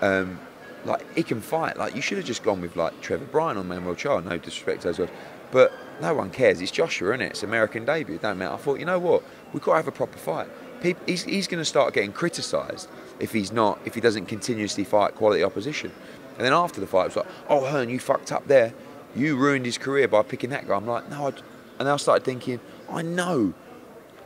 um, 0.00 0.38
like 0.84 1.04
he 1.14 1.22
can 1.22 1.40
fight. 1.40 1.76
Like 1.76 1.94
you 1.96 2.02
should 2.02 2.18
have 2.18 2.26
just 2.26 2.42
gone 2.42 2.60
with 2.60 2.76
like 2.76 3.00
Trevor 3.00 3.24
Bryan 3.24 3.56
or 3.56 3.64
Manuel 3.64 3.94
Charr. 3.94 4.24
No 4.24 4.38
disrespect 4.38 4.82
to 4.82 4.88
those 4.88 4.98
guys, 4.98 5.08
but 5.50 5.72
no 6.00 6.14
one 6.14 6.30
cares. 6.30 6.60
It's 6.60 6.70
Joshua, 6.70 7.10
isn't 7.10 7.22
it? 7.22 7.30
It's 7.30 7.42
American 7.42 7.84
debut. 7.84 8.18
Don't 8.18 8.38
matter. 8.38 8.54
I 8.54 8.58
thought, 8.58 8.78
you 8.78 8.86
know 8.86 8.98
what? 8.98 9.22
We've 9.52 9.62
got 9.62 9.72
to 9.72 9.76
have 9.76 9.88
a 9.88 9.92
proper 9.92 10.18
fight. 10.18 10.48
People, 10.80 11.02
he's 11.06 11.24
he's 11.24 11.48
going 11.48 11.60
to 11.60 11.64
start 11.64 11.94
getting 11.94 12.12
criticised 12.12 12.88
if 13.20 13.32
he's 13.32 13.52
not 13.52 13.78
if 13.84 13.94
he 13.94 14.00
doesn't 14.00 14.26
continuously 14.26 14.84
fight 14.84 15.14
quality 15.14 15.42
opposition. 15.42 15.92
And 16.36 16.44
then 16.44 16.52
after 16.52 16.80
the 16.80 16.86
fight, 16.86 17.02
it 17.02 17.14
was 17.14 17.16
like, 17.16 17.26
oh 17.48 17.64
Hearn, 17.64 17.88
you 17.88 17.98
fucked 17.98 18.32
up 18.32 18.46
there. 18.48 18.74
You 19.14 19.36
ruined 19.36 19.66
his 19.66 19.78
career 19.78 20.08
by 20.08 20.22
picking 20.22 20.50
that 20.50 20.66
guy. 20.66 20.74
I'm 20.74 20.86
like, 20.86 21.08
no. 21.08 21.28
I'd, 21.28 21.42
and 21.78 21.88
I 21.88 21.96
started 21.96 22.24
thinking, 22.24 22.60
I 22.90 23.02
know 23.02 23.54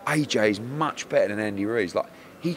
AJ 0.07 0.51
is 0.51 0.61
much 0.61 1.09
better 1.09 1.29
than 1.29 1.39
Andy 1.39 1.67
Ruiz. 1.67 1.95
Like 1.95 2.11
he 2.41 2.57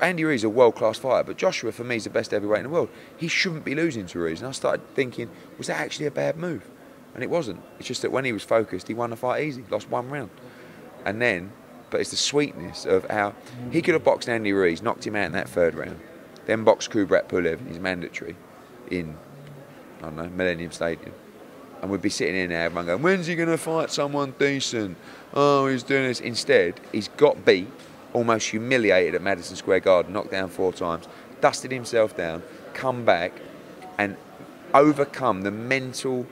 Andy 0.00 0.24
Ruiz 0.24 0.40
is 0.40 0.44
a 0.44 0.50
world 0.50 0.74
class 0.74 0.98
fighter, 0.98 1.24
but 1.24 1.36
Joshua 1.38 1.72
for 1.72 1.84
me 1.84 1.96
is 1.96 2.04
the 2.04 2.10
best 2.10 2.30
heavyweight 2.30 2.58
in 2.58 2.64
the 2.64 2.70
world. 2.70 2.90
He 3.16 3.28
shouldn't 3.28 3.64
be 3.64 3.74
losing 3.74 4.06
to 4.06 4.18
Ruiz. 4.18 4.40
And 4.40 4.48
I 4.48 4.52
started 4.52 4.82
thinking, 4.94 5.30
was 5.56 5.68
that 5.68 5.80
actually 5.80 6.06
a 6.06 6.10
bad 6.10 6.36
move? 6.36 6.68
And 7.14 7.22
it 7.22 7.30
wasn't. 7.30 7.62
It's 7.78 7.88
just 7.88 8.02
that 8.02 8.12
when 8.12 8.26
he 8.26 8.32
was 8.32 8.42
focused, 8.42 8.88
he 8.88 8.94
won 8.94 9.10
the 9.10 9.16
fight 9.16 9.44
easy, 9.44 9.64
lost 9.70 9.88
one 9.88 10.10
round. 10.10 10.30
And 11.06 11.20
then, 11.22 11.52
but 11.96 12.02
it's 12.02 12.10
the 12.10 12.16
sweetness 12.18 12.84
of 12.84 13.08
how 13.08 13.34
he 13.72 13.80
could 13.80 13.94
have 13.94 14.04
boxed 14.04 14.28
Andy 14.28 14.52
Ruiz, 14.52 14.82
knocked 14.82 15.06
him 15.06 15.16
out 15.16 15.24
in 15.24 15.32
that 15.32 15.48
third 15.48 15.74
round, 15.74 15.98
then 16.44 16.62
boxed 16.62 16.90
Kubrat 16.90 17.26
Pulev 17.26 17.66
his 17.66 17.78
mandatory 17.78 18.36
in, 18.90 19.16
I 20.00 20.02
don't 20.02 20.16
know, 20.16 20.28
Millennium 20.28 20.72
Stadium. 20.72 21.14
And 21.80 21.90
we'd 21.90 22.02
be 22.02 22.10
sitting 22.10 22.36
in 22.36 22.50
there, 22.50 22.64
everyone 22.64 22.84
going, 22.84 23.00
when's 23.00 23.26
he 23.26 23.34
going 23.34 23.48
to 23.48 23.56
fight 23.56 23.90
someone 23.90 24.34
decent? 24.38 24.98
Oh, 25.32 25.68
he's 25.68 25.82
doing 25.82 26.02
this. 26.02 26.20
Instead, 26.20 26.78
he's 26.92 27.08
got 27.08 27.46
beat 27.46 27.70
almost 28.12 28.50
humiliated 28.50 29.14
at 29.14 29.22
Madison 29.22 29.56
Square 29.56 29.80
Garden, 29.80 30.12
knocked 30.12 30.32
down 30.32 30.50
four 30.50 30.74
times, 30.74 31.08
dusted 31.40 31.72
himself 31.72 32.14
down, 32.14 32.42
come 32.74 33.06
back 33.06 33.32
and 33.96 34.18
overcome 34.74 35.40
the 35.40 35.50
mental, 35.50 36.26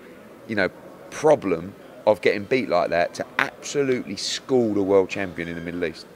you 0.46 0.56
know, 0.56 0.68
problem 1.08 1.74
of 2.06 2.20
getting 2.20 2.44
beat 2.44 2.68
like 2.68 2.90
that 2.90 3.14
to 3.14 3.26
absolutely 3.38 4.16
school 4.16 4.74
the 4.74 4.82
world 4.82 5.08
champion 5.08 5.48
in 5.48 5.54
the 5.54 5.60
Middle 5.60 5.84
East. 5.84 6.06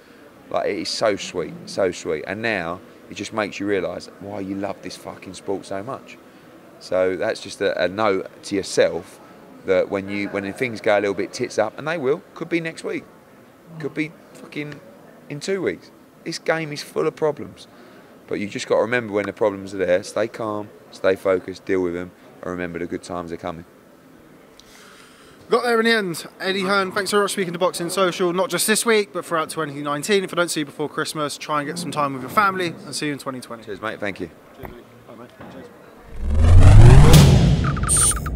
Like 0.51 0.68
it 0.68 0.79
is 0.79 0.88
so 0.88 1.16
sweet, 1.16 1.55
so 1.66 1.90
sweet. 1.92 2.24
And 2.27 2.42
now 2.42 2.81
it 3.11 3.14
just 3.14 3.33
makes 3.33 3.59
you 3.59 3.66
realise 3.66 4.07
why 4.20 4.40
you 4.40 4.55
love 4.55 4.81
this 4.83 4.96
fucking 4.96 5.35
sport 5.35 5.66
so 5.66 5.83
much. 5.83 6.18
So 6.81 7.16
that's 7.16 7.40
just 7.40 7.61
a, 7.61 7.85
a 7.85 7.88
note 7.88 8.31
to 8.44 8.55
yourself 8.55 9.20
that 9.66 9.90
when 9.90 10.09
you 10.09 10.29
when 10.29 10.51
things 10.53 10.81
go 10.81 10.98
a 10.98 11.01
little 11.01 11.14
bit 11.14 11.33
tits 11.33 11.59
up, 11.59 11.79
and 11.79 11.87
they 11.87 11.98
will, 11.98 12.22
could 12.35 12.48
be 12.48 12.61
next 12.61 12.85
week, 12.85 13.05
could 13.79 13.94
be 13.94 14.12
fucking 14.33 14.81
in 15.29 15.40
two 15.40 15.62
weeks. 15.62 15.90
This 16.24 16.38
game 16.38 16.72
is 16.72 16.83
full 16.83 17.07
of 17.07 17.16
problems. 17.16 17.66
But 18.27 18.40
you 18.40 18.48
just 18.48 18.68
got 18.68 18.77
to 18.77 18.83
remember 18.83 19.14
when 19.14 19.24
the 19.24 19.33
problems 19.33 19.74
are 19.74 19.79
there, 19.79 20.03
stay 20.03 20.29
calm, 20.29 20.68
stay 20.90 21.16
focused, 21.16 21.64
deal 21.64 21.81
with 21.81 21.94
them, 21.94 22.11
and 22.42 22.51
remember 22.51 22.79
the 22.79 22.87
good 22.87 23.03
times 23.03 23.33
are 23.33 23.38
coming. 23.38 23.64
Got 25.51 25.63
there 25.63 25.81
in 25.81 25.87
the 25.87 25.93
end. 25.93 26.27
Eddie 26.41 26.63
Hearn, 26.63 26.93
thanks 26.93 27.11
so 27.11 27.21
much 27.23 27.31
for 27.31 27.33
speaking 27.33 27.55
to 27.55 27.59
Boxing 27.59 27.89
Social, 27.89 28.35
not 28.35 28.51
just 28.51 28.67
this 28.67 28.85
week, 28.85 29.15
but 29.15 29.25
throughout 29.25 29.49
2019. 29.49 30.23
If 30.23 30.35
I 30.35 30.37
don't 30.37 30.51
see 30.51 30.61
you 30.61 30.67
before 30.67 30.91
Christmas, 30.91 31.39
try 31.39 31.61
and 31.61 31.67
get 31.67 31.79
some 31.79 31.91
time 31.91 32.13
with 32.13 32.21
your 32.21 32.31
family, 32.31 32.75
and 32.85 32.95
see 32.95 33.07
you 33.07 33.13
in 33.13 33.19
2020. 33.19 33.65
Cheers, 33.65 33.81
mate. 33.81 33.99
Thank 33.99 34.21
you. 34.21 34.29
Cheers, 34.61 34.73
mate. 34.73 34.85
Bye, 35.09 35.15
mate. 35.17 35.31
Cheers. 37.89 38.28